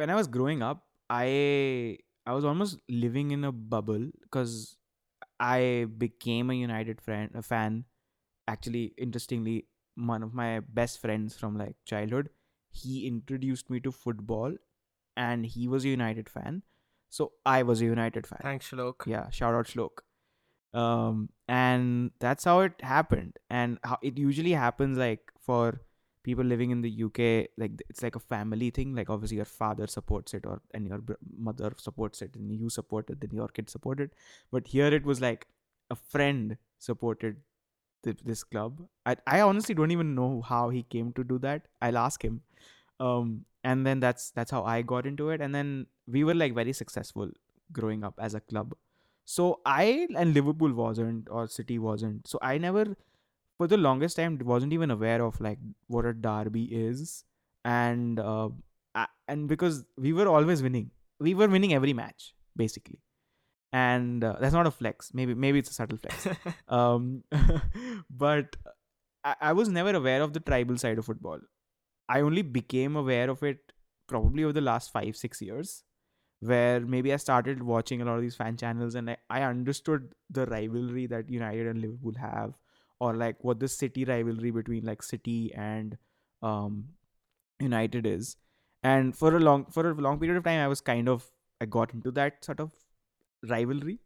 When 0.00 0.10
I 0.10 0.18
was 0.20 0.28
growing 0.36 0.62
up, 0.70 0.84
I 1.08 1.98
I 2.26 2.32
was 2.38 2.44
almost 2.52 2.78
living 3.06 3.30
in 3.38 3.44
a 3.44 3.52
bubble 3.52 4.06
because 4.26 4.54
I 5.40 5.86
became 6.06 6.50
a 6.50 6.54
United 6.62 7.00
friend 7.00 7.30
a 7.34 7.42
fan. 7.52 7.84
Actually, 8.56 8.84
interestingly, 9.08 9.56
one 9.96 10.22
of 10.22 10.34
my 10.34 10.60
best 10.60 11.00
friends 11.00 11.36
from 11.36 11.56
like 11.56 11.76
childhood, 11.84 12.30
he 12.70 13.06
introduced 13.06 13.70
me 13.70 13.80
to 13.80 13.92
football, 13.92 14.54
and 15.16 15.46
he 15.46 15.68
was 15.68 15.84
a 15.84 15.88
United 15.88 16.28
fan. 16.28 16.62
So 17.10 17.32
I 17.44 17.62
was 17.62 17.82
a 17.82 17.84
United 17.84 18.26
fan. 18.26 18.40
Thanks 18.42 18.70
shlok. 18.70 19.06
Yeah 19.06 19.28
shout 19.30 19.54
out 19.54 19.66
shlok. 19.66 20.00
Um 20.72 21.28
and 21.46 22.12
that's 22.20 22.44
how 22.44 22.60
it 22.60 22.72
happened. 22.80 23.38
And 23.50 23.78
how 23.84 23.98
it 24.02 24.16
usually 24.16 24.52
happens 24.52 24.96
like 24.96 25.20
for 25.38 25.82
people 26.22 26.44
living 26.44 26.70
in 26.70 26.80
the 26.82 27.02
uk 27.04 27.18
like 27.58 27.72
it's 27.90 28.02
like 28.02 28.16
a 28.16 28.20
family 28.20 28.70
thing. 28.70 28.94
Like 28.94 29.10
obviously 29.10 29.36
your 29.36 29.44
father 29.44 29.86
supports 29.86 30.32
it 30.32 30.46
or 30.46 30.62
and 30.72 30.86
your 30.86 31.02
mother 31.36 31.72
supports 31.76 32.22
it 32.22 32.34
and 32.34 32.50
you 32.50 32.70
support 32.70 33.10
it 33.10 33.20
then 33.20 33.30
your 33.32 33.48
kid 33.48 33.68
support 33.68 34.00
it 34.00 34.12
but 34.50 34.68
here 34.68 34.86
it 34.86 35.04
was 35.04 35.20
like 35.20 35.46
a 35.90 35.96
friend 35.96 36.56
supported 36.78 37.36
th- 38.02 38.18
this 38.24 38.44
club. 38.44 38.86
I, 39.06 39.16
I 39.26 39.40
honestly 39.40 39.74
don't 39.74 39.90
even 39.90 40.14
know 40.14 40.42
how 40.42 40.68
he 40.70 40.82
came 40.84 41.12
to 41.14 41.24
do 41.24 41.38
that. 41.40 41.68
I'll 41.80 41.98
ask 41.98 42.24
him. 42.24 42.42
Um 43.00 43.44
and 43.64 43.86
then 43.86 44.00
that's 44.00 44.30
that's 44.32 44.50
how 44.50 44.64
i 44.64 44.82
got 44.82 45.06
into 45.06 45.30
it. 45.30 45.40
And 45.40 45.54
then 45.54 45.86
we 46.06 46.24
were 46.24 46.34
like 46.34 46.54
very 46.54 46.72
successful 46.72 47.30
growing 47.72 48.04
up 48.04 48.14
as 48.20 48.34
a 48.34 48.40
club. 48.40 48.74
So 49.24 49.60
i 49.66 50.08
and 50.16 50.34
liverpool 50.34 50.72
wasn't 50.72 51.28
or 51.30 51.46
city 51.48 51.78
wasn't. 51.78 52.26
So 52.28 52.38
i 52.42 52.58
never 52.58 52.96
for 53.58 53.66
the 53.66 53.76
longest 53.76 54.16
time 54.16 54.38
wasn't 54.44 54.72
even 54.72 54.90
aware 54.90 55.22
of 55.24 55.40
like 55.40 55.58
what 55.86 56.04
a 56.04 56.12
derby 56.12 56.64
is. 56.64 57.24
And 57.64 58.18
uh, 58.18 58.50
I- 58.94 59.08
and 59.28 59.48
because 59.48 59.84
we 59.96 60.12
were 60.12 60.28
always 60.28 60.62
winning. 60.62 60.90
We 61.20 61.34
were 61.34 61.48
winning 61.48 61.72
every 61.74 61.92
match 61.92 62.34
basically 62.56 62.98
and 63.72 64.22
uh, 64.24 64.36
that's 64.40 64.52
not 64.52 64.66
a 64.66 64.70
flex. 64.70 65.12
Maybe 65.14 65.34
maybe 65.34 65.58
it's 65.58 65.70
a 65.70 65.74
subtle 65.74 65.98
flex. 65.98 66.28
Um 66.68 67.24
but 68.10 68.56
I, 69.24 69.36
I 69.40 69.52
was 69.52 69.68
never 69.68 69.94
aware 69.94 70.22
of 70.22 70.32
the 70.32 70.40
tribal 70.40 70.78
side 70.78 70.98
of 70.98 71.06
football. 71.06 71.40
I 72.08 72.20
only 72.20 72.42
became 72.42 72.96
aware 72.96 73.30
of 73.30 73.42
it 73.42 73.72
probably 74.08 74.44
over 74.44 74.52
the 74.52 74.60
last 74.60 74.92
five 74.92 75.16
six 75.16 75.40
years 75.40 75.84
where 76.40 76.80
maybe 76.80 77.12
i 77.12 77.16
started 77.16 77.62
watching 77.62 78.02
a 78.02 78.04
lot 78.04 78.16
of 78.16 78.22
these 78.22 78.34
fan 78.34 78.56
channels 78.56 78.94
and 78.96 79.10
i, 79.10 79.16
I 79.30 79.42
understood 79.42 80.12
the 80.28 80.46
rivalry 80.46 81.06
that 81.06 81.30
united 81.30 81.68
and 81.68 81.80
liverpool 81.80 82.14
have 82.20 82.54
or 83.00 83.14
like 83.14 83.42
what 83.42 83.60
the 83.60 83.68
city 83.68 84.04
rivalry 84.04 84.50
between 84.50 84.84
like 84.84 85.02
city 85.02 85.52
and 85.54 85.96
um 86.42 86.88
united 87.60 88.06
is. 88.06 88.36
And 88.82 89.16
for 89.16 89.36
a 89.36 89.40
long 89.40 89.66
for 89.66 89.88
a 89.88 89.94
long 89.94 90.18
period 90.18 90.36
of 90.38 90.44
time 90.44 90.60
i 90.60 90.68
was 90.68 90.80
kind 90.80 91.08
of 91.08 91.26
i 91.60 91.66
got 91.66 91.94
into 91.94 92.10
that 92.12 92.44
sort 92.44 92.60
of 92.60 92.72
rivalry. 93.48 93.98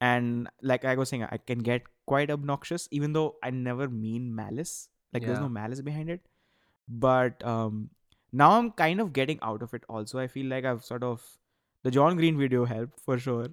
And 0.00 0.48
like 0.62 0.84
i 0.84 0.96
was 0.96 1.10
saying 1.10 1.22
i 1.24 1.36
can 1.36 1.60
get 1.60 1.82
quite 2.06 2.30
obnoxious 2.30 2.88
even 2.90 3.12
though 3.12 3.36
i 3.42 3.50
never 3.50 3.88
mean 3.88 4.34
malice. 4.34 4.88
Like 5.12 5.24
there's 5.26 5.38
no 5.40 5.48
malice 5.48 5.80
behind 5.80 6.10
it. 6.10 6.20
But 6.88 7.44
um 7.44 7.90
now 8.32 8.52
i'm 8.52 8.70
kind 8.72 9.00
of 9.00 9.12
getting 9.12 9.38
out 9.42 9.62
of 9.62 9.74
it 9.74 9.84
also. 9.88 10.18
I 10.18 10.26
feel 10.26 10.46
like 10.46 10.64
i've 10.64 10.84
sort 10.84 11.04
of 11.04 11.22
the 11.84 11.90
john 11.90 12.16
green 12.16 12.38
video 12.38 12.64
helped 12.64 13.00
for 13.00 13.18
sure. 13.18 13.48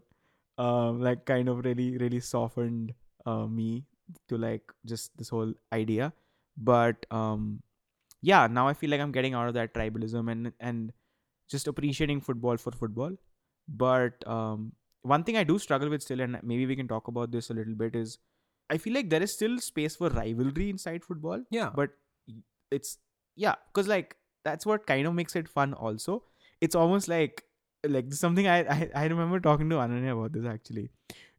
Um 0.58 1.02
like 1.02 1.26
kind 1.26 1.50
of 1.50 1.64
really 1.66 1.98
really 1.98 2.20
softened 2.20 2.94
uh, 3.26 3.46
me 3.46 3.86
to 4.28 4.38
like 4.38 4.64
just 4.86 5.16
this 5.18 5.30
whole 5.30 5.54
idea. 5.72 6.14
But 6.58 7.06
um 7.12 7.62
yeah 8.22 8.48
now 8.48 8.68
i 8.68 8.74
feel 8.74 8.90
like 8.90 9.00
i'm 9.00 9.14
getting 9.14 9.34
out 9.34 9.48
of 9.48 9.54
that 9.54 9.74
tribalism 9.74 10.30
and 10.32 10.52
and 10.60 10.92
just 11.50 11.68
appreciating 11.68 12.22
football 12.22 12.58
for 12.58 12.72
football. 12.72 13.16
But 13.68 14.28
um 14.28 14.74
one 15.02 15.24
thing 15.24 15.38
i 15.38 15.44
do 15.44 15.58
struggle 15.58 15.90
with 15.90 16.02
still 16.02 16.20
and 16.20 16.40
maybe 16.44 16.66
we 16.66 16.76
can 16.76 16.88
talk 16.88 17.08
about 17.08 17.32
this 17.32 17.50
a 17.50 17.54
little 17.54 17.76
bit 17.76 17.96
is 17.96 18.18
i 18.70 18.78
feel 18.78 18.94
like 18.94 19.10
there 19.10 19.22
is 19.22 19.34
still 19.34 19.58
space 19.60 19.96
for 19.96 20.10
rivalry 20.10 20.70
inside 20.70 21.04
football 21.04 21.44
yeah 21.52 21.70
but 21.76 21.92
it's 22.72 22.98
yeah 23.36 23.56
because 23.68 23.88
like 23.88 24.16
that's 24.44 24.66
what 24.66 24.86
kind 24.86 25.08
of 25.08 25.14
makes 25.14 25.36
it 25.36 25.48
fun 25.48 25.74
also 25.74 26.24
it's 26.62 26.76
almost 26.76 27.08
like 27.08 27.44
like 27.88 28.14
something 28.14 28.48
I, 28.48 28.60
I 28.60 28.90
i 28.96 29.06
remember 29.06 29.40
talking 29.40 29.70
to 29.70 29.78
ananya 29.78 30.18
about 30.18 30.34
this 30.34 30.46
actually 30.46 30.90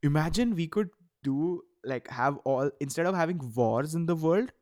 imagine 0.03 0.55
we 0.55 0.67
could 0.67 0.89
do 1.23 1.63
like 1.85 2.09
have 2.09 2.39
all 2.45 2.71
instead 2.81 3.07
of 3.07 3.15
having 3.15 3.53
wars 3.55 3.95
in 3.95 4.07
the 4.07 4.17
world 4.17 4.53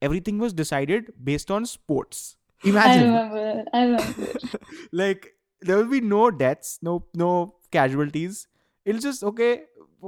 everything 0.00 0.38
was 0.38 0.52
decided 0.52 1.12
based 1.22 1.50
on 1.50 1.66
sports 1.66 2.36
Imagine. 2.64 2.90
I 2.90 2.94
imagine 2.94 3.30
remember. 3.30 3.64
I 3.72 3.82
remember. 3.82 4.58
like 4.92 5.32
there 5.60 5.76
will 5.76 5.90
be 5.90 6.00
no 6.00 6.30
deaths 6.30 6.78
no 6.82 7.04
no 7.14 7.55
casualties 7.70 8.46
it'll 8.84 9.00
just 9.00 9.24
okay 9.24 9.64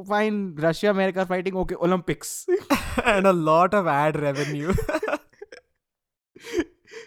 fine 0.07 0.55
russia 0.57 0.91
america 0.91 1.27
fighting 1.27 1.57
okay 1.57 1.77
olympics. 1.77 2.47
And 3.05 3.27
a 3.29 3.33
lot 3.33 3.75
of 3.75 3.87
ad 3.87 4.21
revenue. 4.21 4.75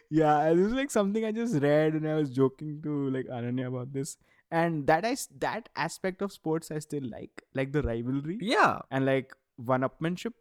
Yeah 0.10 0.40
and 0.42 0.60
this 0.60 0.68
is 0.68 0.74
like 0.74 0.92
something 0.92 1.24
i 1.26 1.32
just 1.32 1.56
read 1.62 1.94
and 1.94 2.08
i 2.08 2.14
was 2.16 2.30
joking 2.30 2.82
to 2.84 3.10
like 3.10 3.28
ananya 3.28 3.68
about 3.68 3.94
this. 3.94 4.18
And 4.52 4.86
that 4.88 5.06
i 5.06 5.16
that 5.40 5.70
aspect 5.78 6.22
of 6.22 6.34
sports 6.34 6.72
i 6.72 6.80
still 6.80 7.04
like 7.10 7.44
like 7.54 7.72
the 7.72 7.82
rivalry 7.82 8.38
yeah. 8.42 8.80
and 8.92 9.06
like 9.06 9.34
one 9.56 9.82
upmanship 9.82 10.34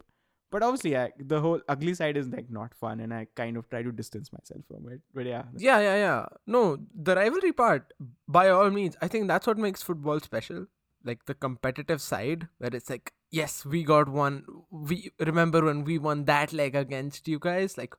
but 0.51 0.61
obviously 0.61 0.95
I, 0.97 1.11
the 1.17 1.39
whole 1.39 1.61
ugly 1.67 1.93
side 1.93 2.17
is 2.17 2.27
like 2.27 2.51
not 2.51 2.75
fun 2.75 2.99
and 2.99 3.13
i 3.13 3.25
kind 3.35 3.57
of 3.57 3.69
try 3.69 3.81
to 3.81 3.91
distance 3.91 4.31
myself 4.33 4.61
from 4.67 4.91
it. 4.91 4.99
But 5.13 5.25
yeah 5.25 5.43
yeah 5.57 5.79
yeah 5.79 5.95
yeah. 5.95 6.25
No 6.45 6.77
the 6.93 7.15
rivalry 7.15 7.53
part 7.53 7.93
by 8.27 8.49
all 8.49 8.69
means 8.69 8.97
i 9.01 9.07
think 9.07 9.27
that's 9.27 9.47
what 9.47 9.57
makes 9.57 9.81
football 9.81 10.19
special. 10.19 10.67
Like 11.03 11.25
the 11.25 11.33
competitive 11.33 12.01
side 12.01 12.47
where 12.59 12.75
it's 12.79 12.89
like 12.89 13.13
yes 13.31 13.65
we 13.65 13.83
got 13.83 14.09
one 14.09 14.43
we 14.69 15.11
remember 15.19 15.63
when 15.65 15.83
we 15.83 15.97
won 15.97 16.25
that 16.25 16.53
leg 16.53 16.75
against 16.75 17.27
you 17.27 17.39
guys? 17.39 17.77
Like 17.77 17.95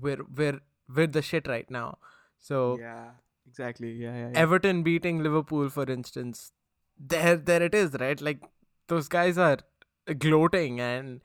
we're 0.00 0.24
we're 0.34 0.60
we're 0.94 1.08
the 1.08 1.20
shit 1.20 1.46
right 1.48 1.70
now. 1.70 1.98
So 2.38 2.78
yeah 2.80 3.10
exactly. 3.46 3.92
Yeah 3.92 4.16
yeah, 4.16 4.28
yeah. 4.30 4.38
everton 4.44 4.82
beating 4.82 5.22
liverpool 5.22 5.68
for 5.68 5.90
instance 5.90 6.52
there 6.98 7.36
there 7.36 7.62
it 7.62 7.74
is 7.74 7.96
right? 8.00 8.20
Like 8.20 8.40
those 8.86 9.08
guys 9.08 9.36
are 9.36 9.58
gloating 10.18 10.80
and 10.80 11.20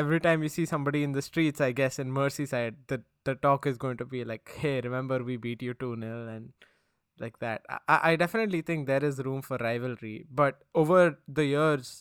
every 0.00 0.18
time 0.26 0.42
you 0.42 0.48
see 0.48 0.64
somebody 0.66 1.02
in 1.04 1.12
the 1.12 1.22
streets 1.22 1.60
i 1.60 1.70
guess 1.80 1.98
in 1.98 2.12
merseyside 2.18 2.76
the 2.88 3.02
the 3.24 3.34
talk 3.46 3.66
is 3.66 3.78
going 3.78 3.96
to 3.96 4.04
be 4.04 4.24
like 4.24 4.52
hey 4.58 4.80
remember 4.80 5.22
we 5.22 5.36
beat 5.36 5.62
you 5.62 5.74
2-0 5.74 6.36
and 6.36 6.52
like 7.18 7.38
that. 7.38 7.62
I, 7.88 8.12
I 8.12 8.16
definitely 8.16 8.62
think 8.62 8.86
there 8.86 9.04
is 9.04 9.18
room 9.18 9.42
for 9.42 9.56
rivalry 9.56 10.26
but 10.30 10.58
over 10.74 11.18
the 11.28 11.44
years 11.46 12.00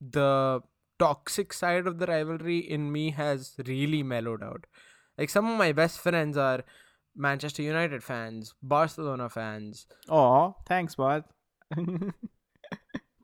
the 0.00 0.60
toxic 0.98 1.52
side 1.52 1.86
of 1.86 1.98
the 1.98 2.06
rivalry 2.06 2.58
in 2.58 2.92
me 2.92 3.10
has 3.10 3.54
really 3.66 4.02
mellowed 4.02 4.42
out. 4.42 4.66
Like 5.18 5.30
some 5.30 5.50
of 5.50 5.58
my 5.58 5.72
best 5.72 5.98
friends 5.98 6.36
are 6.36 6.64
manchester 7.16 7.62
united 7.62 8.02
fans 8.02 8.54
barcelona 8.62 9.28
fans. 9.28 9.86
Oh 10.08 10.56
thanks 10.66 10.94
bud 10.94 11.24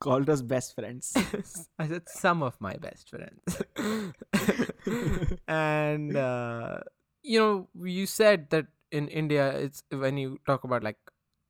called 0.01 0.30
us 0.30 0.42
best 0.42 0.74
friends 0.74 1.14
I 1.78 1.86
said 1.86 2.09
some 2.09 2.42
of 2.42 2.61
my 2.61 2.76
best 2.76 3.11
friends. 3.11 3.62
and 5.48 6.16
uh, 6.16 6.78
you 7.22 7.38
know, 7.38 7.68
you 7.74 8.07
said 8.07 8.51
that 8.51 8.66
in 8.90 9.09
India, 9.09 9.51
it's 9.51 9.82
when 9.90 10.16
you 10.16 10.38
talk 10.46 10.64
about 10.64 10.82
like 10.82 10.98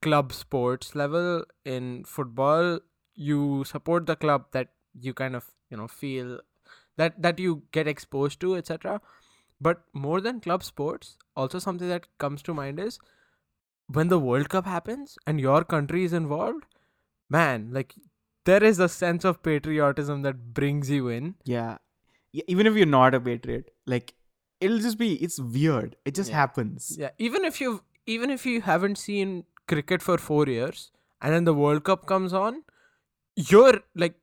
club 0.02 0.32
sports 0.32 0.94
level 0.94 1.44
in 1.64 2.04
football, 2.04 2.80
you 3.14 3.64
support 3.64 4.06
the 4.06 4.16
club 4.16 4.46
that 4.52 4.68
you 4.98 5.14
kind 5.14 5.36
of 5.36 5.50
you 5.70 5.76
know 5.76 5.88
feel 5.88 6.40
that 6.96 7.20
that 7.22 7.38
you 7.38 7.62
get 7.72 7.86
exposed 7.86 8.40
to, 8.40 8.56
etc. 8.56 9.00
But 9.60 9.82
more 9.92 10.20
than 10.20 10.40
club 10.40 10.64
sports, 10.64 11.16
also 11.36 11.58
something 11.58 11.88
that 11.88 12.06
comes 12.18 12.42
to 12.42 12.54
mind 12.54 12.80
is 12.80 12.98
when 13.88 14.08
the 14.08 14.18
World 14.18 14.48
Cup 14.48 14.66
happens 14.66 15.18
and 15.26 15.40
your 15.40 15.64
country 15.64 16.04
is 16.04 16.12
involved, 16.12 16.64
man, 17.28 17.68
like 17.72 17.94
there 18.50 18.64
is 18.70 18.78
a 18.86 18.88
sense 18.94 19.24
of 19.32 19.42
patriotism 19.48 20.22
that 20.28 20.40
brings 20.60 20.90
you 20.96 21.08
in. 21.18 21.34
Yeah. 21.56 21.76
yeah. 22.38 22.44
Even 22.56 22.66
if 22.72 22.76
you're 22.80 22.92
not 22.94 23.14
a 23.18 23.20
patriot, 23.28 23.70
like 23.94 24.14
it'll 24.66 24.82
just 24.88 24.98
be 25.04 25.12
it's 25.28 25.38
weird. 25.58 25.96
It 26.10 26.14
just 26.22 26.30
Yeah. 26.34 26.40
happens. 26.42 26.88
Yeah, 27.04 27.14
even 27.28 27.44
if 27.52 27.60
you 27.64 27.76
even 28.16 28.34
if 28.38 28.46
you 28.50 28.60
haven't 28.72 28.98
seen 29.06 29.34
cricket 29.72 30.02
for 30.08 30.18
4 30.26 30.44
years 30.52 30.84
and 31.22 31.34
then 31.34 31.44
the 31.48 31.54
World 31.62 31.84
Cup 31.90 32.06
comes 32.12 32.32
on, 32.42 32.62
you're 33.50 33.80
like 34.04 34.14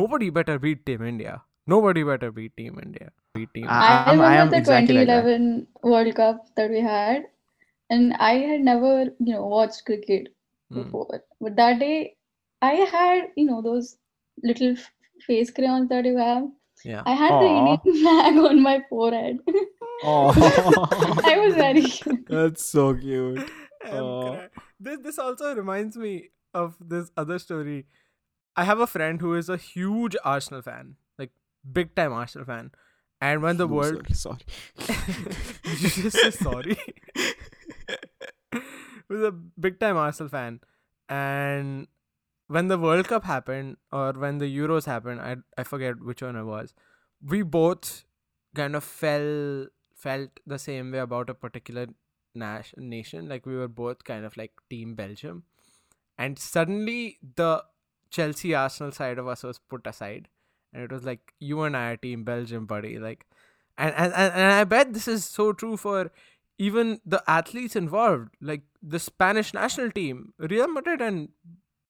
nobody 0.00 0.30
better 0.38 0.58
beat 0.66 0.84
Team 0.86 1.02
India. 1.14 1.34
Nobody 1.72 2.02
better 2.12 2.30
beat 2.38 2.56
Team 2.60 2.80
India. 2.84 3.10
Beat 3.34 3.52
Team 3.56 3.66
I- 3.68 3.76
I, 3.82 3.90
I'm- 3.90 4.08
I 4.08 4.14
am 4.14 4.20
remember 4.22 4.54
the 4.54 4.60
exactly 4.62 4.94
like 5.00 5.06
2011 5.12 5.66
World 5.92 6.14
Cup 6.16 6.40
that 6.56 6.70
we 6.76 6.80
had, 6.86 7.28
and 7.96 8.14
I 8.30 8.32
had 8.48 8.64
never, 8.70 8.94
you 9.28 9.34
know, 9.34 9.44
watched 9.52 9.84
cricket 9.90 10.26
Mm. 10.72 10.80
before. 10.82 11.20
But 11.46 11.56
that 11.60 11.78
day, 11.84 12.16
I 12.62 12.72
had, 12.90 13.24
you 13.36 13.44
know, 13.46 13.60
those 13.60 13.96
little 14.42 14.76
face 15.26 15.50
crayons 15.50 15.88
that 15.90 16.04
you 16.04 16.16
have. 16.16 16.44
Yeah. 16.84 17.02
I 17.04 17.14
had 17.14 17.32
the 17.40 17.46
Indian 17.46 18.02
flag 18.02 18.36
on 18.36 18.62
my 18.62 18.80
forehead. 18.88 19.38
Oh, 20.04 20.32
I 21.24 21.38
was 21.38 21.54
very 21.54 21.82
cute. 21.82 22.26
That's 22.28 22.64
so 22.64 22.94
cute. 22.94 23.38
I'm 23.84 23.94
Aw. 24.02 24.30
cry- 24.36 24.48
This 24.80 24.98
this 25.02 25.18
also 25.18 25.54
reminds 25.54 25.96
me 25.96 26.30
of 26.54 26.76
this 26.80 27.10
other 27.16 27.38
story. 27.38 27.86
I 28.56 28.64
have 28.64 28.80
a 28.80 28.86
friend 28.86 29.20
who 29.20 29.34
is 29.34 29.48
a 29.48 29.56
huge 29.56 30.16
Arsenal 30.24 30.62
fan, 30.62 30.96
like 31.18 31.30
big 31.80 31.94
time 31.94 32.12
Arsenal 32.12 32.46
fan. 32.46 32.70
And 33.20 33.42
when 33.42 33.56
the 33.56 33.68
world 33.68 34.06
Sorry. 34.16 34.38
Did 34.78 35.80
you 35.82 35.88
just 35.88 36.16
say 36.18 36.30
sorry? 36.32 36.76
was 39.08 39.22
a 39.22 39.30
big 39.32 39.78
time 39.78 39.96
Arsenal 39.96 40.28
fan. 40.30 40.60
And 41.08 41.86
when 42.56 42.68
the 42.68 42.78
World 42.78 43.08
Cup 43.08 43.24
happened 43.24 43.76
or 43.90 44.12
when 44.12 44.38
the 44.38 44.48
Euros 44.56 44.86
happened, 44.92 45.20
I 45.20 45.36
I 45.62 45.64
forget 45.72 46.02
which 46.10 46.22
one 46.28 46.40
it 46.40 46.44
was. 46.44 46.74
We 47.34 47.42
both 47.56 47.92
kind 48.60 48.76
of 48.80 48.84
fell 48.84 49.66
felt 50.04 50.40
the 50.54 50.58
same 50.58 50.92
way 50.92 50.98
about 50.98 51.30
a 51.34 51.34
particular 51.34 51.86
nas- 52.44 52.74
nation. 52.76 53.28
Like 53.34 53.46
we 53.52 53.56
were 53.56 53.68
both 53.82 54.04
kind 54.04 54.30
of 54.30 54.36
like 54.42 54.64
Team 54.74 54.94
Belgium. 54.94 55.44
And 56.18 56.38
suddenly 56.38 57.18
the 57.36 57.64
Chelsea 58.10 58.54
Arsenal 58.54 58.92
side 58.92 59.18
of 59.18 59.28
us 59.34 59.42
was 59.42 59.58
put 59.58 59.86
aside. 59.86 60.28
And 60.72 60.82
it 60.82 60.92
was 60.92 61.04
like 61.04 61.34
you 61.38 61.62
and 61.62 61.76
I 61.76 61.86
are 61.92 61.96
Team 61.96 62.24
Belgium, 62.24 62.66
buddy. 62.66 62.98
Like 62.98 63.26
and 63.78 63.94
and, 63.94 64.12
and, 64.12 64.32
and 64.34 64.52
I 64.52 64.64
bet 64.64 64.92
this 64.92 65.08
is 65.08 65.24
so 65.24 65.52
true 65.52 65.76
for 65.76 66.10
even 66.58 67.00
the 67.04 67.22
athletes 67.26 67.76
involved, 67.76 68.28
like 68.40 68.62
the 68.82 68.98
Spanish 68.98 69.54
national 69.54 69.90
team. 69.90 70.34
Real 70.38 70.68
Madrid 70.68 71.00
and 71.00 71.28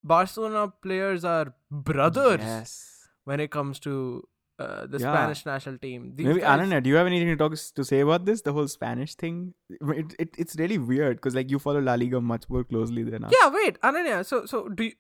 Barcelona 0.05 0.73
players 0.83 1.25
are 1.25 1.55
brothers 1.71 2.41
Yes. 2.41 3.09
when 3.25 3.41
it 3.41 3.51
comes 3.51 3.79
to 3.81 4.27
uh, 4.59 4.87
the 4.87 4.99
Yeah. 4.99 5.13
Spanish 5.13 5.45
national 5.47 5.79
team. 5.79 6.13
These 6.15 6.27
Maybe 6.27 6.41
guys- 6.41 6.61
Ananya, 6.61 6.83
do 6.83 6.91
you 6.91 6.97
have 6.97 7.07
anything 7.07 7.29
to 7.29 7.37
talk 7.37 7.55
to 7.79 7.85
say 7.85 8.01
about 8.01 8.25
this? 8.27 8.43
The 8.43 8.53
whole 8.53 8.69
Spanish 8.69 9.15
thing. 9.15 9.55
It, 9.71 10.15
it 10.19 10.35
it's 10.39 10.57
really 10.57 10.79
weird 10.79 11.17
because 11.17 11.35
like 11.35 11.51
you 11.51 11.59
follow 11.59 11.81
La 11.81 11.95
Liga 11.95 12.21
much 12.21 12.49
more 12.49 12.63
closely 12.63 13.03
than 13.03 13.25
us. 13.25 13.33
Yeah, 13.41 13.49
wait, 13.51 13.81
Ananya. 13.81 14.25
So, 14.25 14.45
so 14.47 14.69
do 14.69 14.85
you, 14.85 14.93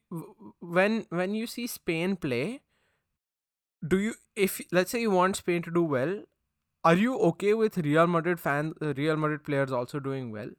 when 0.60 1.06
when 1.10 1.34
you 1.34 1.46
see 1.46 1.66
Spain 1.66 2.16
play, 2.16 2.62
do 3.86 3.98
you 3.98 4.14
if 4.36 4.60
let's 4.72 4.90
say 4.90 5.00
you 5.00 5.10
want 5.10 5.36
Spain 5.36 5.62
to 5.62 5.70
do 5.70 5.82
well, 5.82 6.22
are 6.84 6.96
you 6.96 7.18
okay 7.30 7.54
with 7.54 7.76
Real 7.78 8.06
Madrid 8.06 8.40
fans, 8.40 8.74
uh, 8.82 8.94
Real 8.96 9.16
Madrid 9.16 9.44
players 9.44 9.70
also 9.70 10.00
doing 10.00 10.32
well? 10.32 10.50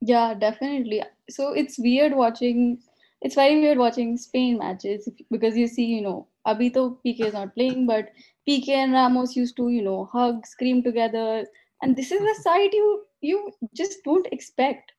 Yeah, 0.00 0.34
definitely. 0.34 1.02
So 1.30 1.52
it's 1.52 1.78
weird 1.78 2.14
watching, 2.14 2.78
it's 3.22 3.34
very 3.34 3.60
weird 3.60 3.78
watching 3.78 4.16
Spain 4.16 4.58
matches 4.58 5.08
because 5.30 5.56
you 5.56 5.66
see, 5.66 5.84
you 5.84 6.02
know, 6.02 6.28
Abhi 6.46 6.72
to 6.74 6.98
Piqué 7.04 7.26
is 7.26 7.34
not 7.34 7.54
playing, 7.54 7.86
but 7.86 8.10
Piqué 8.48 8.70
and 8.70 8.92
Ramos 8.92 9.36
used 9.36 9.56
to, 9.56 9.68
you 9.70 9.82
know, 9.82 10.06
hug, 10.12 10.46
scream 10.46 10.82
together. 10.82 11.46
And 11.82 11.96
this 11.96 12.12
is 12.12 12.22
a 12.22 12.42
side 12.42 12.72
you 12.72 13.04
you 13.20 13.52
just 13.74 14.02
don't 14.04 14.26
expect 14.32 14.92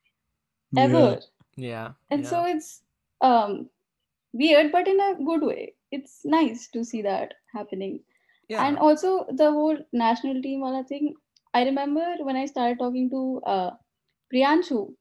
Yeah. 0.72 0.84
ever. 0.84 1.20
Yeah, 1.56 1.94
And 2.10 2.24
yeah. 2.24 2.30
so 2.30 2.46
it's 2.46 2.84
um 3.22 3.70
weird, 4.34 4.72
but 4.72 4.88
in 4.88 5.00
a 5.00 5.16
good 5.24 5.42
way. 5.42 5.76
It's 5.92 6.22
nice 6.26 6.68
to 6.70 6.84
see 6.84 7.02
that 7.04 7.34
happening. 7.54 8.02
yeah, 8.48 8.66
And 8.66 8.78
also 8.78 9.26
the 9.32 9.52
whole 9.52 9.78
national 9.92 10.42
team 10.42 10.62
wala 10.62 10.84
thing. 10.84 11.16
I 11.54 11.64
remember 11.66 12.06
when 12.22 12.36
I 12.36 12.46
started 12.46 12.80
talking 12.80 13.10
to 13.12 13.42
uh, 13.46 13.72
Priyanshu 14.34 14.94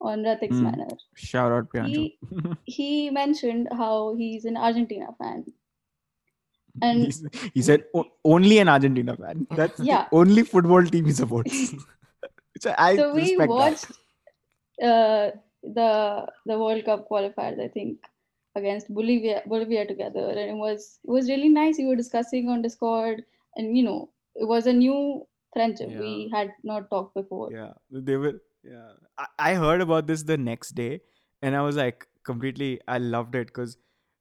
on 0.00 0.22
Ratik's 0.24 0.56
Mm. 0.56 0.62
Manor. 0.66 0.88
Shout 1.14 1.52
out 1.52 1.70
Priyanshu. 1.72 2.12
He 2.76 3.10
mentioned 3.10 3.68
how 3.80 4.14
he's 4.20 4.44
an 4.44 4.56
Argentina 4.56 5.08
fan. 5.18 5.44
And- 6.82 7.00
He's- 7.06 7.22
he 7.54 7.62
said 7.62 7.84
"O- 7.94 8.06
only 8.24 8.58
an 8.58 8.68
Argentina 8.68 9.16
fan. 9.16 9.46
That's 9.62 9.80
Yeah. 9.80 10.06
the 10.10 10.16
only 10.24 10.42
football 10.52 10.84
team 10.84 11.04
he 11.06 11.12
supports. 11.12 11.56
Which 12.54 12.66
I, 12.66 12.74
I 12.90 12.96
so 12.96 13.14
we 13.14 13.36
watched 13.36 13.90
uh, 14.82 15.30
the 15.62 15.90
the 16.46 16.58
World 16.62 16.84
Cup 16.84 17.08
qualifiers, 17.10 17.60
I 17.64 17.68
think, 17.68 17.98
against 18.60 18.92
Bolivia 19.00 19.42
Bolivia 19.46 19.86
together, 19.86 20.24
and 20.30 20.50
it 20.54 20.58
was 20.66 20.86
it 21.04 21.10
was 21.16 21.28
really 21.28 21.48
nice. 21.48 21.78
We 21.78 21.86
were 21.90 21.96
discussing 22.02 22.48
on 22.48 22.62
Discord, 22.62 23.24
and 23.56 23.76
you 23.76 23.82
know, 23.88 23.98
it 24.34 24.48
was 24.52 24.66
a 24.66 24.72
new 24.72 25.26
friendship. 25.54 25.90
We 26.04 26.28
had 26.32 26.52
not 26.72 26.88
talked 26.90 27.14
before. 27.14 27.48
Yeah, 27.52 27.72
they 27.90 28.16
were. 28.16 28.34
Yeah, 28.62 28.92
I, 29.18 29.26
I 29.38 29.54
heard 29.54 29.80
about 29.80 30.06
this 30.06 30.22
the 30.22 30.36
next 30.36 30.72
day, 30.74 31.00
and 31.42 31.56
I 31.56 31.62
was 31.62 31.76
like 31.76 32.06
completely. 32.24 32.80
I 32.88 32.98
loved 32.98 33.34
it 33.34 33.46
because 33.48 33.76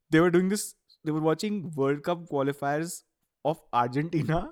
they 0.09 0.19
were 0.19 0.31
doing 0.31 0.49
this. 0.49 0.75
They 1.03 1.11
were 1.11 1.21
watching 1.21 1.71
World 1.75 2.03
Cup 2.03 2.25
qualifiers 2.29 3.03
of 3.45 3.61
Argentina, 3.73 4.51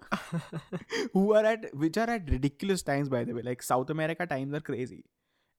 who 1.14 1.34
are 1.34 1.46
at 1.46 1.74
which 1.74 1.98
are 1.98 2.10
at 2.10 2.30
ridiculous 2.30 2.84
times. 2.84 3.10
By 3.10 3.24
the 3.24 3.34
way, 3.34 3.42
like 3.42 3.64
South 3.64 3.90
America 3.90 4.26
times 4.26 4.54
are 4.54 4.60
crazy, 4.60 5.06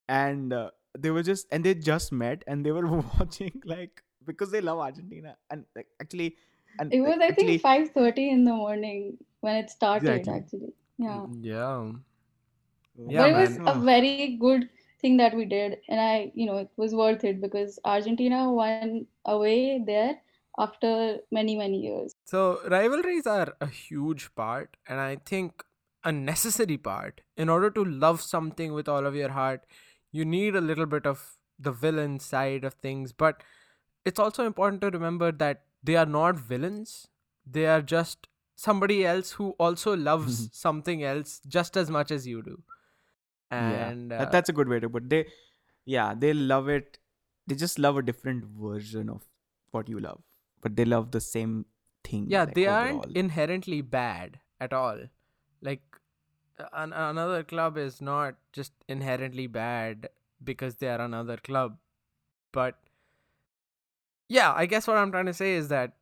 and 0.08 0.52
uh, 0.52 0.70
they 0.98 1.10
were 1.10 1.22
just 1.22 1.46
and 1.50 1.64
they 1.64 1.74
just 1.74 2.12
met 2.12 2.44
and 2.46 2.64
they 2.66 2.72
were 2.72 2.86
watching 3.18 3.62
like 3.64 4.02
because 4.24 4.50
they 4.50 4.60
love 4.60 4.78
Argentina 4.78 5.36
and 5.50 5.64
like 5.74 5.88
actually. 6.00 6.36
And 6.80 6.92
It 6.92 7.00
was, 7.00 7.10
like, 7.10 7.22
I 7.22 7.34
think, 7.34 7.38
actually- 7.38 7.58
five 7.58 7.90
thirty 7.90 8.30
in 8.30 8.44
the 8.44 8.52
morning 8.52 9.18
when 9.40 9.56
it 9.56 9.70
started. 9.70 10.08
Exactly. 10.08 10.34
Actually, 10.34 10.74
yeah. 10.98 11.26
yeah. 11.40 11.92
Yeah, 13.06 13.22
but 13.22 13.30
it 13.30 13.36
was 13.36 13.58
man. 13.58 13.68
a 13.68 13.80
very 13.80 14.36
good 14.40 14.68
thing 15.00 15.16
that 15.18 15.34
we 15.34 15.44
did, 15.44 15.78
and 15.88 16.00
I, 16.00 16.32
you 16.34 16.46
know, 16.46 16.58
it 16.58 16.70
was 16.76 16.94
worth 16.94 17.22
it 17.24 17.40
because 17.40 17.78
Argentina 17.84 18.52
won 18.52 19.06
away 19.24 19.82
there 19.86 20.16
after 20.58 21.18
many 21.30 21.56
many 21.56 21.78
years. 21.78 22.12
So 22.24 22.60
rivalries 22.68 23.26
are 23.26 23.54
a 23.60 23.66
huge 23.66 24.34
part, 24.34 24.76
and 24.88 24.98
I 25.00 25.16
think 25.24 25.64
a 26.04 26.12
necessary 26.12 26.76
part. 26.76 27.20
In 27.36 27.48
order 27.48 27.70
to 27.70 27.84
love 27.84 28.20
something 28.20 28.72
with 28.72 28.88
all 28.88 29.06
of 29.06 29.14
your 29.14 29.30
heart, 29.30 29.66
you 30.10 30.24
need 30.24 30.56
a 30.56 30.60
little 30.60 30.86
bit 30.86 31.06
of 31.06 31.36
the 31.58 31.72
villain 31.72 32.18
side 32.18 32.64
of 32.64 32.74
things. 32.74 33.12
But 33.12 33.42
it's 34.04 34.18
also 34.18 34.46
important 34.46 34.80
to 34.82 34.90
remember 34.90 35.32
that 35.32 35.62
they 35.82 35.96
are 35.96 36.06
not 36.06 36.38
villains. 36.38 37.08
They 37.46 37.66
are 37.66 37.82
just 37.82 38.28
somebody 38.56 39.06
else 39.06 39.32
who 39.32 39.50
also 39.58 39.96
loves 39.96 40.40
mm-hmm. 40.40 40.52
something 40.52 41.04
else 41.04 41.40
just 41.46 41.76
as 41.76 41.90
much 41.90 42.10
as 42.10 42.26
you 42.26 42.42
do. 42.42 42.62
And 43.50 44.10
yeah, 44.10 44.18
that, 44.18 44.28
uh, 44.28 44.30
that's 44.30 44.48
a 44.48 44.52
good 44.52 44.68
way 44.68 44.80
to 44.80 44.88
put. 44.88 45.08
They, 45.08 45.26
yeah, 45.84 46.14
they 46.16 46.32
love 46.34 46.68
it. 46.68 46.98
They 47.46 47.54
just 47.54 47.78
love 47.78 47.96
a 47.96 48.02
different 48.02 48.44
version 48.44 49.08
of 49.08 49.22
what 49.70 49.88
you 49.88 50.00
love, 50.00 50.20
but 50.60 50.76
they 50.76 50.84
love 50.84 51.10
the 51.12 51.20
same 51.20 51.64
thing. 52.04 52.26
yeah 52.28 52.44
like, 52.44 52.54
they 52.54 52.66
overall. 52.66 53.00
aren't 53.00 53.16
inherently 53.16 53.80
bad 53.80 54.38
at 54.60 54.72
all 54.72 54.98
like 55.60 55.82
an- 56.72 56.92
another 56.92 57.42
club 57.42 57.76
is 57.76 58.00
not 58.00 58.36
just 58.52 58.72
inherently 58.88 59.46
bad 59.46 60.08
because 60.42 60.76
they 60.76 60.88
are 60.88 61.00
another 61.00 61.36
club 61.36 61.76
but 62.52 62.78
yeah 64.28 64.52
i 64.54 64.66
guess 64.66 64.86
what 64.86 64.96
i'm 64.96 65.10
trying 65.10 65.26
to 65.26 65.34
say 65.34 65.54
is 65.54 65.68
that 65.68 65.97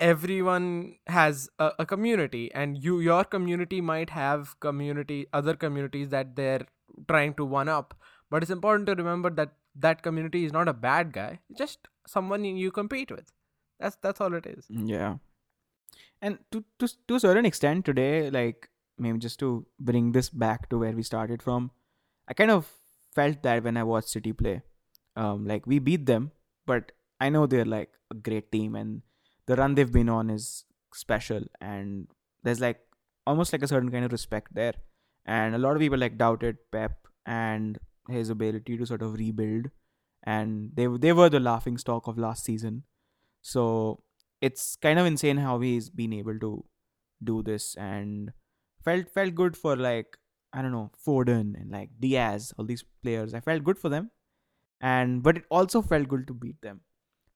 everyone 0.00 0.96
has 1.06 1.48
a, 1.58 1.72
a 1.80 1.86
community 1.86 2.50
and 2.54 2.82
you 2.82 3.00
your 3.00 3.24
community 3.24 3.80
might 3.80 4.10
have 4.10 4.58
community 4.60 5.26
other 5.32 5.54
communities 5.54 6.08
that 6.08 6.34
they're 6.36 6.66
trying 7.08 7.34
to 7.34 7.44
one 7.44 7.68
up. 7.68 7.94
But 8.30 8.42
it's 8.42 8.50
important 8.50 8.86
to 8.86 8.94
remember 8.94 9.30
that 9.30 9.54
that 9.76 10.02
community 10.02 10.44
is 10.44 10.52
not 10.52 10.68
a 10.68 10.72
bad 10.72 11.12
guy. 11.12 11.40
Just 11.56 11.88
someone 12.06 12.44
you 12.44 12.70
compete 12.70 13.10
with. 13.10 13.32
That's 13.78 13.96
that's 13.96 14.20
all 14.20 14.34
it 14.34 14.46
is. 14.46 14.66
Yeah, 14.68 15.16
and 16.22 16.38
to 16.52 16.64
to 16.78 16.88
to 17.08 17.14
a 17.14 17.20
certain 17.20 17.46
extent 17.46 17.84
today, 17.84 18.30
like 18.30 18.68
maybe 18.98 19.18
just 19.18 19.38
to 19.40 19.66
bring 19.78 20.12
this 20.12 20.28
back 20.28 20.68
to 20.70 20.78
where 20.78 20.92
we 20.92 21.02
started 21.02 21.42
from, 21.42 21.70
I 22.28 22.34
kind 22.34 22.50
of 22.50 22.72
felt 23.14 23.42
that 23.42 23.64
when 23.64 23.76
I 23.76 23.82
watched 23.82 24.08
City 24.08 24.32
play, 24.32 24.62
um, 25.16 25.46
like 25.46 25.66
we 25.66 25.78
beat 25.78 26.06
them, 26.06 26.32
but 26.66 26.92
I 27.20 27.28
know 27.30 27.46
they're 27.46 27.64
like 27.64 27.90
a 28.10 28.14
great 28.14 28.52
team 28.52 28.74
and 28.74 29.02
the 29.50 29.56
run 29.56 29.74
they've 29.74 29.92
been 29.98 30.08
on 30.08 30.30
is 30.30 30.64
special 30.94 31.44
and 31.60 32.06
there's 32.44 32.60
like 32.60 32.80
almost 33.26 33.52
like 33.52 33.62
a 33.62 33.68
certain 33.68 33.90
kind 33.90 34.04
of 34.04 34.12
respect 34.12 34.54
there. 34.54 34.74
And 35.26 35.54
a 35.54 35.58
lot 35.58 35.76
of 35.76 35.80
people 35.80 35.98
like 35.98 36.18
doubted 36.18 36.58
Pep 36.72 37.08
and 37.26 37.78
his 38.08 38.30
ability 38.30 38.76
to 38.78 38.86
sort 38.86 39.02
of 39.02 39.14
rebuild. 39.14 39.70
And 40.22 40.70
they 40.74 40.86
they 40.86 41.12
were 41.12 41.28
the 41.28 41.40
laughing 41.40 41.78
stock 41.78 42.06
of 42.06 42.18
last 42.18 42.44
season. 42.44 42.84
So 43.42 44.04
it's 44.40 44.76
kind 44.76 44.98
of 44.98 45.06
insane 45.06 45.38
how 45.38 45.58
he's 45.60 45.90
been 45.90 46.12
able 46.12 46.38
to 46.46 46.64
do 47.22 47.42
this 47.42 47.74
and 47.76 48.32
felt 48.84 49.10
felt 49.10 49.34
good 49.34 49.56
for 49.56 49.76
like 49.76 50.16
I 50.52 50.62
don't 50.62 50.72
know 50.72 50.90
Foden 51.06 51.54
and 51.60 51.70
like 51.70 51.90
Dias, 51.98 52.52
all 52.58 52.64
these 52.64 52.84
players. 53.02 53.34
I 53.34 53.40
felt 53.40 53.64
good 53.64 53.78
for 53.78 53.88
them, 53.88 54.10
and 54.80 55.22
but 55.22 55.38
it 55.38 55.44
also 55.50 55.82
felt 55.82 56.08
good 56.08 56.26
to 56.28 56.34
beat 56.34 56.60
them. 56.62 56.82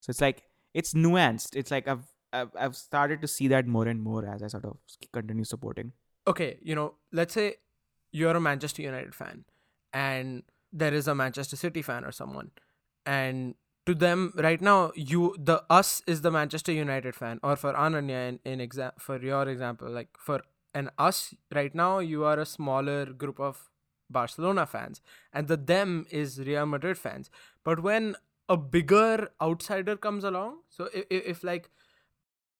So 0.01 0.11
it's 0.11 0.21
like 0.21 0.45
it's 0.75 0.95
nuanced. 0.95 1.57
It's 1.57 1.71
like 1.71 1.89
I've 1.89 2.05
I've, 2.33 2.51
I've 2.59 2.77
started 2.77 3.23
to 3.23 3.29
see 3.29 3.49
that 3.49 3.67
more 3.67 3.87
and 3.87 4.03
more 4.03 4.27
as 4.27 4.43
I 4.43 4.49
sort 4.49 4.65
of 4.65 4.77
continue 5.13 5.45
supporting. 5.45 5.93
Okay, 6.27 6.59
you 6.63 6.75
know, 6.75 6.95
let's 7.13 7.35
say 7.35 7.57
you're 8.11 8.37
a 8.37 8.41
Manchester 8.41 8.83
United 8.83 9.15
fan, 9.15 9.45
and 9.93 10.43
there 10.73 10.93
is 10.93 11.07
a 11.07 11.15
Manchester 11.15 11.57
City 11.57 11.83
fan 11.83 12.05
or 12.05 12.13
someone, 12.13 12.51
and 13.07 13.55
to 13.87 13.95
them 13.95 14.33
right 14.37 14.61
now 14.61 14.93
you 14.95 15.37
the 15.39 15.63
us 15.69 16.03
is 16.07 16.23
the 16.23 16.31
manchester 16.31 16.73
united 16.73 17.15
fan 17.15 17.39
or 17.43 17.55
for 17.55 17.73
ananya 17.75 18.29
in, 18.29 18.39
in 18.45 18.67
exa- 18.67 18.99
for 18.99 19.21
your 19.21 19.49
example 19.49 19.91
like 19.91 20.09
for 20.19 20.41
an 20.75 20.91
us 20.99 21.35
right 21.55 21.75
now 21.75 21.99
you 21.99 22.25
are 22.25 22.39
a 22.39 22.47
smaller 22.47 23.05
group 23.07 23.39
of 23.39 23.69
barcelona 24.11 24.67
fans 24.67 25.01
and 25.33 25.49
the 25.49 25.57
them 25.57 26.07
is 26.11 26.39
real 26.39 26.67
madrid 26.67 26.97
fans 26.97 27.31
but 27.63 27.83
when 27.83 28.17
a 28.49 28.57
bigger 28.57 29.29
outsider 29.41 29.97
comes 29.97 30.25
along 30.25 30.59
so 30.69 30.89
if, 30.93 31.07
if 31.11 31.45
like 31.45 31.71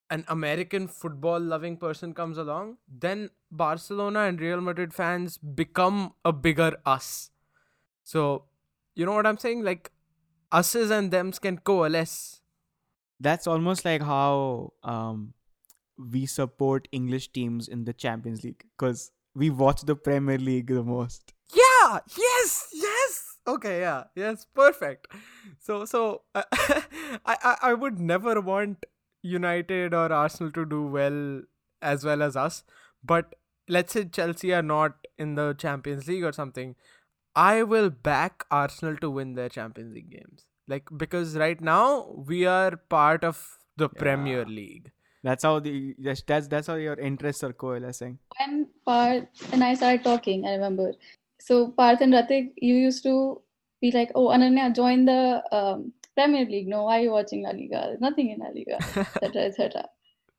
an 0.09 0.23
american 0.27 0.87
football 0.87 1.39
loving 1.39 1.77
person 1.77 2.13
comes 2.13 2.37
along 2.37 2.77
then 2.87 3.29
barcelona 3.51 4.21
and 4.21 4.39
real 4.39 4.61
madrid 4.61 4.93
fans 4.93 5.37
become 5.37 6.13
a 6.23 6.31
bigger 6.31 6.75
us 6.85 7.31
so 8.03 8.43
you 8.95 9.05
know 9.05 9.13
what 9.13 9.25
i'm 9.25 9.37
saying 9.37 9.63
like 9.63 9.91
us's 10.51 10.91
and 10.91 11.11
thems 11.11 11.39
can 11.39 11.57
coalesce. 11.57 12.41
That's 13.19 13.47
almost 13.47 13.85
like 13.85 14.01
how 14.01 14.73
um, 14.83 15.33
we 15.97 16.25
support 16.25 16.87
English 16.91 17.31
teams 17.31 17.67
in 17.67 17.85
the 17.85 17.93
Champions 17.93 18.43
League 18.43 18.63
because 18.77 19.11
we 19.33 19.49
watch 19.49 19.81
the 19.81 19.95
Premier 19.95 20.37
League 20.37 20.67
the 20.67 20.83
most. 20.83 21.33
Yeah. 21.53 21.99
Yes. 22.17 22.67
Yes. 22.73 23.24
Okay. 23.47 23.79
Yeah. 23.81 24.05
Yes. 24.15 24.45
Perfect. 24.53 25.07
So 25.59 25.85
so 25.85 26.21
uh, 26.33 26.43
I, 26.53 27.37
I 27.43 27.55
I 27.61 27.73
would 27.73 27.99
never 27.99 28.39
want 28.41 28.85
United 29.21 29.93
or 29.93 30.11
Arsenal 30.11 30.51
to 30.51 30.65
do 30.65 30.85
well 30.85 31.41
as 31.81 32.03
well 32.03 32.21
as 32.21 32.35
us, 32.35 32.63
but 33.03 33.35
let's 33.67 33.93
say 33.93 34.05
Chelsea 34.05 34.53
are 34.53 34.61
not 34.61 35.07
in 35.17 35.35
the 35.35 35.53
Champions 35.53 36.07
League 36.07 36.23
or 36.23 36.31
something. 36.31 36.75
I 37.35 37.63
will 37.63 37.89
back 37.89 38.45
Arsenal 38.49 38.97
to 38.97 39.09
win 39.09 39.35
their 39.35 39.49
Champions 39.49 39.93
League 39.93 40.11
games. 40.11 40.45
Like 40.67 40.87
because 40.95 41.35
right 41.35 41.59
now 41.59 42.13
we 42.27 42.45
are 42.45 42.77
Parth 42.77 43.23
of 43.23 43.57
the 43.77 43.89
yeah. 43.93 43.99
Premier 43.99 44.45
League. 44.45 44.91
That's 45.23 45.43
how 45.43 45.59
the 45.59 45.95
that's 45.97 46.21
that's, 46.21 46.47
that's 46.47 46.67
how 46.67 46.75
your 46.75 46.95
interests 46.95 47.43
are 47.43 47.53
coalescing. 47.53 48.19
When 48.39 48.67
part 48.85 49.27
and 49.51 49.63
I 49.63 49.73
started 49.73 50.03
talking, 50.03 50.45
I 50.45 50.53
remember. 50.53 50.93
So 51.45 51.69
Parth 51.77 52.01
and 52.01 52.11
Ratik, 52.11 52.53
you 52.57 52.73
used 52.73 53.03
to 53.03 53.41
be 53.79 53.91
like, 53.91 54.11
"Oh, 54.15 54.29
Ananya, 54.29 54.73
join 54.75 55.05
the 55.05 55.43
um, 55.51 55.93
Premier 56.15 56.45
League. 56.45 56.67
No, 56.67 56.85
why 56.85 56.99
are 56.99 57.03
you 57.03 57.11
watching 57.11 57.43
La 57.43 57.51
Liga? 57.51 57.81
There's 57.85 58.01
nothing 58.01 58.31
in 58.31 58.39
La 58.39 58.49
Liga, 58.49 58.77
etc., 59.21 59.43
etc." 59.43 59.85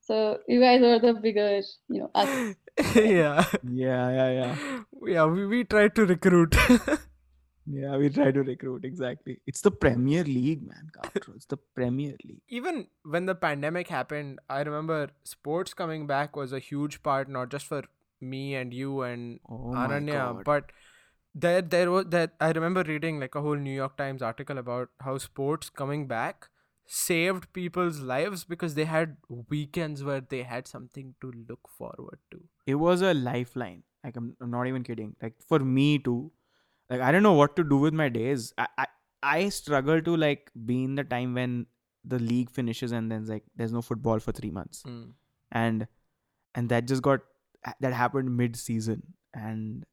So 0.00 0.38
you 0.48 0.60
guys 0.60 0.82
are 0.82 0.98
the 0.98 1.14
bigger, 1.14 1.60
you 1.88 2.00
know, 2.00 2.10
us. 2.12 2.56
yeah. 2.96 3.44
Yeah, 3.62 4.10
yeah, 4.18 4.30
yeah. 4.30 4.80
Yeah, 5.06 5.24
we, 5.26 5.46
we 5.46 5.64
try 5.64 5.88
to 5.88 6.06
recruit. 6.06 6.56
yeah, 7.66 7.96
we 7.96 8.08
try 8.08 8.32
to 8.32 8.42
recruit 8.42 8.84
exactly. 8.84 9.40
It's 9.46 9.60
the 9.60 9.70
Premier 9.70 10.24
League, 10.24 10.66
man. 10.66 10.90
It's 11.34 11.46
the 11.46 11.56
Premier 11.56 12.14
League. 12.24 12.42
Even 12.48 12.86
when 13.04 13.26
the 13.26 13.34
pandemic 13.34 13.88
happened, 13.88 14.40
I 14.50 14.62
remember 14.62 15.10
sports 15.24 15.74
coming 15.74 16.06
back 16.08 16.34
was 16.34 16.52
a 16.52 16.60
huge 16.60 17.02
part, 17.02 17.28
not 17.28 17.50
just 17.50 17.66
for 17.66 17.82
me 18.20 18.54
and 18.54 18.72
you 18.72 19.02
and 19.02 19.40
oh 19.48 19.72
Ananya, 19.74 20.42
but 20.44 20.70
there 21.44 21.62
there 21.62 21.90
was 21.90 22.06
that 22.16 22.34
I 22.40 22.50
remember 22.50 22.82
reading 22.82 23.20
like 23.20 23.34
a 23.34 23.42
whole 23.46 23.56
New 23.56 23.74
York 23.78 23.96
Times 23.96 24.22
article 24.22 24.58
about 24.58 24.88
how 25.00 25.18
sports 25.18 25.68
coming 25.68 26.06
back 26.06 26.48
saved 26.86 27.52
people's 27.52 27.98
lives 28.00 28.44
because 28.44 28.74
they 28.74 28.84
had 28.84 29.16
weekends 29.50 30.02
where 30.02 30.20
they 30.20 30.42
had 30.42 30.66
something 30.66 31.14
to 31.20 31.32
look 31.48 31.68
forward 31.68 32.18
to. 32.30 32.40
It 32.66 32.76
was 32.76 33.02
a 33.02 33.12
lifeline. 33.12 33.82
Like 34.02 34.16
I'm, 34.16 34.36
I'm 34.40 34.50
not 34.50 34.66
even 34.66 34.84
kidding. 34.84 35.14
Like 35.20 35.34
for 35.46 35.58
me 35.58 35.98
too. 35.98 36.30
Like 36.88 37.00
I 37.00 37.12
don't 37.12 37.22
know 37.22 37.32
what 37.32 37.56
to 37.56 37.64
do 37.64 37.76
with 37.76 37.92
my 37.92 38.08
days. 38.08 38.52
I, 38.56 38.68
I 38.78 38.86
I 39.22 39.48
struggle 39.48 40.00
to 40.00 40.16
like 40.16 40.50
be 40.64 40.84
in 40.84 40.94
the 40.94 41.04
time 41.04 41.34
when 41.34 41.66
the 42.04 42.18
league 42.18 42.50
finishes 42.50 42.92
and 42.92 43.10
then 43.10 43.26
like 43.26 43.42
there's 43.56 43.72
no 43.72 43.82
football 43.82 44.20
for 44.20 44.32
three 44.32 44.50
months. 44.50 44.84
Mm. 44.86 45.10
And 45.52 45.86
and 46.54 46.68
that 46.70 46.86
just 46.86 47.02
got 47.02 47.20
that 47.80 47.92
happened 47.92 48.36
mid 48.36 48.56
season. 48.56 49.02
And 49.34 49.84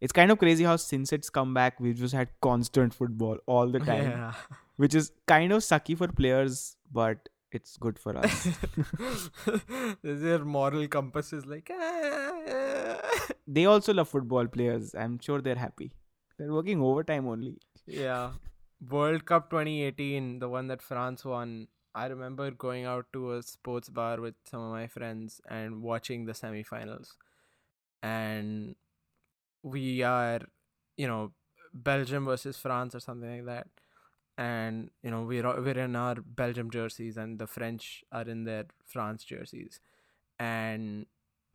it's 0.00 0.12
kind 0.12 0.30
of 0.30 0.38
crazy 0.38 0.64
how 0.64 0.76
since 0.76 1.12
it's 1.12 1.30
come 1.30 1.52
back 1.54 1.78
we've 1.78 1.96
just 1.96 2.14
had 2.14 2.28
constant 2.40 2.94
football 2.94 3.38
all 3.46 3.68
the 3.68 3.80
time. 3.92 4.10
Yeah 4.10 4.32
which 4.80 4.94
is 4.94 5.12
kind 5.26 5.52
of 5.52 5.60
sucky 5.60 5.94
for 5.96 6.08
players, 6.08 6.76
but 6.90 7.28
it's 7.52 7.76
good 7.76 7.98
for 7.98 8.16
us. 8.16 8.48
Their 10.02 10.38
moral 10.38 10.88
compass 10.88 11.34
is 11.34 11.44
like. 11.44 11.70
Ah, 11.78 12.98
they 13.46 13.66
also 13.66 13.92
love 13.92 14.08
football 14.08 14.46
players. 14.46 14.94
I'm 14.94 15.18
sure 15.18 15.42
they're 15.42 15.62
happy. 15.64 15.92
They're 16.38 16.54
working 16.54 16.80
overtime 16.80 17.28
only. 17.28 17.58
Yeah. 17.86 18.30
World 18.88 19.26
Cup 19.26 19.50
2018, 19.50 20.38
the 20.38 20.48
one 20.48 20.68
that 20.68 20.80
France 20.80 21.26
won. 21.26 21.68
I 21.94 22.06
remember 22.06 22.50
going 22.50 22.86
out 22.86 23.04
to 23.12 23.32
a 23.34 23.42
sports 23.42 23.90
bar 23.90 24.18
with 24.18 24.34
some 24.50 24.62
of 24.62 24.70
my 24.70 24.86
friends 24.86 25.42
and 25.46 25.82
watching 25.82 26.24
the 26.24 26.32
semifinals. 26.32 27.10
And 28.02 28.76
we 29.62 30.02
are, 30.02 30.40
you 30.96 31.06
know, 31.06 31.32
Belgium 31.72 32.24
versus 32.24 32.56
France 32.56 32.94
or 32.94 33.00
something 33.00 33.30
like 33.30 33.46
that 33.46 33.66
and 34.40 34.90
you 35.02 35.10
know 35.10 35.22
we're 35.22 35.46
we're 35.60 35.78
in 35.78 35.94
our 35.94 36.16
Belgium 36.16 36.70
jerseys 36.70 37.18
and 37.18 37.38
the 37.38 37.46
French 37.46 38.02
are 38.10 38.22
in 38.22 38.44
their 38.44 38.64
France 38.86 39.22
jerseys, 39.22 39.80
and 40.38 41.04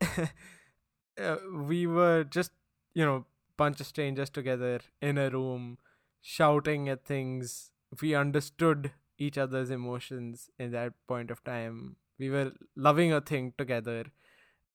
uh, 0.00 1.36
we 1.52 1.86
were 1.86 2.22
just 2.22 2.52
you 2.94 3.04
know 3.04 3.24
bunch 3.56 3.80
of 3.80 3.86
strangers 3.86 4.30
together 4.30 4.80
in 5.02 5.18
a 5.18 5.28
room 5.30 5.78
shouting 6.20 6.88
at 6.88 7.04
things. 7.04 7.72
We 8.00 8.14
understood 8.14 8.92
each 9.18 9.38
other's 9.38 9.70
emotions 9.70 10.50
in 10.58 10.70
that 10.72 10.92
point 11.08 11.30
of 11.30 11.42
time. 11.42 11.96
We 12.18 12.30
were 12.30 12.52
loving 12.76 13.12
a 13.12 13.20
thing 13.20 13.54
together, 13.58 14.04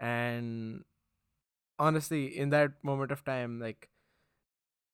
and 0.02 0.84
honestly, 1.82 2.26
in 2.38 2.50
that 2.52 2.84
moment 2.84 3.12
of 3.12 3.26
time, 3.26 3.60
like 3.60 3.90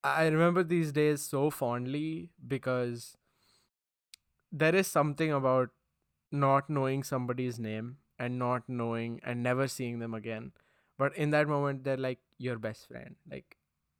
I 0.04 0.28
remember 0.28 0.64
these 0.64 0.92
days 0.92 1.22
so 1.22 1.50
fondly 1.50 2.32
because 2.48 3.16
there 4.52 4.76
is 4.76 4.88
something 4.88 5.32
about 5.32 5.70
not 6.32 6.70
knowing 6.70 7.04
somebody's 7.04 7.60
name 7.60 7.98
and 8.20 8.40
not 8.40 8.64
knowing 8.68 9.20
and 9.24 9.44
never 9.44 9.68
seeing 9.68 10.00
them 10.00 10.14
again. 10.14 10.52
But 10.98 11.16
in 11.16 11.32
that 11.32 11.48
moment, 11.48 11.84
they're 11.84 11.98
like 11.98 12.20
your 12.38 12.58
best 12.58 12.88
friend. 12.88 13.16
Like, 13.30 13.58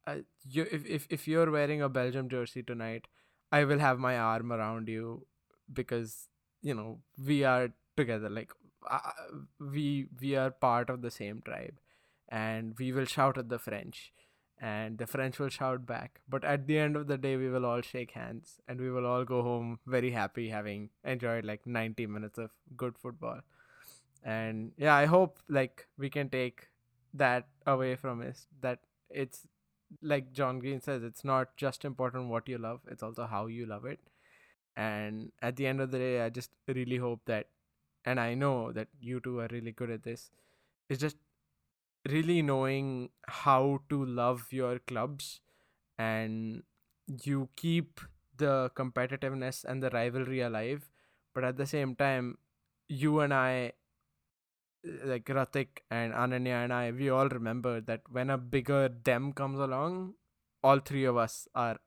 uh, 0.08 0.18
you 0.50 0.68
if, 0.72 0.86
if 0.86 1.08
if 1.10 1.28
you're 1.28 1.52
wearing 1.52 1.82
a 1.82 1.90
Belgium 1.90 2.30
jersey 2.30 2.64
tonight, 2.64 3.08
I 3.52 3.64
will 3.66 3.80
have 3.80 4.00
my 4.00 4.18
arm 4.18 4.52
around 4.54 4.88
you 4.90 5.28
because 5.74 6.30
you 6.62 6.74
know 6.74 7.00
we 7.24 7.44
are 7.44 7.70
together. 7.98 8.30
Like, 8.30 8.52
uh, 8.90 9.00
we 9.60 10.08
we 10.22 10.36
are 10.36 10.52
part 10.52 10.90
of 10.90 11.02
the 11.02 11.12
same 11.12 11.42
tribe, 11.46 11.80
and 12.30 12.78
we 12.78 12.92
will 12.92 13.06
shout 13.06 13.38
at 13.38 13.50
the 13.50 13.60
French 13.60 14.12
and 14.60 14.98
the 14.98 15.08
French 15.08 15.40
will 15.40 15.50
shout 15.50 15.86
back. 15.86 16.20
But 16.28 16.44
at 16.44 16.68
the 16.68 16.80
end 16.80 16.96
of 16.96 17.08
the 17.08 17.18
day, 17.18 17.38
we 17.38 17.50
will 17.50 17.66
all 17.66 17.82
shake 17.82 18.12
hands 18.12 18.60
and 18.68 18.80
we 18.80 18.90
will 18.90 19.06
all 19.06 19.24
go 19.24 19.44
home 19.44 19.80
very 19.86 20.12
happy, 20.12 20.50
having 20.50 20.90
enjoyed 21.04 21.46
like 21.46 21.66
90 21.66 22.08
minutes 22.08 22.38
of 22.38 22.52
good 22.76 22.98
football. 22.98 23.42
And 24.24 24.72
yeah, 24.78 24.96
I 24.96 25.06
hope 25.06 25.40
like 25.48 25.88
we 25.98 26.10
can 26.10 26.30
take 26.30 26.68
that 27.14 27.48
away 27.66 27.96
from 27.96 28.22
us. 28.22 28.48
That 28.62 28.80
it's 29.10 29.48
like 30.02 30.34
John 30.34 30.60
Green 30.60 30.82
says, 30.82 31.04
it's 31.04 31.24
not 31.24 31.56
just 31.56 31.86
important 31.86 32.30
what 32.30 32.50
you 32.50 32.58
love, 32.58 32.82
it's 32.90 33.04
also 33.04 33.26
how 33.26 33.46
you 33.46 33.66
love 33.66 33.86
it. 33.86 34.00
And 34.76 35.32
at 35.42 35.56
the 35.56 35.66
end 35.66 35.82
of 35.82 35.92
the 35.92 35.98
day, 35.98 36.22
I 36.22 36.30
just 36.30 36.52
really 36.68 36.98
hope 36.98 37.22
that, 37.26 37.48
and 38.06 38.20
I 38.20 38.34
know 38.34 38.72
that 38.74 38.90
you 39.00 39.20
two 39.20 39.40
are 39.40 39.48
really 39.52 39.72
good 39.72 39.90
at 39.90 40.04
this. 40.04 40.30
It's 40.90 41.02
just 41.02 41.18
really 42.10 42.42
knowing 42.42 43.10
how 43.28 43.80
to 43.90 44.06
love 44.06 44.48
your 44.52 44.80
clubs 44.80 45.42
and 45.98 46.64
you 47.24 47.50
keep 47.56 48.02
the 48.36 48.72
competitiveness 48.76 49.64
and 49.66 49.82
the 49.82 49.90
rivalry 49.90 50.42
alive 50.42 50.90
but 51.34 51.44
at 51.44 51.58
the 51.58 51.66
same 51.66 51.96
time 51.96 52.38
you 52.88 53.20
and 53.20 53.34
i 53.34 53.72
like 55.04 55.26
Ratik 55.26 55.82
and 55.90 56.14
Ananya 56.14 56.64
and 56.64 56.74
I, 56.74 56.92
we 56.92 57.10
all 57.10 57.28
remember 57.28 57.82
that 57.82 58.02
when 58.10 58.30
a 58.30 58.38
bigger 58.38 58.90
them 58.90 59.34
comes 59.34 59.60
along, 59.60 60.14
all 60.64 60.80
three 60.80 61.06
of 61.06 61.18
us 61.18 61.48
are 61.56 61.78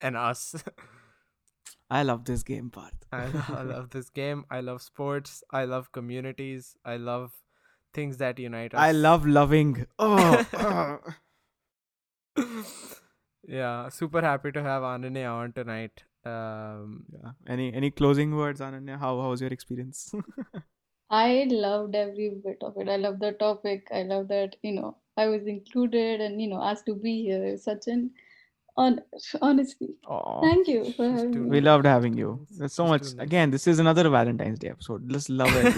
an 0.00 0.16
us. 0.16 0.54
I 1.90 2.02
love 2.02 2.24
this 2.24 2.42
game 2.42 2.70
Parth. 2.70 2.94
I, 3.12 3.28
I 3.48 3.62
love 3.62 3.90
this 3.90 4.10
game. 4.20 4.44
I 4.50 4.60
love 4.60 4.82
sports. 4.82 5.42
I 5.50 5.64
love 5.64 5.92
communities. 5.92 6.76
I 6.84 6.96
love 6.96 7.32
things 7.92 8.16
that 8.18 8.38
unite 8.38 8.74
us. 8.74 8.80
I 8.80 8.92
love 8.92 9.26
loving. 9.26 9.86
Oh, 9.98 10.98
yeah, 13.46 13.88
super 13.88 14.20
happy 14.20 14.52
to 14.52 14.62
have 14.62 14.82
Ananya 14.82 15.32
on 15.32 15.52
tonight. 15.52 16.04
Um, 16.24 17.04
yeah. 17.12 17.30
Any 17.48 17.72
any 17.72 17.90
closing 17.90 18.36
words, 18.36 18.60
Ananya? 18.60 18.98
How 18.98 19.20
how 19.20 19.30
was 19.30 19.40
your 19.40 19.50
experience? 19.50 20.12
I 21.10 21.46
loved 21.50 21.96
every 21.96 22.30
bit 22.44 22.58
of 22.62 22.76
it. 22.76 22.88
I 22.88 22.96
love 22.96 23.18
the 23.18 23.32
topic. 23.32 23.88
I 23.92 24.02
love 24.04 24.28
that, 24.28 24.54
you 24.62 24.72
know, 24.72 24.96
I 25.16 25.26
was 25.26 25.44
included 25.46 26.20
and, 26.20 26.40
you 26.40 26.46
know, 26.48 26.62
asked 26.62 26.86
to 26.86 26.94
be 26.94 27.22
here. 27.22 27.44
It's 27.44 27.64
such 27.64 27.88
an 27.88 28.12
honor, 28.76 29.02
honestly. 29.42 29.88
Aw. 30.06 30.40
Thank 30.42 30.68
you 30.68 30.92
for 30.92 31.10
having 31.10 31.32
too 31.32 31.40
me. 31.40 31.50
we 31.50 31.60
loved 31.60 31.84
having 31.84 32.16
you. 32.16 32.38
It's- 32.44 32.58
There's 32.58 32.72
so 32.74 32.84
it's 32.92 33.08
much. 33.08 33.16
nice. 33.16 33.26
Again, 33.26 33.50
this 33.50 33.66
is 33.66 33.80
another 33.80 34.08
Valentine's 34.08 34.60
Day 34.60 34.68
episode. 34.68 35.10
Let's 35.10 35.28
love 35.28 35.50
it. 35.52 35.74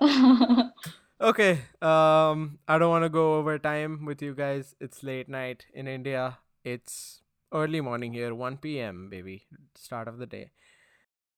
okay 1.22 1.60
um 1.80 2.58
i 2.66 2.76
don't 2.78 2.90
want 2.90 3.04
to 3.04 3.08
go 3.08 3.34
over 3.36 3.56
time 3.56 4.04
with 4.04 4.20
you 4.20 4.34
guys. 4.34 4.74
It's 4.80 5.04
late 5.04 5.28
night 5.28 5.66
in 5.72 5.86
india. 5.86 6.38
It's 6.64 7.22
early 7.52 7.80
morning 7.80 8.12
here 8.12 8.34
1 8.34 8.56
p.m 8.56 9.08
baby 9.08 9.46
start 9.76 10.08
of 10.08 10.18
the 10.18 10.26
day. 10.26 10.50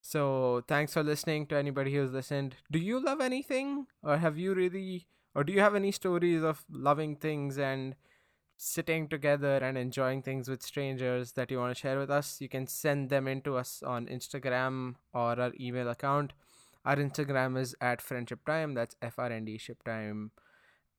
So 0.01 0.63
thanks 0.69 0.95
for 0.95 1.03
listening 1.03 1.47
to 1.49 1.57
anybody 1.57 1.95
who's 1.95 2.13
listened. 2.13 2.57
Do 2.71 2.79
you 2.79 3.05
love 3.05 3.21
anything 3.21 3.87
or 4.03 4.17
have 4.17 4.39
you 4.39 4.55
really 4.55 5.07
or 5.35 5.45
do 5.45 5.53
you 5.53 5.61
have 5.61 5.75
any 5.75 5.93
stories 5.93 6.43
of 6.43 6.65
loving 6.71 7.17
things 7.17 7.59
and 7.59 7.95
sitting 8.57 9.07
together 9.09 9.57
and 9.59 9.77
enjoying 9.77 10.23
things 10.23 10.49
with 10.49 10.63
strangers 10.63 11.33
that 11.33 11.51
you 11.51 11.59
want 11.59 11.77
to 11.77 11.81
share 11.81 11.99
with 11.99 12.11
us? 12.11 12.41
You 12.41 12.49
can 12.49 12.67
send 12.67 13.11
them 13.11 13.29
in 13.29 13.43
to 13.43 13.57
us 13.57 13.83
on 13.83 14.07
instagram 14.07 14.95
or 15.13 15.39
our 15.39 15.53
email 15.61 15.91
account 15.91 16.33
our 16.85 16.97
Instagram 16.97 17.59
is 17.59 17.75
at 17.81 18.03
friendship 18.03 18.45
time. 18.47 18.75
That's 18.75 18.97
F 19.03 19.19
R 19.19 19.31
N 19.31 19.45
D 19.45 19.59
ship 19.59 19.83
time. 19.85 20.31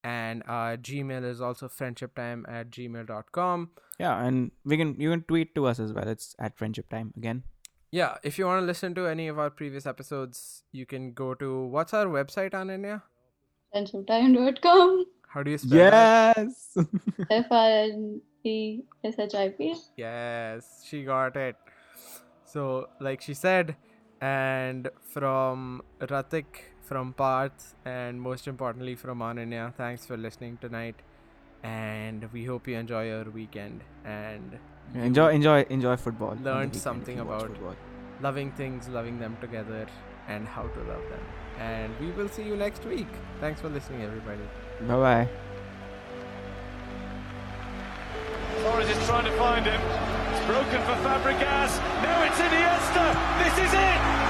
And 0.04 0.44
our 0.48 0.78
Gmail 0.78 1.24
is 1.24 1.42
also 1.42 1.68
friendship 1.68 2.14
time 2.16 2.46
at 2.48 2.70
gmail.com. 2.70 3.72
yeah, 4.00 4.24
and 4.24 4.52
we 4.64 4.78
can 4.78 5.00
you 5.00 5.10
can 5.10 5.24
tweet 5.24 5.56
to 5.56 5.66
us 5.66 5.80
as 5.80 5.94
well. 5.94 6.08
It's 6.08 6.36
at 6.38 6.58
friendship 6.58 6.90
time 6.90 7.12
again. 7.18 7.44
Yeah, 7.92 8.18
if 8.24 8.38
you 8.38 8.46
want 8.46 8.62
to 8.62 8.66
listen 8.66 8.94
to 8.96 9.08
any 9.08 9.28
of 9.28 9.40
our 9.40 9.50
previous 9.50 9.86
episodes, 9.86 10.64
you 10.72 10.86
can 10.86 11.14
go 11.14 11.34
to 11.34 11.66
what's 11.66 11.94
our 11.94 12.06
website, 12.06 12.52
Ananya? 12.52 13.02
Friendshiptime.com. 13.74 15.06
How 15.28 15.44
do 15.44 15.52
you 15.52 15.58
spell 15.58 15.92
that? 15.92 16.38
Yes. 16.38 16.78
F 17.30 17.46
R 17.52 17.70
N 17.70 18.22
E 18.44 18.82
S 19.04 19.16
H 19.18 19.34
I 19.36 19.50
P. 19.50 19.74
Yes, 19.98 20.84
she 20.88 21.04
got 21.04 21.36
it. 21.36 21.56
So, 22.46 22.90
like 23.00 23.22
she 23.22 23.34
said, 23.34 23.76
and 24.22 24.90
from 25.02 25.82
Ratik, 26.00 26.46
from 26.82 27.14
Parth, 27.14 27.76
and 27.86 28.22
most 28.22 28.48
importantly 28.48 28.96
from 28.96 29.20
Ananya, 29.20 29.74
thanks 29.74 30.06
for 30.06 30.18
listening 30.18 30.58
tonight. 30.62 30.96
And 31.64 32.32
we 32.32 32.46
hope 32.46 32.68
you 32.68 32.76
enjoy 32.78 33.08
your 33.08 33.26
weekend 33.32 33.82
and 34.04 34.60
enjoy 34.94 35.32
enjoy 35.34 35.66
enjoy 35.70 35.96
football. 35.98 36.36
learned 36.44 36.76
something 36.76 37.20
about- 37.20 37.48
football. 37.48 37.76
loving 38.22 38.50
things, 38.52 38.88
loving 38.88 39.20
them 39.20 39.36
together, 39.42 39.86
and 40.30 40.48
how 40.48 40.62
to 40.76 40.80
love 40.92 41.02
them. 41.10 41.24
And 41.60 41.92
we 42.00 42.12
will 42.12 42.30
see 42.30 42.44
you 42.44 42.56
next 42.56 42.86
week. 42.86 43.08
Thanks 43.42 43.60
for 43.60 43.68
listening, 43.70 44.04
everybody. 44.04 44.46
Bye 44.88 44.96
bye. 45.06 45.28
Torres 48.64 48.90
is 48.90 49.06
trying 49.08 49.26
to 49.26 49.32
find 49.38 49.66
him. 49.66 49.82
Broken 50.48 50.80
for 50.84 50.96
Fabregas. 51.02 51.80
Now 52.04 52.24
it's 52.24 52.38
Iniesta. 52.38 53.06
This 53.40 53.66
is 53.66 53.74
it. 53.74 54.25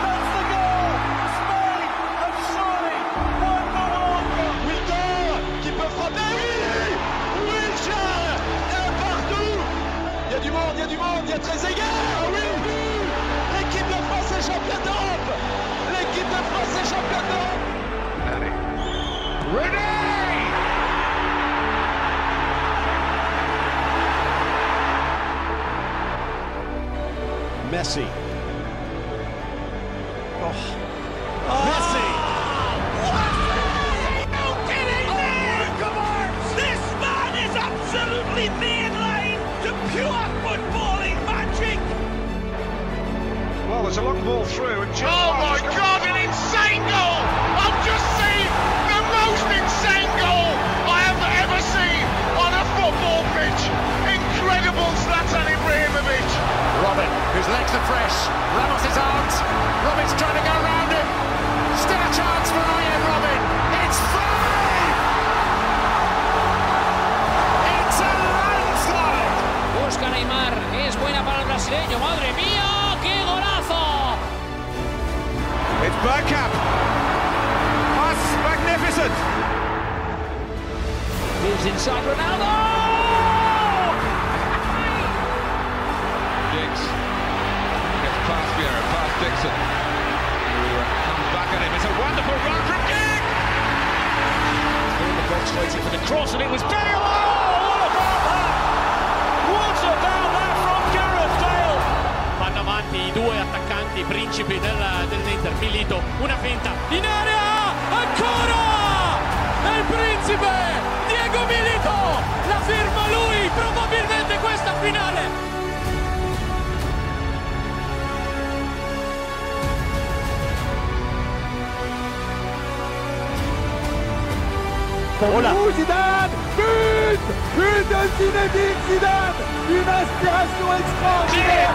Oh 125.18 125.72
Zidane 125.72 126.28
But 126.60 127.16
But 127.56 127.88
de 127.88 128.04
Zinedine 128.20 128.76
Zidane 128.84 129.32
Une 129.72 129.80
inspiration 129.80 130.68
extraordinaire. 130.76 131.72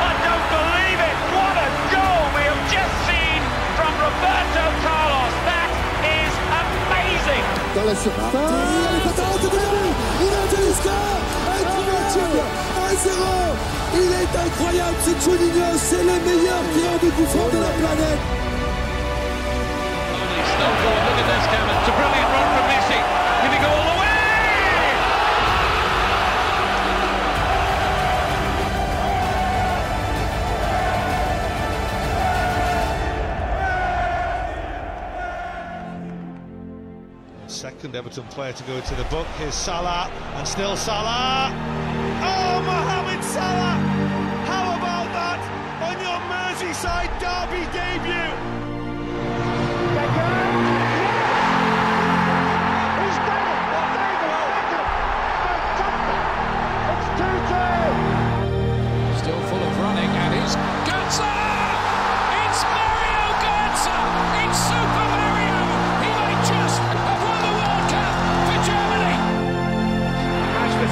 I 0.00 0.16
don't 0.24 0.40
believe 0.56 0.96
it. 1.04 1.16
What 1.36 1.52
a 1.52 1.68
goal 1.92 2.32
we 2.32 2.48
have 2.48 2.64
just 2.72 2.96
seen 3.04 3.44
from 3.76 3.92
Roberto 4.00 4.72
Carlos. 4.80 5.36
That 5.44 5.68
is 6.00 6.32
amazing. 6.64 7.44
Dans 7.76 7.84
la 7.84 7.92
surface. 7.94 8.24
Il 10.18 10.32
a 10.32 10.48
Incroyable. 11.60 12.40
1-0 12.88 13.20
Il 13.94 14.12
est 14.16 14.32
incroyable 14.32 14.96
ce 15.04 15.12
Juninho. 15.22 15.76
C'est 15.76 16.00
le 16.00 16.16
meilleur 16.24 16.64
tireur 16.72 16.96
de 17.04 17.10
coup 17.10 17.26
de 17.52 17.58
la 17.60 17.68
planète 17.76 18.24
look 21.16 21.24
at 21.24 21.36
this, 21.36 21.46
Cameron. 21.46 21.76
It's 21.78 21.88
a 21.88 21.92
brilliant 21.92 22.28
run 22.28 22.46
from 22.52 22.66
Messi. 22.68 23.00
Can 23.40 23.52
he 23.52 23.58
go 23.58 23.68
all 23.68 23.84
the 23.84 24.00
way? 24.00 24.06
second 37.48 37.96
Everton 37.96 38.24
player 38.24 38.52
to 38.52 38.62
go 38.64 38.74
into 38.74 38.94
the 38.96 39.04
book. 39.04 39.26
Here's 39.38 39.54
Salah, 39.54 40.10
and 40.34 40.46
still 40.46 40.76
Salah. 40.76 41.50
Oh, 42.20 42.60
Mohamed 42.66 43.24
Salah! 43.24 43.76
How 44.44 44.76
about 44.76 45.08
that 45.16 45.40
on 45.88 45.96
your 46.04 46.20
Merseyside 46.28 47.12
derby 47.18 47.64
debut? 47.72 48.45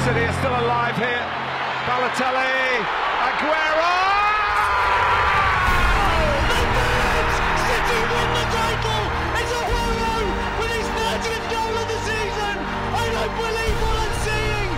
City 0.05 0.21
are 0.21 0.33
still 0.33 0.53
alive 0.53 0.95
here. 0.97 1.25
Balotelli, 1.89 2.77
Aguero! 3.25 3.97
City 7.65 7.99
win 8.13 8.29
the 8.37 8.45
title! 8.53 9.03
It's 9.39 9.49
a 9.49 9.61
Aguero 9.65 10.13
with 10.61 10.71
his 10.77 10.87
30th 10.93 11.45
goal 11.49 11.73
of 11.81 11.87
the 11.89 11.99
season! 12.05 12.55
I 13.01 13.03
don't 13.15 13.33
believe 13.41 13.77
what 13.81 13.97
I'm 14.05 14.13
seeing! 14.25 14.71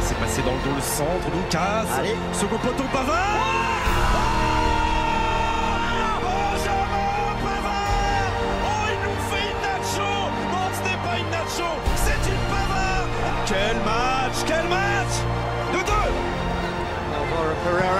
C'est 0.00 0.18
passé 0.18 0.40
dans 0.40 0.54
le 0.54 0.62
dos 0.64 0.76
le 0.76 0.80
centre, 0.80 1.28
Lucas. 1.36 1.84
Allez, 1.98 2.16
second 2.32 2.56
poteau 2.56 2.88
Pavard. 2.90 3.63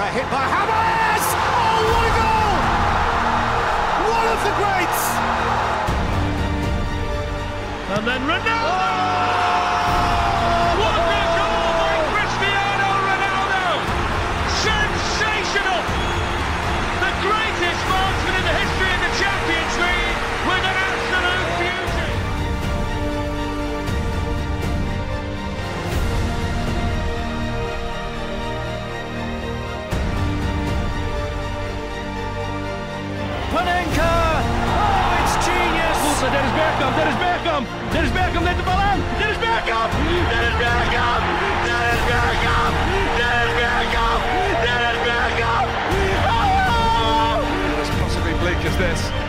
Alvaro 0.05 0.21
hit 0.21 0.29
by 0.31 0.45
Hamas! 0.45 1.25
Oh, 1.35 1.81
what 1.91 2.05
a 2.05 2.13
goal! 2.19 2.55
One 4.13 4.27
of 4.33 4.39
the 4.45 4.53
greats! 4.59 5.03
And 7.97 8.03
then 8.07 8.21
Ronaldo! 8.27 8.64
Dennis 36.79 37.15
Bergkamp, 37.15 37.15
Dennis 37.15 37.15
Bergkamp! 37.17 37.67
Dennis 37.93 38.11
Bergkamp 38.11 38.43
neemt 38.43 38.57
de 38.57 38.63
bal 38.63 38.79
aan! 38.79 38.99
Dennis 39.19 39.37
Bergkamp! 39.37 39.91
Dennis 40.31 40.55
Bergkamp! 40.61 41.23
Dennis 41.67 42.01
Bergkamp! 42.09 42.75
Dennis 43.19 43.53
Bergkamp! 43.59 44.21
Dennis 44.65 44.97
ah! 44.99 45.07
Bergkamp! 45.07 45.67
Oh! 46.27 47.81
As 47.81 47.89
possibly 47.99 48.33
bleak 48.41 48.65
as 48.65 48.75
this. 48.77 49.24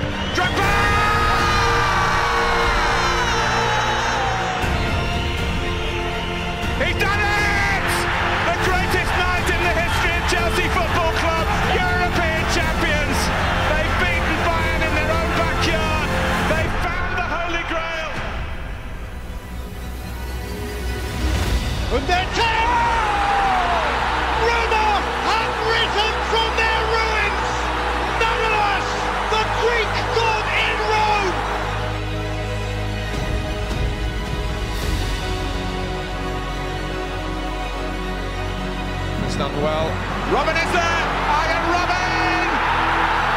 Well. 39.62 39.88
Robben 40.28 40.52
is 40.52 40.70
there! 40.70 41.02
Arjen 41.32 41.64
Robben! 41.72 42.48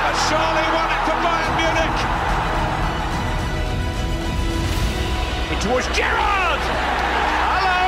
Has 0.04 0.18
surely 0.28 0.68
won 0.76 0.92
it 0.92 1.02
for 1.08 1.16
Bayern 1.24 1.56
Munich. 1.56 1.98
In 5.54 5.60
towards 5.64 5.88
Gerrard! 5.96 6.60
Hello! 7.56 7.80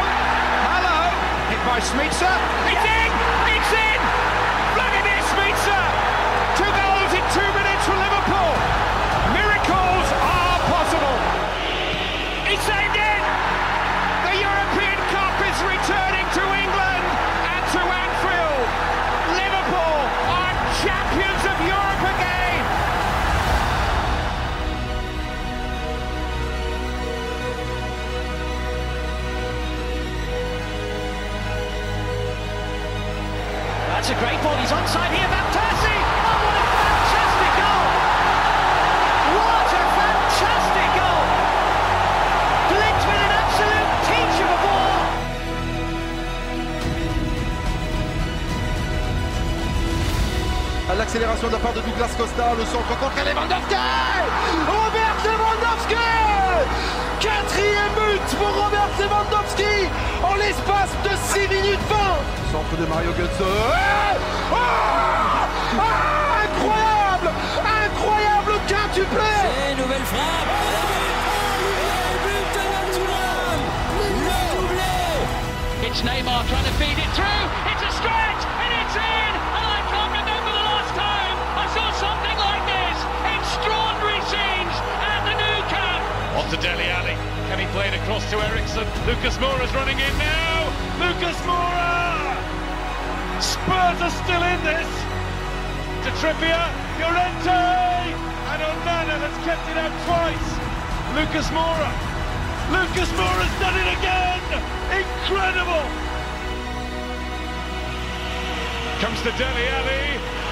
Hello! 0.64 1.12
Hit 1.52 1.62
by 1.68 1.80
Smicer. 1.84 2.38
It's 2.72 2.86
in! 2.88 3.11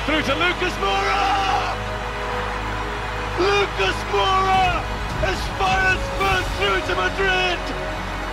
Through 0.10 0.26
to 0.26 0.38
Lucas 0.41 0.74
Moura. 0.82 1.22
Lucas 3.38 3.99
Moura 4.10 4.82
has 5.22 5.38
fired 5.62 6.01
Spurs 6.01 6.49
through 6.57 6.82
to 6.89 6.93
Madrid 6.97 7.62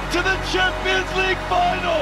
to 0.09 0.24
the 0.24 0.37
Champions 0.49 1.05
League 1.20 1.37
final. 1.53 2.01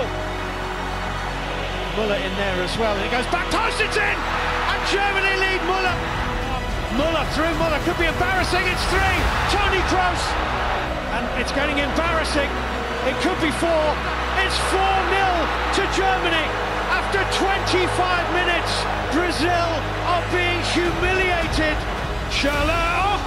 Muller 1.98 2.22
in 2.22 2.30
there 2.38 2.62
as 2.62 2.70
well, 2.78 2.94
and 2.94 3.02
it 3.02 3.10
goes 3.10 3.26
back, 3.34 3.50
Tyson's 3.50 3.98
in! 3.98 4.14
And 4.14 4.80
Germany 4.94 5.42
lead 5.42 5.58
Muller! 5.66 5.98
Muller 6.94 7.26
through. 7.34 7.50
Muller 7.58 7.82
could 7.82 7.98
be 7.98 8.06
embarrassing. 8.06 8.62
It's 8.70 8.86
three. 8.94 9.18
Tony 9.50 9.82
Kroos. 9.90 10.22
And 11.18 11.26
it's 11.42 11.50
getting 11.50 11.82
embarrassing. 11.82 12.46
It 13.10 13.18
could 13.26 13.42
be 13.42 13.50
four. 13.58 13.86
It's 14.38 14.54
4 14.70 14.78
0 14.78 15.82
to 15.82 15.82
Germany. 15.98 16.73
After 17.14 17.46
25 17.46 18.34
minutes, 18.34 18.74
Brazil 19.14 19.70
are 20.10 20.26
being 20.34 20.58
humiliated. 20.74 21.78
Schürrle. 22.26 22.66
Oh, 22.66 23.22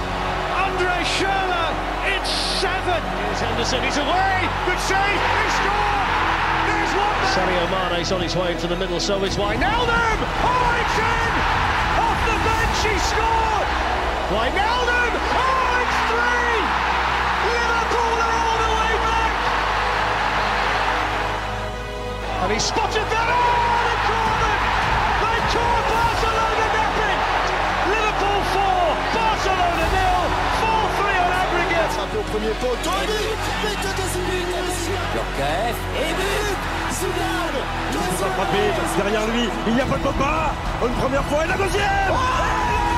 Andre 0.68 0.92
Schürrle. 1.16 1.72
It's 2.12 2.28
seven. 2.60 3.00
Here's 3.00 3.40
Henderson. 3.40 3.80
He's 3.80 3.96
away. 3.96 4.44
Good 4.68 4.76
save. 4.84 5.00
He 5.00 5.48
scored. 5.56 6.04
There's 6.68 6.92
one. 7.00 7.32
Sadio 7.32 7.64
Mane's 7.72 8.12
on 8.12 8.20
his 8.20 8.36
way 8.36 8.52
into 8.52 8.66
the 8.66 8.76
middle, 8.76 9.00
so 9.00 9.24
is 9.24 9.36
Wijnaldum. 9.40 10.18
Oh, 10.20 10.80
it's 10.84 10.98
in. 11.00 11.32
Off 12.04 12.20
the 12.28 12.36
bench, 12.44 12.84
he 12.84 12.92
scored. 13.08 13.68
Wijnaldum. 14.36 15.16
Oh, 15.16 15.80
it's 15.80 15.96
three. 16.12 16.60
Liverpool 17.56 18.20
are 18.20 18.36
all 18.36 18.58
the 18.60 18.68
way 18.68 18.92
back. 19.08 19.32
And 22.44 22.52
he 22.52 22.60
spotted 22.60 23.08
that. 23.16 23.32
Oh, 23.32 23.57
au 32.18 32.22
premier 32.32 32.54
poteau, 32.60 32.96
et 33.02 33.06
but 33.06 33.38
But 33.62 33.82
de 33.98 34.04
Zidane. 34.12 34.70
Yorkaef, 35.14 35.76
et 36.02 36.12
but. 36.18 36.58
Zidane 36.98 37.48
Frappé 38.38 38.64
derrière 38.96 39.26
lui, 39.28 39.48
il 39.66 39.74
n'y 39.74 39.80
a 39.80 39.86
pas 39.86 39.96
de 39.96 40.02
Pogba. 40.02 40.52
Une 40.86 40.94
première 40.94 41.24
fois 41.24 41.44
et 41.44 41.48
la 41.48 41.56
deuxième. 41.56 42.10
Oh, 42.10 42.14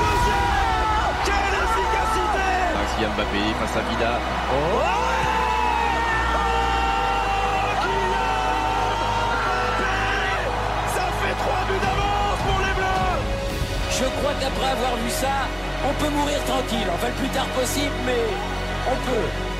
deuxième. 0.05 1.15
Quelle 1.25 1.55
efficacité. 1.65 2.49
Maxi 2.77 3.01
Mbappé 3.15 3.43
face 3.59 3.77
à 3.77 3.83
Vida. 3.89 4.11
Ça 10.95 11.05
fait 11.21 11.35
trois 11.41 11.61
buts 11.67 11.81
d'avance 11.81 12.39
pour 12.45 12.59
les 12.65 12.73
Bleus. 12.73 13.21
Je 13.91 14.05
crois 14.19 14.33
qu'après 14.39 14.71
avoir 14.71 14.95
vu 14.95 15.09
ça, 15.09 15.35
on 15.87 15.93
peut 16.01 16.09
mourir 16.09 16.39
tranquille. 16.45 16.87
Enfin, 16.93 17.07
le 17.07 17.13
plus 17.13 17.29
tard 17.29 17.47
possible, 17.59 17.97
mais 18.05 18.25
peut. 18.89 19.50